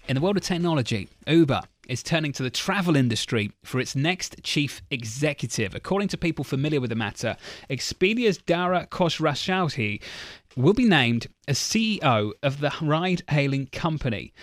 In 0.09 0.15
the 0.15 0.21
world 0.21 0.35
of 0.35 0.43
technology, 0.43 1.07
Uber 1.25 1.61
is 1.87 2.01
turning 2.01 2.31
to 2.31 2.43
the 2.43 2.49
travel 2.49 2.95
industry 2.95 3.51
for 3.63 3.79
its 3.79 3.95
next 3.95 4.41
chief 4.43 4.81
executive. 4.89 5.75
According 5.75 6.07
to 6.09 6.17
people 6.17 6.45
familiar 6.45 6.79
with 6.79 6.89
the 6.89 6.95
matter, 6.95 7.35
Expedia's 7.69 8.37
Dara 8.37 8.87
Khosrowshahi 8.89 10.01
will 10.55 10.73
be 10.73 10.85
named 10.85 11.27
as 11.47 11.57
CEO 11.57 12.31
of 12.41 12.59
the 12.59 12.73
ride-hailing 12.81 13.67
company. 13.67 14.33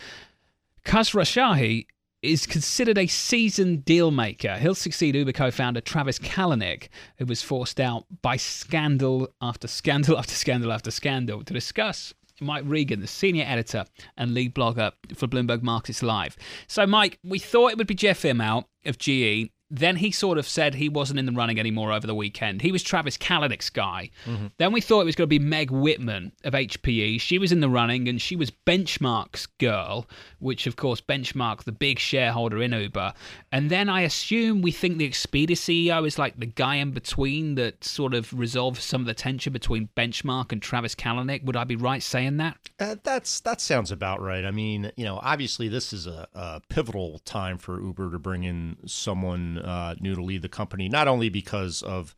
Khosrowshahi 0.84 1.86
is 2.22 2.46
considered 2.46 2.98
a 2.98 3.06
seasoned 3.06 3.84
deal 3.84 4.10
maker. 4.10 4.56
He'll 4.58 4.74
succeed 4.74 5.14
Uber 5.14 5.32
co-founder 5.32 5.80
Travis 5.80 6.18
Kalanick, 6.18 6.88
who 7.18 7.26
was 7.26 7.42
forced 7.42 7.80
out 7.80 8.04
by 8.22 8.36
scandal 8.36 9.28
after 9.40 9.68
scandal 9.68 10.18
after 10.18 10.34
scandal 10.34 10.72
after 10.72 10.90
scandal, 10.90 11.42
to 11.44 11.54
discuss 11.54 12.12
Mike 12.40 12.64
Regan, 12.66 13.00
the 13.00 13.06
senior 13.06 13.44
editor 13.46 13.84
and 14.16 14.34
lead 14.34 14.54
blogger 14.54 14.92
for 15.14 15.26
Bloomberg 15.26 15.62
Markets 15.62 16.02
Live. 16.02 16.36
So, 16.66 16.86
Mike, 16.86 17.18
we 17.22 17.38
thought 17.38 17.72
it 17.72 17.78
would 17.78 17.86
be 17.86 17.94
Jeff 17.94 18.22
Immelt 18.22 18.64
of 18.84 18.98
GE. 18.98 19.50
Then 19.70 19.96
he 19.96 20.10
sort 20.10 20.38
of 20.38 20.48
said 20.48 20.74
he 20.74 20.88
wasn't 20.88 21.18
in 21.18 21.26
the 21.26 21.32
running 21.32 21.60
anymore 21.60 21.92
over 21.92 22.06
the 22.06 22.14
weekend. 22.14 22.62
He 22.62 22.72
was 22.72 22.82
Travis 22.82 23.16
Kalanick's 23.16 23.70
guy. 23.70 24.10
Then 24.58 24.72
we 24.72 24.80
thought 24.80 25.02
it 25.02 25.04
was 25.04 25.14
going 25.14 25.28
to 25.28 25.38
be 25.38 25.38
Meg 25.38 25.70
Whitman 25.70 26.32
of 26.44 26.54
HPE. 26.54 27.20
She 27.20 27.38
was 27.38 27.52
in 27.52 27.60
the 27.60 27.68
running 27.68 28.08
and 28.08 28.20
she 28.20 28.36
was 28.36 28.50
Benchmark's 28.50 29.46
girl, 29.46 30.08
which 30.38 30.66
of 30.66 30.76
course 30.76 31.00
Benchmark, 31.00 31.64
the 31.64 31.72
big 31.72 31.98
shareholder 31.98 32.62
in 32.62 32.72
Uber. 32.72 33.14
And 33.52 33.70
then 33.70 33.88
I 33.88 34.02
assume 34.02 34.62
we 34.62 34.72
think 34.72 34.98
the 34.98 35.08
Expedia 35.08 35.50
CEO 35.50 36.06
is 36.06 36.18
like 36.18 36.38
the 36.38 36.46
guy 36.46 36.76
in 36.76 36.90
between 36.90 37.54
that 37.54 37.84
sort 37.84 38.14
of 38.14 38.32
resolves 38.36 38.82
some 38.82 39.02
of 39.02 39.06
the 39.06 39.14
tension 39.14 39.52
between 39.52 39.88
Benchmark 39.96 40.52
and 40.52 40.60
Travis 40.60 40.94
Kalanick. 40.94 41.44
Would 41.44 41.56
I 41.56 41.64
be 41.64 41.76
right 41.76 42.02
saying 42.02 42.38
that? 42.38 42.56
Uh, 42.78 42.96
that's 43.02 43.40
that 43.40 43.60
sounds 43.60 43.90
about 43.92 44.20
right. 44.20 44.44
I 44.44 44.50
mean, 44.50 44.90
you 44.96 45.04
know, 45.04 45.20
obviously 45.22 45.68
this 45.68 45.92
is 45.92 46.06
a, 46.06 46.26
a 46.34 46.60
pivotal 46.68 47.20
time 47.20 47.58
for 47.58 47.80
Uber 47.80 48.10
to 48.10 48.18
bring 48.18 48.44
in 48.44 48.76
someone 48.86 49.59
uh, 49.62 49.94
new 50.00 50.14
to 50.14 50.22
lead 50.22 50.42
the 50.42 50.48
company, 50.48 50.88
not 50.88 51.08
only 51.08 51.28
because 51.28 51.82
of 51.82 52.14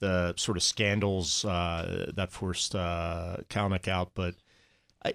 the 0.00 0.34
sort 0.36 0.56
of 0.56 0.62
scandals 0.62 1.44
uh, 1.44 2.10
that 2.14 2.30
forced 2.32 2.74
uh, 2.74 3.38
Kalanick 3.48 3.88
out, 3.88 4.12
but 4.14 4.34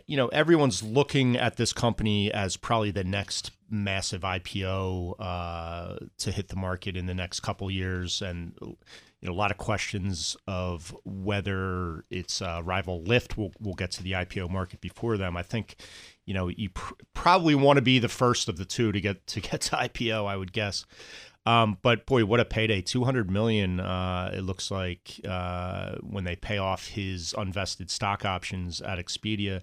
you 0.08 0.18
know, 0.18 0.28
everyone's 0.30 0.82
looking 0.82 1.36
at 1.36 1.58
this 1.58 1.74
company 1.74 2.32
as 2.32 2.56
probably 2.58 2.92
the 2.92 3.04
next 3.04 3.52
massive 3.70 4.22
IPO 4.22 5.16
uh, 5.20 5.98
to 6.20 6.32
hit 6.32 6.50
the 6.50 6.56
market 6.56 6.96
in 6.96 7.06
the 7.06 7.14
next 7.14 7.42
couple 7.42 7.70
years, 7.70 8.22
and 8.22 8.54
you 8.62 8.78
know, 9.30 9.32
a 9.32 9.36
lot 9.36 9.52
of 9.52 9.58
questions 9.58 10.38
of 10.48 10.96
whether 11.04 12.06
its 12.10 12.42
uh, 12.42 12.62
rival 12.64 13.02
Lyft 13.02 13.38
will 13.38 13.52
will 13.60 13.74
get 13.74 13.92
to 13.92 14.04
the 14.04 14.14
IPO 14.14 14.50
market 14.50 14.80
before 14.80 15.18
them. 15.18 15.36
I 15.36 15.44
think, 15.44 15.76
you 16.26 16.34
know, 16.34 16.48
you 16.48 16.70
pr- 16.70 16.94
probably 17.14 17.56
want 17.56 17.78
to 17.78 17.82
be 17.82 18.00
the 18.00 18.10
first 18.10 18.48
of 18.48 18.58
the 18.58 18.66
two 18.66 18.92
to 18.92 19.02
get 19.02 19.26
to 19.28 19.42
get 19.42 19.62
to 19.62 19.76
IPO. 19.76 20.28
I 20.28 20.38
would 20.38 20.54
guess. 20.54 20.86
Um, 21.46 21.78
but 21.82 22.06
boy, 22.06 22.26
what 22.26 22.40
a 22.40 22.46
payday! 22.46 22.82
Two 22.82 23.04
hundred 23.04 23.30
million. 23.30 23.80
Uh, 23.80 24.32
it 24.34 24.42
looks 24.42 24.72
like 24.72 25.20
uh, 25.28 25.96
when 26.02 26.24
they 26.24 26.36
pay 26.36 26.58
off 26.58 26.88
his 26.88 27.34
unvested 27.38 27.90
stock 27.90 28.24
options 28.24 28.80
at 28.82 28.98
Expedia, 28.98 29.62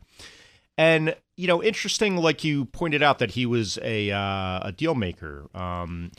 and 0.76 1.14
you 1.36 1.46
know, 1.46 1.62
interesting. 1.62 2.16
Like 2.16 2.44
you 2.44 2.66
pointed 2.66 3.02
out, 3.02 3.18
that 3.18 3.30
he 3.30 3.46
was 3.46 3.78
a 3.82 4.10
uh, 4.10 4.60
a 4.62 4.74
deal 4.76 4.94
maker. 4.94 5.48
Um, 5.54 6.12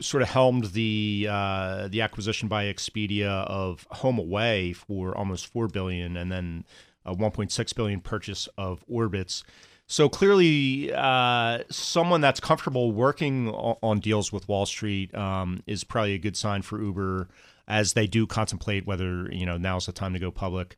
sort 0.00 0.22
of 0.22 0.28
helmed 0.30 0.66
the 0.66 1.26
uh, 1.28 1.88
the 1.88 2.02
acquisition 2.02 2.48
by 2.48 2.64
Expedia 2.64 3.44
of 3.46 3.88
HomeAway 3.92 4.74
for 4.76 5.16
almost 5.16 5.46
four 5.48 5.66
billion, 5.66 6.16
and 6.16 6.30
then 6.30 6.64
a 7.04 7.14
1.6 7.14 7.74
billion 7.74 8.00
purchase 8.00 8.48
of 8.56 8.84
Orbitz. 8.88 9.42
So 9.90 10.08
clearly, 10.08 10.92
uh, 10.94 11.64
someone 11.68 12.20
that's 12.20 12.38
comfortable 12.38 12.92
working 12.92 13.48
on 13.48 13.98
deals 13.98 14.32
with 14.32 14.48
Wall 14.48 14.64
Street 14.64 15.12
um, 15.16 15.64
is 15.66 15.82
probably 15.82 16.14
a 16.14 16.18
good 16.18 16.36
sign 16.36 16.62
for 16.62 16.80
Uber 16.80 17.28
as 17.66 17.94
they 17.94 18.06
do 18.06 18.24
contemplate 18.24 18.86
whether 18.86 19.28
you 19.32 19.44
know 19.44 19.56
now's 19.56 19.86
the 19.86 19.92
time 19.92 20.12
to 20.12 20.20
go 20.20 20.30
public. 20.30 20.76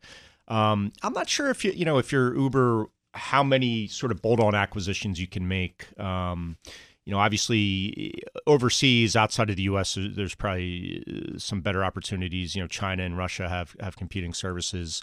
Um, 0.49 0.95
I'm 1.03 1.13
not 1.13 1.29
sure 1.29 1.51
if 1.51 1.63
you 1.63 1.73
you 1.73 1.85
know 1.85 1.99
if 1.99 2.11
you're 2.11 2.35
Uber, 2.35 2.87
how 3.13 3.43
many 3.43 3.87
sort 3.87 4.13
of 4.13 4.23
bolt-on 4.23 4.55
acquisitions 4.55 5.21
you 5.21 5.27
can 5.27 5.47
make. 5.47 5.89
Um, 6.01 6.57
you 7.05 7.13
know, 7.13 7.19
obviously 7.19 8.15
overseas, 8.47 9.15
outside 9.15 9.51
of 9.51 9.57
the 9.57 9.65
U.S., 9.65 9.99
there's 10.01 10.35
probably 10.35 11.05
uh, 11.07 11.39
some 11.39 11.61
better 11.61 11.85
opportunities. 11.85 12.57
You 12.57 12.63
know, 12.63 12.69
China 12.69 13.03
and 13.03 13.19
Russia 13.19 13.51
have 13.51 13.77
have 13.79 13.95
competing 13.95 14.33
services. 14.33 15.03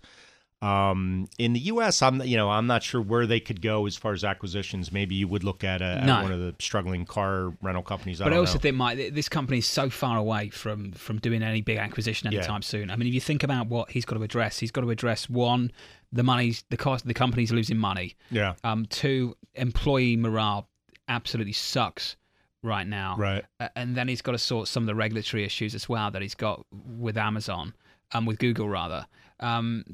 Um, 0.61 1.29
in 1.37 1.53
the 1.53 1.59
U.S., 1.61 2.01
I'm 2.01 2.21
you 2.23 2.35
know 2.35 2.49
I'm 2.49 2.67
not 2.67 2.83
sure 2.83 3.01
where 3.01 3.25
they 3.25 3.39
could 3.39 3.61
go 3.61 3.85
as 3.85 3.95
far 3.95 4.11
as 4.11 4.23
acquisitions. 4.25 4.91
Maybe 4.91 5.15
you 5.15 5.27
would 5.27 5.43
look 5.45 5.63
at, 5.63 5.81
a, 5.81 5.85
at 6.03 6.21
one 6.23 6.33
of 6.33 6.39
the 6.39 6.53
struggling 6.59 7.05
car 7.05 7.53
rental 7.61 7.81
companies. 7.83 8.19
I 8.19 8.25
But 8.25 8.33
I 8.33 8.37
also 8.37 8.55
know. 8.55 8.59
think, 8.59 8.75
Mike, 8.75 9.13
this 9.13 9.29
company 9.29 9.59
is 9.59 9.65
so 9.65 9.89
far 9.89 10.17
away 10.17 10.49
from 10.49 10.91
from 10.91 11.19
doing 11.19 11.43
any 11.43 11.61
big 11.61 11.77
acquisition 11.77 12.29
Yeah. 12.31 12.39
anytime 12.39 12.61
soon. 12.61 12.91
I 12.91 12.97
mean, 12.97 13.07
if 13.07 13.13
you 13.13 13.21
think 13.21 13.43
about 13.43 13.67
what 13.67 13.91
he's 13.91 14.03
got 14.03 14.17
to 14.17 14.23
address, 14.23 14.59
he's 14.59 14.71
got 14.71 14.81
to 14.81 14.89
address 14.89 15.29
one, 15.29 15.71
the 16.11 16.23
money's 16.23 16.65
the 16.69 16.77
cost, 16.77 17.07
the 17.07 17.13
company's 17.13 17.53
losing 17.53 17.77
money. 17.77 18.15
Yeah. 18.29 18.55
Um, 18.65 18.85
two, 18.85 19.35
employee 19.55 20.17
morale 20.17 20.67
absolutely 21.07 21.53
sucks 21.53 22.17
right 22.63 22.85
now. 22.85 23.15
Right. 23.17 23.45
And 23.77 23.95
then 23.95 24.09
he's 24.09 24.21
got 24.21 24.33
to 24.33 24.37
sort 24.37 24.67
some 24.67 24.83
of 24.83 24.87
the 24.87 24.95
regulatory 24.95 25.45
issues 25.45 25.73
as 25.73 25.87
well 25.87 26.11
that 26.11 26.21
he's 26.21 26.35
got 26.35 26.65
with 26.71 27.17
Amazon, 27.17 27.73
um, 28.12 28.25
with 28.25 28.39
Google 28.39 28.67
rather. 28.67 29.07
Um, 29.39 29.85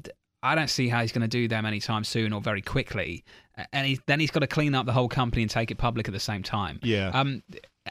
I 0.46 0.54
don't 0.54 0.70
see 0.70 0.88
how 0.88 1.02
he's 1.02 1.12
going 1.12 1.22
to 1.22 1.28
do 1.28 1.48
them 1.48 1.66
anytime 1.66 2.04
soon 2.04 2.32
or 2.32 2.40
very 2.40 2.62
quickly. 2.62 3.24
And 3.72 3.86
he, 3.86 4.00
then 4.06 4.20
he's 4.20 4.30
got 4.30 4.40
to 4.40 4.46
clean 4.46 4.74
up 4.74 4.86
the 4.86 4.92
whole 4.92 5.08
company 5.08 5.42
and 5.42 5.50
take 5.50 5.70
it 5.70 5.76
public 5.76 6.06
at 6.06 6.14
the 6.14 6.20
same 6.20 6.42
time. 6.42 6.78
Yeah. 6.82 7.08
Um, 7.08 7.42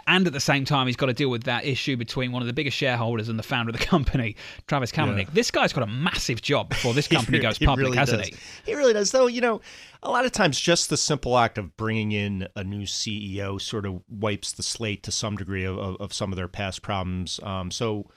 and 0.07 0.27
at 0.27 0.33
the 0.33 0.39
same 0.39 0.63
time, 0.63 0.87
he's 0.87 0.95
got 0.95 1.07
to 1.07 1.13
deal 1.13 1.29
with 1.29 1.43
that 1.43 1.65
issue 1.65 1.97
between 1.97 2.31
one 2.31 2.41
of 2.41 2.47
the 2.47 2.53
biggest 2.53 2.77
shareholders 2.77 3.29
and 3.29 3.37
the 3.37 3.43
founder 3.43 3.71
of 3.71 3.77
the 3.77 3.85
company, 3.85 4.35
Travis 4.67 4.91
Kalanick. 4.91 5.25
Yeah. 5.25 5.33
This 5.33 5.51
guy's 5.51 5.73
got 5.73 5.83
a 5.83 5.91
massive 5.91 6.41
job 6.41 6.69
before 6.69 6.93
this 6.93 7.07
company 7.09 7.39
goes 7.39 7.59
really 7.59 7.67
public, 7.67 7.93
hasn't 7.93 8.21
does. 8.21 8.29
he? 8.29 8.35
He 8.71 8.75
really 8.75 8.93
does. 8.93 9.11
Though, 9.11 9.27
you 9.27 9.41
know, 9.41 9.61
a 10.01 10.09
lot 10.09 10.25
of 10.25 10.31
times 10.31 10.59
just 10.59 10.89
the 10.89 10.97
simple 10.97 11.37
act 11.37 11.57
of 11.57 11.75
bringing 11.75 12.11
in 12.11 12.47
a 12.55 12.63
new 12.63 12.83
CEO 12.83 13.59
sort 13.59 13.85
of 13.85 14.01
wipes 14.07 14.53
the 14.53 14.63
slate 14.63 15.03
to 15.03 15.11
some 15.11 15.35
degree 15.35 15.65
of, 15.65 15.77
of, 15.77 15.97
of 15.99 16.13
some 16.13 16.31
of 16.31 16.37
their 16.37 16.47
past 16.47 16.81
problems. 16.81 17.39
Um, 17.43 17.71
so 17.71 18.09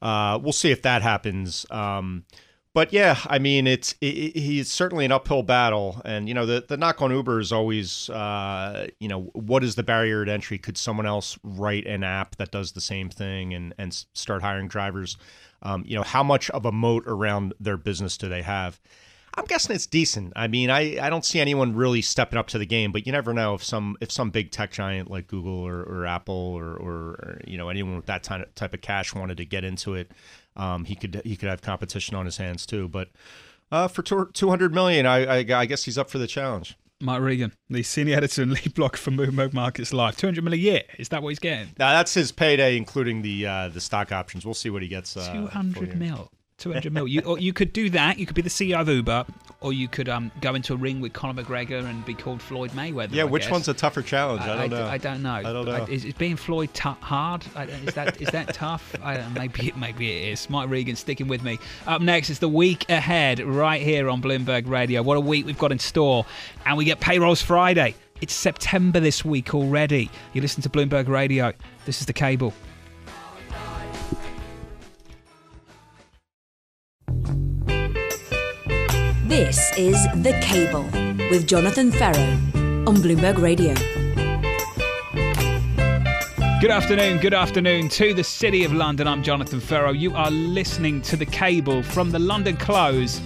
uh, 0.00 0.38
we'll 0.42 0.52
see 0.52 0.70
if 0.70 0.82
that 0.82 1.02
happens. 1.02 1.66
Um, 1.70 2.24
but 2.74 2.92
yeah, 2.92 3.18
I 3.26 3.38
mean, 3.38 3.66
it's 3.66 3.94
it, 4.00 4.36
he's 4.36 4.70
certainly 4.70 5.04
an 5.04 5.12
uphill 5.12 5.42
battle, 5.42 6.00
and 6.04 6.28
you 6.28 6.34
know, 6.34 6.46
the 6.46 6.64
the 6.66 6.76
knock 6.76 7.02
on 7.02 7.10
Uber 7.10 7.40
is 7.40 7.52
always, 7.52 8.08
uh, 8.10 8.86
you 8.98 9.08
know, 9.08 9.30
what 9.34 9.62
is 9.62 9.74
the 9.74 9.82
barrier 9.82 10.24
to 10.24 10.32
entry? 10.32 10.58
Could 10.58 10.78
someone 10.78 11.06
else 11.06 11.38
write 11.42 11.86
an 11.86 12.02
app 12.02 12.36
that 12.36 12.50
does 12.50 12.72
the 12.72 12.80
same 12.80 13.10
thing 13.10 13.52
and 13.52 13.74
and 13.76 13.92
start 14.14 14.42
hiring 14.42 14.68
drivers? 14.68 15.18
Um, 15.62 15.84
you 15.86 15.96
know, 15.96 16.02
how 16.02 16.22
much 16.22 16.50
of 16.50 16.64
a 16.64 16.72
moat 16.72 17.04
around 17.06 17.54
their 17.60 17.76
business 17.76 18.16
do 18.16 18.28
they 18.28 18.42
have? 18.42 18.80
I'm 19.34 19.46
guessing 19.46 19.74
it's 19.74 19.86
decent. 19.86 20.34
I 20.36 20.46
mean, 20.46 20.68
I, 20.68 20.98
I 21.00 21.08
don't 21.08 21.24
see 21.24 21.40
anyone 21.40 21.74
really 21.74 22.02
stepping 22.02 22.38
up 22.38 22.48
to 22.48 22.58
the 22.58 22.66
game, 22.66 22.92
but 22.92 23.06
you 23.06 23.12
never 23.12 23.32
know 23.32 23.54
if 23.54 23.64
some 23.64 23.96
if 24.00 24.12
some 24.12 24.30
big 24.30 24.50
tech 24.50 24.72
giant 24.72 25.10
like 25.10 25.26
Google 25.26 25.58
or, 25.58 25.82
or 25.82 26.06
Apple 26.06 26.34
or, 26.34 26.74
or, 26.74 27.40
you 27.46 27.56
know 27.56 27.70
anyone 27.70 27.96
with 27.96 28.06
that 28.06 28.22
type 28.22 28.54
type 28.54 28.74
of 28.74 28.82
cash 28.82 29.14
wanted 29.14 29.38
to 29.38 29.46
get 29.46 29.64
into 29.64 29.94
it, 29.94 30.10
um, 30.56 30.84
he 30.84 30.94
could 30.94 31.22
he 31.24 31.36
could 31.36 31.48
have 31.48 31.62
competition 31.62 32.16
on 32.16 32.26
his 32.26 32.36
hands 32.36 32.66
too. 32.66 32.88
But 32.88 33.08
uh, 33.70 33.88
for 33.88 34.02
two 34.02 34.48
hundred 34.48 34.74
million, 34.74 35.06
I, 35.06 35.40
I 35.40 35.60
I 35.60 35.66
guess 35.66 35.84
he's 35.84 35.98
up 35.98 36.10
for 36.10 36.18
the 36.18 36.26
challenge. 36.26 36.76
Mike 37.02 37.20
Regan, 37.20 37.52
the 37.68 37.82
senior 37.82 38.16
editor 38.16 38.42
and 38.42 38.52
lead 38.52 38.74
blogger 38.74 38.96
for 38.96 39.10
Bloomberg 39.10 39.52
Markets 39.52 39.92
Live. 39.92 40.16
200 40.16 40.44
million 40.44 40.60
a 40.60 40.62
year. 40.62 40.82
Is 40.98 41.08
that 41.08 41.20
what 41.20 41.30
he's 41.30 41.40
getting? 41.40 41.72
Now 41.76 41.90
that's 41.90 42.14
his 42.14 42.30
payday, 42.30 42.76
including 42.76 43.22
the 43.22 43.46
uh, 43.46 43.68
the 43.68 43.80
stock 43.80 44.12
options. 44.12 44.44
We'll 44.44 44.54
see 44.54 44.70
what 44.70 44.82
he 44.82 44.88
gets. 44.88 45.16
Uh, 45.16 45.32
full 45.32 45.48
200 45.48 45.88
year. 45.88 45.96
mil. 45.96 46.30
200 46.62 46.92
mil. 46.92 47.08
You, 47.08 47.20
or 47.22 47.38
you 47.38 47.52
could 47.52 47.72
do 47.72 47.90
that. 47.90 48.18
You 48.18 48.26
could 48.26 48.36
be 48.36 48.42
the 48.42 48.48
CEO 48.48 48.80
of 48.80 48.88
Uber, 48.88 49.26
or 49.60 49.72
you 49.72 49.88
could 49.88 50.08
um, 50.08 50.30
go 50.40 50.54
into 50.54 50.74
a 50.74 50.76
ring 50.76 51.00
with 51.00 51.12
Conor 51.12 51.42
McGregor 51.42 51.84
and 51.84 52.04
be 52.04 52.14
called 52.14 52.40
Floyd 52.40 52.70
Mayweather. 52.70 53.12
Yeah, 53.12 53.22
I 53.22 53.26
which 53.26 53.42
guess. 53.42 53.50
one's 53.50 53.68
a 53.68 53.74
tougher 53.74 54.00
challenge? 54.00 54.42
I, 54.42 54.68
don't 54.68 54.70
know. 54.70 54.86
I 54.86 54.98
don't 54.98 55.22
know. 55.22 55.32
I 55.32 55.42
don't 55.42 55.66
know. 55.66 55.84
Is, 55.86 56.04
is 56.04 56.14
being 56.14 56.36
Floyd 56.36 56.72
t- 56.72 56.88
hard? 57.00 57.44
I, 57.56 57.64
is 57.64 57.94
that 57.94 58.20
is 58.22 58.28
that 58.30 58.54
tough? 58.54 58.94
I. 59.02 59.22
Maybe 59.34 59.72
maybe 59.76 60.10
it 60.12 60.32
is. 60.32 60.48
Mike 60.48 60.68
Regan 60.68 60.94
sticking 60.94 61.26
with 61.26 61.42
me. 61.42 61.58
Up 61.86 62.00
next 62.00 62.30
is 62.30 62.38
the 62.38 62.48
week 62.48 62.88
ahead, 62.88 63.40
right 63.40 63.82
here 63.82 64.08
on 64.08 64.22
Bloomberg 64.22 64.68
Radio. 64.68 65.02
What 65.02 65.16
a 65.16 65.20
week 65.20 65.46
we've 65.46 65.58
got 65.58 65.72
in 65.72 65.78
store, 65.78 66.24
and 66.64 66.76
we 66.76 66.84
get 66.84 67.00
payrolls 67.00 67.42
Friday. 67.42 67.94
It's 68.20 68.34
September 68.34 69.00
this 69.00 69.24
week 69.24 69.52
already. 69.52 70.08
You 70.32 70.42
listen 70.42 70.62
to 70.62 70.68
Bloomberg 70.68 71.08
Radio. 71.08 71.52
This 71.86 71.98
is 71.98 72.06
the 72.06 72.12
cable. 72.12 72.54
This 79.32 79.72
is 79.78 79.96
The 80.16 80.38
Cable 80.42 80.84
with 81.30 81.46
Jonathan 81.46 81.90
Ferro 81.90 82.20
on 82.86 82.96
Bloomberg 82.96 83.40
Radio. 83.40 83.72
Good 86.60 86.70
afternoon, 86.70 87.16
good 87.16 87.32
afternoon 87.32 87.88
to 87.88 88.12
the 88.12 88.24
City 88.24 88.62
of 88.64 88.74
London. 88.74 89.08
I'm 89.08 89.22
Jonathan 89.22 89.58
Ferro. 89.58 89.92
You 89.92 90.14
are 90.14 90.30
listening 90.30 91.00
to 91.00 91.16
the 91.16 91.24
cable 91.24 91.82
from 91.82 92.10
the 92.10 92.18
London 92.18 92.58
close 92.58 93.22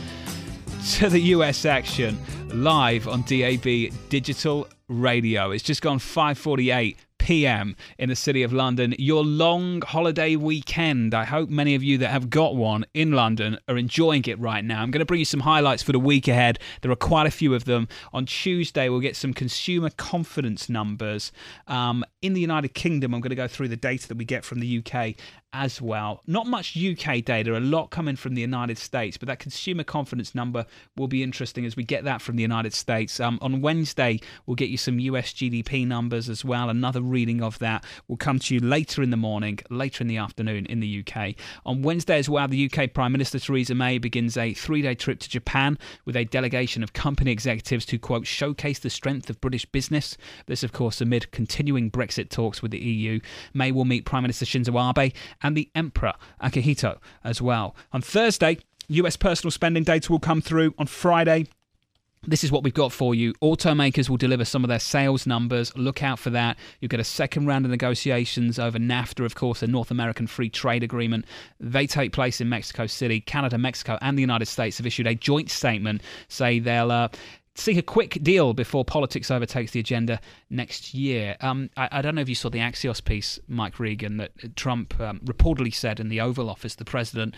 to 0.93 1.09
the 1.09 1.19
US 1.19 1.65
action 1.65 2.17
live 2.51 3.09
on 3.09 3.23
DAB 3.23 3.91
Digital 4.09 4.69
Radio. 4.87 5.51
It's 5.51 5.65
just 5.65 5.83
gone 5.83 5.99
548 5.99 6.99
p.m. 7.27 7.75
in 7.99 8.09
the 8.09 8.15
City 8.15 8.45
of 8.45 8.53
London. 8.53 8.95
Your 9.01 9.25
long 9.25 9.83
holiday 9.83 10.37
weekend. 10.37 11.13
I 11.13 11.25
hope 11.25 11.49
many 11.51 11.75
of 11.75 11.83
you 11.83 11.99
that 11.99 12.11
have 12.11 12.31
got 12.31 12.55
one 12.55 12.87
in 12.95 13.11
London 13.11 13.59
are 13.67 13.77
enjoying 13.77 14.25
it 14.27 14.39
right 14.39 14.65
now. 14.65 14.81
I'm 14.81 14.93
going 14.93 15.01
to 15.01 15.05
bring 15.05 15.19
you 15.19 15.25
some 15.25 15.41
highlights 15.41 15.83
for 15.83 15.91
the 15.91 15.99
week 15.99 16.29
ahead. 16.29 16.61
There 16.83 16.91
are 16.93 16.95
quite 16.95 17.27
a 17.27 17.33
few 17.33 17.53
of 17.53 17.65
them. 17.65 17.89
On 18.13 18.27
Tuesday, 18.27 18.89
we'll 18.89 19.01
get 19.01 19.17
some 19.17 19.35
consumer 19.35 19.91
confidence 19.91 20.69
numbers. 20.69 21.33
Um, 21.67 22.05
in 22.23 22.33
the 22.33 22.41
United 22.41 22.75
Kingdom, 22.75 23.13
I'm 23.13 23.21
going 23.21 23.31
to 23.31 23.35
go 23.35 23.49
through 23.49 23.69
the 23.69 23.77
data 23.77 24.07
that 24.07 24.17
we 24.17 24.25
get 24.25 24.45
from 24.45 24.61
the 24.61 24.79
UK 24.79 25.17
as 25.57 25.81
well. 25.81 26.21
Not 26.27 26.47
much 26.47 26.77
UK 26.77 27.25
data, 27.25 27.57
a 27.57 27.61
lot 27.61 27.91
coming 27.91 28.15
from 28.15 28.35
the 28.35 28.43
United 28.43 28.77
States, 28.77 29.17
but 29.17 29.27
that 29.27 29.39
consumer 29.39 29.85
confidence 29.85 30.35
number 30.35 30.67
will 30.97 31.09
be 31.09 31.23
interesting 31.23 31.65
as 31.65 31.77
we 31.77 31.83
get 31.83 32.05
that 32.05 32.21
from 32.21 32.37
the 32.37 32.43
United 32.43 32.75
States. 32.75 33.19
Um, 33.19 33.39
on 33.41 33.63
Wednesday, 33.63 34.21
we'll 34.45 34.55
get 34.55 34.69
you 34.69 34.77
some 34.77 35.01
US 35.01 35.33
GDP 35.33 35.87
numbers 35.87 36.29
as 36.29 36.45
well. 36.45 36.69
Another 36.69 37.01
reading 37.01 37.43
of 37.43 37.59
that 37.61 37.85
will 38.07 38.19
come 38.19 38.39
to 38.39 38.55
you 38.55 38.61
later 38.61 39.03
in 39.03 39.09
the 39.11 39.17
morning, 39.17 39.59
later 39.71 40.05
in 40.05 40.09
the 40.09 40.19
afternoon 40.19 40.67
in 40.67 40.81
the 40.81 41.03
UK. 41.03 41.35
On 41.65 41.81
Wednesday 41.81 42.19
as 42.19 42.29
well, 42.29 42.47
the 42.47 42.71
UK 42.71 42.93
Prime 42.93 43.13
Minister 43.13 43.39
Theresa 43.39 43.75
May 43.75 43.97
begins 43.97 44.37
a 44.37 44.53
three 44.53 44.83
day 44.83 44.95
trip 44.95 45.21
to 45.21 45.29
Japan 45.29 45.79
with 46.05 46.17
a 46.17 46.25
delegation 46.25 46.83
of 46.83 46.93
company 46.93 47.31
executives 47.33 47.87
to, 47.87 47.99
quote, 47.99 48.27
showcase 48.27 48.79
the 48.79 48.91
strength 48.91 49.31
of 49.31 49.41
British 49.41 49.65
business. 49.65 50.19
This, 50.47 50.63
of 50.63 50.73
course, 50.73 51.01
amid 51.01 51.31
continuing 51.31 51.91
Brexit 51.91 52.29
talks 52.29 52.61
with 52.61 52.73
the 52.73 52.79
EU. 52.79 53.21
May 53.55 53.73
will 53.73 53.87
meet 53.87 54.05
Prime 54.05 54.23
Minister 54.23 54.45
Shinzo 54.45 54.77
Abe 54.77 55.15
and 55.47 55.57
the 55.57 55.71
Emperor 55.77 56.15
Akihito 56.43 56.99
as 57.23 57.41
well. 57.41 57.77
On 57.93 58.03
Thursday, 58.03 58.59
US 58.89 59.17
personal 59.17 59.53
spending 59.53 59.85
data 59.85 60.11
will 60.11 60.19
come 60.19 60.41
through. 60.41 60.75
On 60.77 60.87
Friday, 60.87 61.47
this 62.27 62.43
is 62.43 62.51
what 62.51 62.65
we've 62.65 62.75
got 62.75 62.91
for 62.91 63.15
you. 63.15 63.33
Automakers 63.35 64.09
will 64.09 64.17
deliver 64.17 64.45
some 64.45 64.65
of 64.65 64.69
their 64.69 64.81
sales 64.81 65.25
numbers. 65.25 65.77
Look 65.77 66.03
out 66.03 66.19
for 66.19 66.31
that. 66.31 66.57
You'll 66.81 66.89
get 66.89 66.99
a 66.99 67.05
second 67.05 67.47
round 67.47 67.65
of 67.65 67.71
negotiations 67.71 68.59
over 68.59 68.79
NAFTA, 68.79 69.25
of 69.25 69.37
course, 69.37 69.63
a 69.63 69.69
North 69.69 69.93
American 69.93 70.27
Free 70.27 70.51
Trade 70.51 70.83
Agreement. 70.83 71.25
They 71.61 71.87
take 71.87 72.13
place 72.13 72.41
in 72.41 72.49
Mexico 72.49 72.89
City. 72.89 73.21
Canada, 73.21 73.57
Mexico, 73.59 73.99
and 74.03 74.19
the 74.19 74.23
United 74.23 74.47
States 74.47 74.79
have 74.79 74.87
issued 74.87 75.07
a 75.07 75.15
joint 75.15 75.51
statement 75.51 76.03
say 76.29 76.59
they'll. 76.59 76.91
Uh, 76.91 77.09
Seek 77.57 77.79
a 77.79 77.83
quick 77.83 78.19
deal 78.23 78.53
before 78.55 78.85
politics 78.85 79.31
overtakes 79.31 79.73
the 79.73 79.81
agenda 79.81 80.21
next 80.51 80.95
year. 80.95 81.37
Um, 81.41 81.71
I, 81.77 81.89
I 81.91 82.03
don't 82.03 82.15
know 82.15 82.21
if 82.21 82.29
you 82.29 82.35
saw 82.35 82.51
the 82.51 82.59
Axios 82.59 83.03
piece, 83.05 83.39
Mike 83.49 83.81
Regan, 83.81 84.19
that 84.19 84.57
Trump 84.57 84.99
um, 85.01 85.21
reportedly 85.25 85.75
said 85.75 85.99
in 85.99 86.09
the 86.09 86.21
Oval 86.21 86.51
Office, 86.51 86.75
the 86.75 86.85
president 86.85 87.35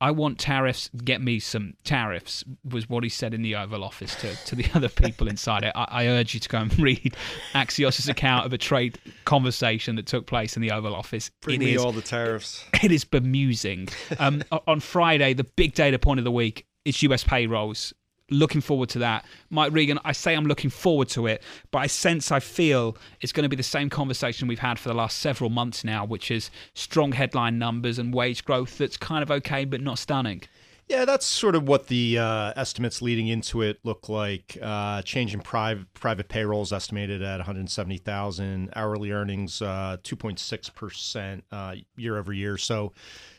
I 0.00 0.12
want 0.12 0.38
tariffs, 0.38 0.90
get 1.04 1.20
me 1.20 1.40
some 1.40 1.74
tariffs, 1.82 2.44
was 2.62 2.88
what 2.88 3.02
he 3.02 3.08
said 3.10 3.34
in 3.34 3.42
the 3.42 3.56
Oval 3.56 3.82
Office 3.82 4.14
to, 4.16 4.36
to 4.46 4.54
the 4.54 4.64
other 4.74 4.88
people 4.88 5.26
inside 5.26 5.64
it. 5.64 5.72
I, 5.74 5.86
I 5.90 6.06
urge 6.06 6.34
you 6.34 6.40
to 6.40 6.48
go 6.48 6.58
and 6.58 6.78
read 6.78 7.16
Axios' 7.52 8.08
account 8.08 8.46
of 8.46 8.52
a 8.52 8.58
trade 8.58 8.98
conversation 9.24 9.96
that 9.96 10.06
took 10.06 10.26
place 10.26 10.54
in 10.54 10.62
the 10.62 10.70
Oval 10.70 10.94
Office. 10.94 11.30
Bring 11.42 11.60
It 11.60 11.64
me 11.64 11.74
is- 11.74 11.82
all 11.84 11.92
the 11.92 12.02
tariffs. 12.02 12.64
It 12.82 12.92
is 12.92 13.04
bemusing. 13.04 13.88
Um, 14.20 14.44
on 14.68 14.78
Friday, 14.78 15.34
the 15.34 15.42
big 15.42 15.74
data 15.74 15.98
point 15.98 16.20
of 16.20 16.24
the 16.24 16.30
week 16.30 16.64
is 16.84 17.02
US 17.02 17.24
payrolls. 17.24 17.92
Looking 18.30 18.60
forward 18.60 18.90
to 18.90 18.98
that. 18.98 19.24
Mike 19.50 19.72
Regan, 19.72 19.98
I 20.04 20.12
say 20.12 20.34
I'm 20.34 20.46
looking 20.46 20.70
forward 20.70 21.08
to 21.10 21.26
it, 21.26 21.42
but 21.70 21.78
I 21.78 21.86
sense, 21.86 22.30
I 22.30 22.40
feel 22.40 22.96
it's 23.20 23.32
going 23.32 23.44
to 23.44 23.48
be 23.48 23.56
the 23.56 23.62
same 23.62 23.88
conversation 23.88 24.48
we've 24.48 24.58
had 24.58 24.78
for 24.78 24.88
the 24.88 24.94
last 24.94 25.18
several 25.18 25.48
months 25.48 25.82
now, 25.82 26.04
which 26.04 26.30
is 26.30 26.50
strong 26.74 27.12
headline 27.12 27.58
numbers 27.58 27.98
and 27.98 28.12
wage 28.12 28.44
growth 28.44 28.78
that's 28.78 28.96
kind 28.96 29.22
of 29.22 29.30
okay, 29.30 29.64
but 29.64 29.80
not 29.80 29.98
stunning. 29.98 30.42
Yeah, 30.88 31.04
that's 31.04 31.26
sort 31.26 31.54
of 31.54 31.68
what 31.68 31.88
the 31.88 32.18
uh, 32.18 32.54
estimates 32.56 33.02
leading 33.02 33.28
into 33.28 33.60
it 33.60 33.78
look 33.84 34.08
like. 34.08 34.56
Uh, 34.60 35.02
change 35.02 35.34
in 35.34 35.40
private 35.40 35.92
private 35.92 36.28
payrolls 36.28 36.72
estimated 36.72 37.20
at 37.20 37.36
170,000, 37.36 38.70
hourly 38.74 39.10
earnings 39.10 39.60
uh, 39.60 39.98
2.6 40.02 40.74
percent 40.74 41.44
uh, 41.52 41.74
year 41.96 42.16
over 42.16 42.32
year. 42.32 42.56
So, 42.56 42.94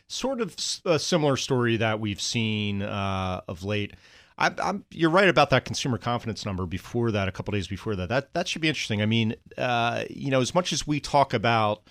sort 0.08 0.42
of 0.42 0.56
a 0.86 1.00
similar 1.00 1.38
story 1.38 1.78
that 1.78 2.00
we've 2.00 2.22
seen 2.22 2.84
uh, 2.84 3.42
of 3.48 3.64
late. 3.64 3.96
I, 4.40 4.52
I'm, 4.64 4.86
you're 4.90 5.10
right 5.10 5.28
about 5.28 5.50
that 5.52 5.66
consumer 5.66 5.98
confidence 5.98 6.46
number 6.46 6.66
before 6.66 7.12
that, 7.12 7.28
a 7.28 7.32
couple 7.32 7.52
days 7.52 7.68
before 7.68 7.96
that. 7.98 8.10
That 8.10 8.34
that 8.34 8.48
should 8.48 8.62
be 8.62 8.70
interesting. 8.70 9.02
I 9.02 9.06
mean, 9.06 9.36
uh, 9.58 10.06
you 10.10 10.32
know, 10.32 10.42
as 10.42 10.56
much 10.56 10.72
as 10.72 10.88
we 10.88 11.00
talk 11.00 11.34
about 11.34 11.84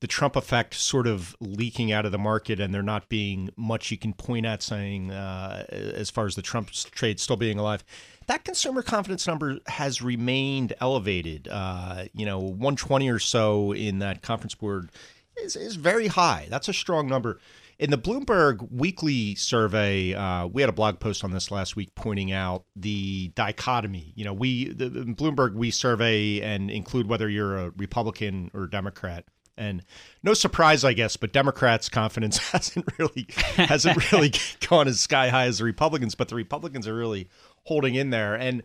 the 0.00 0.06
Trump 0.06 0.36
effect 0.36 0.74
sort 0.74 1.08
of 1.08 1.34
leaking 1.40 1.90
out 1.90 2.06
of 2.06 2.12
the 2.12 2.18
market 2.18 2.60
and 2.60 2.72
there 2.72 2.84
not 2.84 3.08
being 3.08 3.50
much 3.56 3.90
you 3.90 3.98
can 3.98 4.12
point 4.12 4.46
at 4.46 4.62
saying 4.62 5.10
uh, 5.10 5.64
as 5.70 6.08
far 6.08 6.26
as 6.26 6.36
the 6.36 6.42
Trump 6.42 6.70
trade 6.70 7.18
still 7.18 7.36
being 7.36 7.58
alive. 7.58 7.84
That 8.28 8.44
consumer 8.44 8.82
confidence 8.82 9.26
number 9.26 9.58
has 9.66 10.00
remained 10.00 10.74
elevated. 10.80 11.48
Uh, 11.50 12.04
you 12.12 12.26
know, 12.26 12.38
120 12.38 13.08
or 13.08 13.18
so 13.18 13.72
in 13.72 13.98
that 13.98 14.22
conference 14.22 14.54
board 14.54 14.90
is, 15.36 15.56
is 15.56 15.74
very 15.74 16.06
high. 16.06 16.46
That's 16.48 16.68
a 16.68 16.72
strong 16.72 17.08
number. 17.08 17.40
In 17.78 17.90
the 17.90 17.98
Bloomberg 17.98 18.70
weekly 18.72 19.36
survey, 19.36 20.12
uh, 20.12 20.46
we 20.46 20.62
had 20.62 20.68
a 20.68 20.72
blog 20.72 20.98
post 20.98 21.22
on 21.22 21.30
this 21.30 21.50
last 21.50 21.76
week 21.76 21.94
pointing 21.94 22.32
out 22.32 22.64
the 22.74 23.28
dichotomy. 23.34 24.12
You 24.16 24.24
know, 24.24 24.32
we 24.32 24.72
the, 24.72 24.90
Bloomberg 24.90 25.54
we 25.54 25.70
survey 25.70 26.40
and 26.40 26.70
include 26.70 27.08
whether 27.08 27.28
you're 27.28 27.56
a 27.56 27.70
Republican 27.70 28.50
or 28.52 28.66
Democrat. 28.66 29.24
And 29.56 29.84
no 30.22 30.34
surprise, 30.34 30.84
I 30.84 30.92
guess, 30.92 31.16
but 31.16 31.32
Democrats' 31.32 31.88
confidence 31.88 32.38
hasn't 32.52 32.86
really 32.98 33.26
hasn't 33.56 34.12
really 34.12 34.32
gone 34.68 34.88
as 34.88 35.00
sky 35.00 35.28
high 35.28 35.46
as 35.46 35.58
the 35.58 35.64
Republicans. 35.64 36.14
But 36.14 36.28
the 36.28 36.36
Republicans 36.36 36.88
are 36.88 36.94
really 36.94 37.28
holding 37.64 37.94
in 37.94 38.10
there, 38.10 38.34
and 38.34 38.62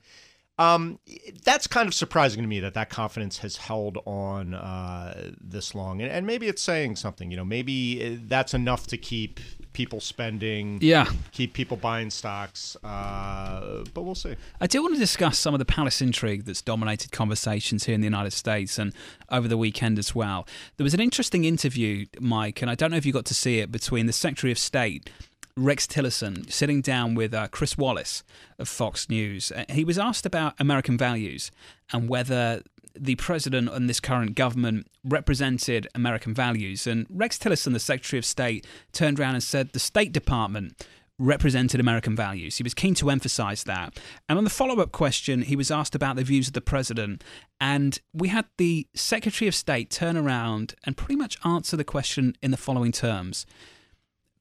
um, 0.60 1.00
that's 1.44 1.66
kind 1.66 1.88
of 1.88 1.94
surprising 1.96 2.44
to 2.44 2.48
me 2.48 2.60
that 2.60 2.76
that 2.76 2.90
confidence 2.90 3.40
has 3.40 3.58
held 3.58 3.98
on 4.06 4.54
uh, 4.54 5.32
this 5.42 5.74
long, 5.74 6.02
and, 6.02 6.12
and 6.12 6.28
maybe 6.28 6.48
it's 6.48 6.62
saying 6.62 6.96
something. 6.96 7.32
You 7.32 7.38
know, 7.38 7.46
maybe 7.46 8.18
that's 8.28 8.54
enough 8.54 8.86
to 8.88 8.98
keep 8.98 9.40
people 9.74 10.00
spending, 10.00 10.78
yeah, 10.80 11.08
keep 11.32 11.54
people 11.54 11.76
buying 11.76 12.12
stocks. 12.12 12.78
Uh, 12.84 13.84
but 13.96 14.04
we'll 14.04 14.14
see. 14.14 14.36
I 14.62 14.68
do 14.68 14.84
want 14.84 14.94
to 14.94 15.00
discuss 15.00 15.40
some 15.40 15.56
of 15.56 15.60
the 15.60 15.66
palace 15.66 16.02
intrigue 16.02 16.46
that's 16.46 16.62
dominated 16.62 17.12
conversations 17.12 17.86
here 17.86 17.96
in 17.96 18.02
the 18.02 18.06
United 18.06 18.32
States 18.32 18.78
and 18.78 18.94
over 19.32 19.48
the 19.48 19.58
weekend 19.58 19.98
as 19.98 20.14
well. 20.14 20.48
There 20.78 20.84
was 20.84 20.94
an 20.94 21.00
interesting 21.00 21.46
interview, 21.46 22.06
Mike, 22.20 22.62
and 22.62 22.70
I 22.70 22.76
don't 22.76 22.92
know 22.92 22.98
if 22.98 23.08
you 23.08 23.14
got 23.14 23.26
to 23.26 23.34
see 23.34 23.58
it 23.60 23.72
between 23.72 24.06
the 24.06 24.14
Secretary 24.14 24.52
of 24.52 24.60
State 24.60 25.10
Rex 25.56 25.86
Tillerson 25.86 26.52
sitting 26.52 26.82
down 26.82 27.16
with 27.16 27.34
uh, 27.34 27.48
Chris 27.50 27.78
Wallace 27.78 28.24
of 28.58 28.68
Fox 28.68 29.10
News. 29.10 29.52
Uh, 29.52 29.66
he 29.70 29.84
was 29.84 30.00
asked 30.00 30.26
about 30.26 30.56
American 30.60 30.98
values 30.98 31.52
and 31.92 32.10
whether 32.10 32.64
the 32.96 33.16
president 33.16 33.70
and 33.70 33.90
this 33.90 34.00
current 34.00 34.36
government 34.36 34.88
represented 35.04 35.88
American 35.96 36.34
values. 36.34 36.88
And 36.88 37.06
Rex 37.10 37.38
Tillerson, 37.38 37.74
the 37.74 37.80
Secretary 37.80 38.18
of 38.20 38.26
State, 38.26 38.66
turned 38.92 39.20
around 39.20 39.36
and 39.36 39.44
said 39.44 39.70
the 39.70 39.80
State 39.80 40.12
Department 40.12 40.86
represented 41.20 41.80
American 41.80 42.16
values. 42.16 42.58
He 42.58 42.64
was 42.64 42.74
keen 42.74 42.96
to 42.96 43.10
emphasize 43.10 43.64
that. 43.66 44.00
And 44.28 44.38
on 44.38 44.44
the 44.44 44.50
follow 44.50 44.80
up 44.82 44.92
question, 44.92 45.44
he 45.44 45.56
was 45.56 45.70
asked 45.70 45.96
about 45.96 46.16
the 46.16 46.24
views 46.24 46.48
of 46.48 46.54
the 46.54 46.62
president. 46.62 47.24
And 47.62 48.00
we 48.14 48.30
had 48.30 48.46
the 48.58 48.88
Secretary 48.96 49.48
of 49.48 49.56
State 49.56 49.90
turn 49.90 50.18
around 50.18 50.76
and 50.84 50.98
pretty 50.98 51.16
much 51.16 51.38
answer 51.46 51.78
the 51.78 51.84
question 51.84 52.36
in 52.42 52.52
the 52.52 52.58
following 52.58 52.92
terms 52.92 53.46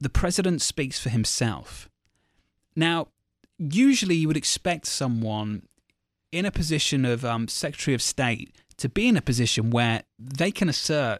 the 0.03 0.09
president 0.09 0.61
speaks 0.61 0.99
for 0.99 1.09
himself. 1.09 1.89
Now, 2.75 3.07
usually 3.57 4.15
you 4.15 4.27
would 4.27 4.37
expect 4.37 4.85
someone 4.87 5.63
in 6.31 6.45
a 6.45 6.51
position 6.51 7.05
of 7.05 7.23
um, 7.23 7.47
Secretary 7.47 7.93
of 7.93 8.01
State 8.01 8.55
to 8.77 8.89
be 8.89 9.07
in 9.07 9.15
a 9.15 9.21
position 9.21 9.69
where 9.69 10.03
they 10.17 10.51
can 10.51 10.67
assert 10.67 11.19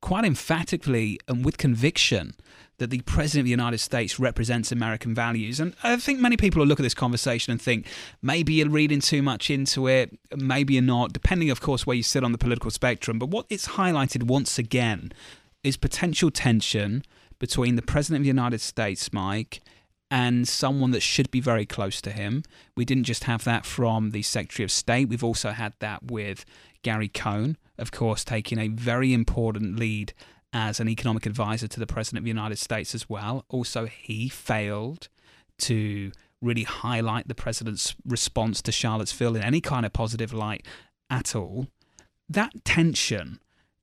quite 0.00 0.24
emphatically 0.24 1.18
and 1.28 1.44
with 1.44 1.58
conviction 1.58 2.34
that 2.78 2.90
the 2.90 3.00
President 3.02 3.40
of 3.40 3.44
the 3.44 3.50
United 3.50 3.78
States 3.78 4.18
represents 4.18 4.72
American 4.72 5.14
values. 5.14 5.60
And 5.60 5.74
I 5.82 5.96
think 5.96 6.18
many 6.20 6.36
people 6.36 6.60
will 6.60 6.66
look 6.66 6.80
at 6.80 6.82
this 6.82 6.94
conversation 6.94 7.52
and 7.52 7.60
think 7.60 7.86
maybe 8.22 8.54
you're 8.54 8.68
reading 8.68 9.00
too 9.00 9.22
much 9.22 9.50
into 9.50 9.88
it, 9.88 10.18
maybe 10.36 10.74
you're 10.74 10.82
not, 10.82 11.12
depending, 11.12 11.50
of 11.50 11.60
course, 11.60 11.86
where 11.86 11.96
you 11.96 12.02
sit 12.02 12.24
on 12.24 12.32
the 12.32 12.38
political 12.38 12.70
spectrum. 12.70 13.18
But 13.18 13.28
what 13.28 13.46
it's 13.50 13.68
highlighted 13.68 14.24
once 14.24 14.58
again 14.58 15.12
is 15.62 15.76
potential 15.76 16.30
tension 16.30 17.04
between 17.42 17.74
the 17.74 17.82
President 17.82 18.20
of 18.20 18.22
the 18.22 18.28
United 18.28 18.60
States, 18.60 19.12
Mike, 19.12 19.62
and 20.12 20.46
someone 20.46 20.92
that 20.92 21.02
should 21.02 21.28
be 21.32 21.40
very 21.40 21.66
close 21.66 22.00
to 22.00 22.12
him. 22.12 22.44
We 22.76 22.84
didn't 22.84 23.02
just 23.02 23.24
have 23.24 23.42
that 23.42 23.66
from 23.66 24.12
the 24.12 24.22
Secretary 24.22 24.62
of 24.62 24.70
State, 24.70 25.08
we've 25.08 25.24
also 25.24 25.50
had 25.50 25.72
that 25.80 26.04
with 26.04 26.44
Gary 26.82 27.08
Cohn, 27.08 27.56
of 27.78 27.90
course, 27.90 28.22
taking 28.22 28.60
a 28.60 28.68
very 28.68 29.12
important 29.12 29.76
lead 29.76 30.12
as 30.52 30.78
an 30.78 30.88
economic 30.88 31.26
advisor 31.26 31.66
to 31.66 31.80
the 31.80 31.86
President 31.86 32.18
of 32.18 32.24
the 32.24 32.30
United 32.30 32.58
States 32.58 32.94
as 32.94 33.08
well. 33.08 33.44
Also, 33.48 33.86
he 33.86 34.28
failed 34.28 35.08
to 35.58 36.12
really 36.40 36.62
highlight 36.62 37.26
the 37.26 37.34
President's 37.34 37.96
response 38.06 38.62
to 38.62 38.70
Charlottesville 38.70 39.34
in 39.34 39.42
any 39.42 39.60
kind 39.60 39.84
of 39.84 39.92
positive 39.92 40.32
light 40.32 40.64
at 41.10 41.34
all. 41.34 41.66
That 42.28 42.64
tension, 42.64 43.40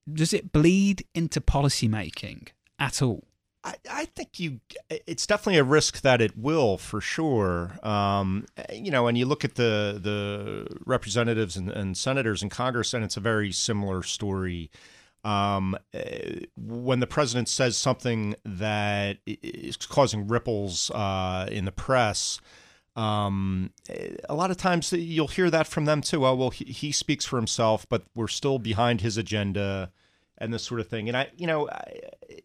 does 0.10 0.32
it 0.32 0.53
bleed 0.53 1.05
into 1.14 1.41
policymaking 1.41 2.47
at 2.80 3.01
all? 3.01 3.26
I, 3.70 3.76
I, 4.02 4.06
think 4.06 4.40
you 4.40 4.60
it's 4.90 5.28
definitely 5.28 5.60
a 5.60 5.64
risk 5.64 6.02
that 6.02 6.22
it 6.22 6.38
will 6.38 6.78
for 6.78 7.02
sure. 7.02 7.78
Um, 7.84 8.46
you 8.74 8.90
know 8.90 9.08
and 9.08 9.18
you 9.18 9.26
look 9.26 9.46
at 9.46 9.56
the 9.56 10.00
the 10.02 10.68
representatives 10.86 11.56
and, 11.56 11.70
and, 11.70 11.96
senators 11.96 12.42
in 12.42 12.50
congress 12.50 12.94
and 12.94 13.04
it's 13.04 13.18
a 13.18 13.22
very 13.22 13.52
similar 13.52 14.02
story. 14.04 14.72
Um, 15.24 15.78
eh, 15.94 16.46
when 16.56 17.02
the 17.02 17.08
president 17.08 17.50
says 17.50 17.78
something 17.78 18.36
that 18.46 19.18
is 19.26 19.76
causing 19.76 20.28
ripples 20.28 20.90
uh, 20.92 21.48
in 21.52 21.66
the 21.66 21.74
press 21.74 22.40
um, 22.96 23.72
a 24.28 24.34
lot 24.34 24.50
of 24.50 24.58
times 24.58 24.92
you'll 24.94 25.28
hear 25.28 25.50
that 25.50 25.68
from 25.68 25.86
them 25.86 26.02
too. 26.02 26.26
Oh 26.26 26.36
well 26.36 26.50
he, 26.50 26.66
he 26.66 26.92
speaks 26.92 27.26
for 27.26 27.36
himself 27.36 27.86
but 27.88 28.04
we're 28.16 28.28
still 28.28 28.60
behind 28.60 29.02
his 29.02 29.18
agenda 29.18 29.92
and 30.40 30.54
this 30.54 30.64
sort 30.64 30.80
of 30.80 30.88
thing. 30.88 31.08
And 31.08 31.18
I, 31.18 31.30
you 31.38 31.48
know, 31.48 31.70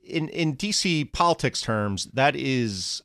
in 0.03 0.29
in 0.29 0.57
DC 0.57 1.13
politics 1.13 1.61
terms, 1.61 2.07
that 2.15 2.37
is 2.37 3.03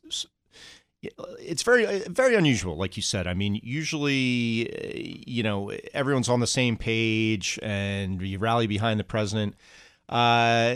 it's 1.02 1.62
very 1.62 2.00
very 2.08 2.34
unusual 2.34 2.76
like 2.76 2.96
you 2.96 3.02
said. 3.02 3.26
I 3.26 3.34
mean 3.34 3.60
usually 3.62 5.24
you 5.26 5.42
know 5.42 5.72
everyone's 5.94 6.28
on 6.28 6.40
the 6.40 6.46
same 6.46 6.76
page 6.76 7.58
and 7.62 8.20
you 8.20 8.38
rally 8.38 8.66
behind 8.66 9.00
the 9.00 9.04
president. 9.04 9.54
Uh, 10.08 10.74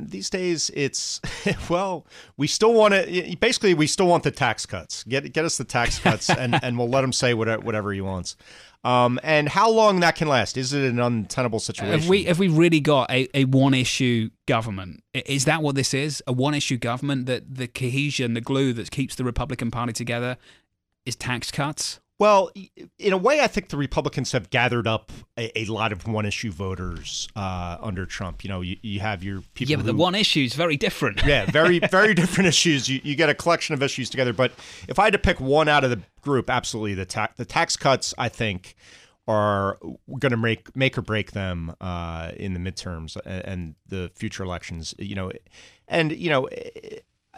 these 0.00 0.30
days 0.30 0.70
it's 0.72 1.20
well 1.68 2.06
we 2.38 2.46
still 2.46 2.72
want 2.72 2.94
to 2.94 3.36
basically 3.38 3.74
we 3.74 3.86
still 3.86 4.06
want 4.06 4.24
the 4.24 4.30
tax 4.30 4.66
cuts. 4.66 5.04
Get 5.04 5.32
get 5.32 5.44
us 5.44 5.58
the 5.58 5.64
tax 5.64 5.98
cuts 5.98 6.28
and 6.30 6.58
and 6.64 6.76
we'll 6.76 6.88
let 6.88 7.04
him 7.04 7.12
say 7.12 7.34
whatever, 7.34 7.62
whatever 7.62 7.92
he 7.92 8.00
wants 8.00 8.36
um, 8.84 9.18
and 9.22 9.48
how 9.48 9.70
long 9.70 10.00
that 10.00 10.16
can 10.16 10.28
last? 10.28 10.56
Is 10.56 10.72
it 10.72 10.88
an 10.88 11.00
untenable 11.00 11.58
situation? 11.60 11.98
Have 11.98 12.08
we 12.08 12.24
have 12.24 12.38
we 12.38 12.48
really 12.48 12.80
got 12.80 13.10
a, 13.10 13.28
a 13.34 13.44
one 13.44 13.74
issue 13.74 14.30
government? 14.46 15.02
Is 15.14 15.44
that 15.46 15.62
what 15.62 15.74
this 15.74 15.92
is? 15.92 16.22
A 16.26 16.32
one 16.32 16.54
issue 16.54 16.76
government 16.76 17.26
that 17.26 17.54
the 17.56 17.68
cohesion, 17.68 18.34
the 18.34 18.40
glue 18.40 18.72
that 18.74 18.90
keeps 18.90 19.14
the 19.14 19.24
Republican 19.24 19.70
Party 19.70 19.92
together 19.92 20.36
is 21.04 21.16
tax 21.16 21.50
cuts? 21.50 22.00
Well, 22.18 22.50
in 22.98 23.12
a 23.12 23.18
way, 23.18 23.42
I 23.42 23.46
think 23.46 23.68
the 23.68 23.76
Republicans 23.76 24.32
have 24.32 24.48
gathered 24.48 24.86
up 24.86 25.12
a, 25.38 25.58
a 25.58 25.66
lot 25.66 25.92
of 25.92 26.06
one 26.08 26.24
issue 26.24 26.50
voters 26.50 27.28
uh, 27.36 27.76
under 27.82 28.06
Trump. 28.06 28.42
You 28.42 28.48
know, 28.48 28.62
you, 28.62 28.76
you 28.80 29.00
have 29.00 29.22
your 29.22 29.42
people. 29.52 29.70
Yeah, 29.70 29.76
but 29.76 29.84
who, 29.84 29.92
the 29.92 29.98
one 29.98 30.14
issue 30.14 30.40
is 30.40 30.54
very 30.54 30.78
different. 30.78 31.22
yeah, 31.26 31.44
very, 31.50 31.78
very 31.90 32.14
different 32.14 32.48
issues. 32.48 32.88
You, 32.88 33.00
you 33.04 33.16
get 33.16 33.28
a 33.28 33.34
collection 33.34 33.74
of 33.74 33.82
issues 33.82 34.08
together. 34.08 34.32
But 34.32 34.52
if 34.88 34.98
I 34.98 35.04
had 35.04 35.12
to 35.12 35.18
pick 35.18 35.40
one 35.40 35.68
out 35.68 35.84
of 35.84 35.90
the 35.90 36.00
group, 36.22 36.48
absolutely 36.48 36.94
the 36.94 37.04
tax 37.04 37.36
the 37.36 37.44
tax 37.44 37.76
cuts, 37.76 38.14
I 38.16 38.30
think, 38.30 38.76
are 39.28 39.78
going 40.18 40.30
to 40.30 40.38
make 40.38 40.74
make 40.74 40.96
or 40.96 41.02
break 41.02 41.32
them 41.32 41.76
uh, 41.82 42.32
in 42.34 42.54
the 42.54 42.60
midterms 42.60 43.18
and, 43.26 43.44
and 43.44 43.74
the 43.88 44.10
future 44.14 44.42
elections. 44.42 44.94
You 44.98 45.16
know, 45.16 45.32
and 45.86 46.12
you 46.12 46.30
know 46.30 46.48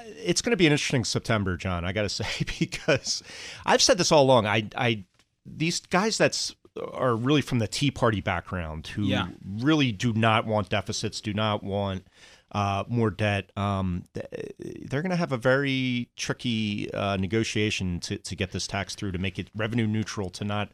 it's 0.04 0.42
going 0.42 0.52
to 0.52 0.56
be 0.56 0.66
an 0.66 0.72
interesting 0.72 1.04
September, 1.04 1.56
John. 1.56 1.84
I 1.84 1.92
got 1.92 2.02
to 2.02 2.08
say 2.08 2.26
because 2.58 3.22
I've 3.66 3.82
said 3.82 3.98
this 3.98 4.12
all 4.12 4.22
along. 4.24 4.46
I, 4.46 4.68
I, 4.76 5.04
these 5.46 5.80
guys 5.80 6.18
that's 6.18 6.54
are 6.92 7.16
really 7.16 7.40
from 7.42 7.58
the 7.58 7.68
Tea 7.68 7.90
Party 7.90 8.20
background 8.20 8.86
who 8.88 9.04
yeah. 9.04 9.28
really 9.60 9.92
do 9.92 10.12
not 10.12 10.46
want 10.46 10.68
deficits, 10.68 11.20
do 11.20 11.34
not 11.34 11.62
want 11.62 12.06
uh, 12.52 12.84
more 12.88 13.10
debt. 13.10 13.50
Um, 13.56 14.04
they're 14.58 15.02
going 15.02 15.10
to 15.10 15.16
have 15.16 15.32
a 15.32 15.36
very 15.36 16.08
tricky 16.16 16.92
uh, 16.92 17.16
negotiation 17.16 18.00
to, 18.00 18.18
to 18.18 18.36
get 18.36 18.52
this 18.52 18.66
tax 18.66 18.94
through 18.94 19.12
to 19.12 19.18
make 19.18 19.38
it 19.38 19.48
revenue 19.54 19.86
neutral, 19.86 20.30
to 20.30 20.44
not 20.44 20.70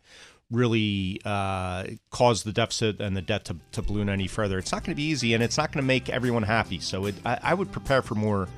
really 0.51 1.21
uh, 1.25 1.85
cause 2.11 2.43
the 2.43 2.53
deficit 2.53 3.01
and 3.01 3.17
the 3.17 3.23
debt 3.23 3.45
to, 3.47 3.57
to 3.73 3.83
balloon 3.83 4.09
any 4.09 4.27
further. 4.27 4.59
It's 4.59 4.71
not 4.71 4.85
going 4.85 4.93
to 4.93 4.97
be 4.97 5.09
easy, 5.09 5.35
and 5.35 5.43
it's 5.43 5.57
not 5.57 5.73
going 5.73 5.83
to 5.83 5.87
make 5.87 6.09
everyone 6.09 6.43
happy. 6.43 6.79
So 6.79 7.07
it, 7.07 7.15
I, 7.25 7.39
I 7.43 7.55
would 7.55 7.73
prepare 7.73 8.03
for 8.03 8.15
more 8.15 8.49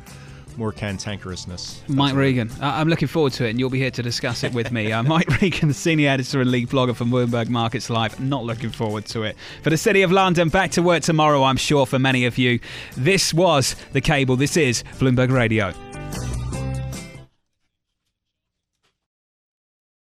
more 0.58 0.72
cantankerousness. 0.72 1.88
Mike 1.88 2.14
Regan, 2.14 2.50
I'm 2.60 2.88
looking 2.88 3.08
forward 3.08 3.32
to 3.34 3.46
it, 3.46 3.50
and 3.50 3.60
you'll 3.60 3.70
be 3.70 3.78
here 3.78 3.90
to 3.90 4.02
discuss 4.02 4.44
it 4.44 4.52
with 4.52 4.72
me. 4.72 4.92
Uh, 4.92 5.02
Mike 5.04 5.40
Regan, 5.40 5.68
the 5.68 5.74
senior 5.74 6.08
editor 6.08 6.40
and 6.40 6.50
lead 6.50 6.68
blogger 6.68 6.94
from 6.94 7.10
Bloomberg 7.10 7.48
Markets 7.48 7.90
Live. 7.90 8.18
Not 8.20 8.44
looking 8.44 8.70
forward 8.70 9.06
to 9.06 9.22
it. 9.22 9.36
For 9.62 9.70
the 9.70 9.76
City 9.76 10.02
of 10.02 10.12
London, 10.12 10.48
back 10.48 10.70
to 10.72 10.82
work 10.82 11.02
tomorrow, 11.02 11.42
I'm 11.44 11.56
sure, 11.56 11.86
for 11.86 11.98
many 11.98 12.26
of 12.26 12.38
you. 12.38 12.60
This 12.96 13.32
was 13.32 13.76
The 13.92 14.00
Cable. 14.00 14.36
This 14.36 14.56
is 14.56 14.82
Bloomberg 14.98 15.30
Radio. 15.30 15.72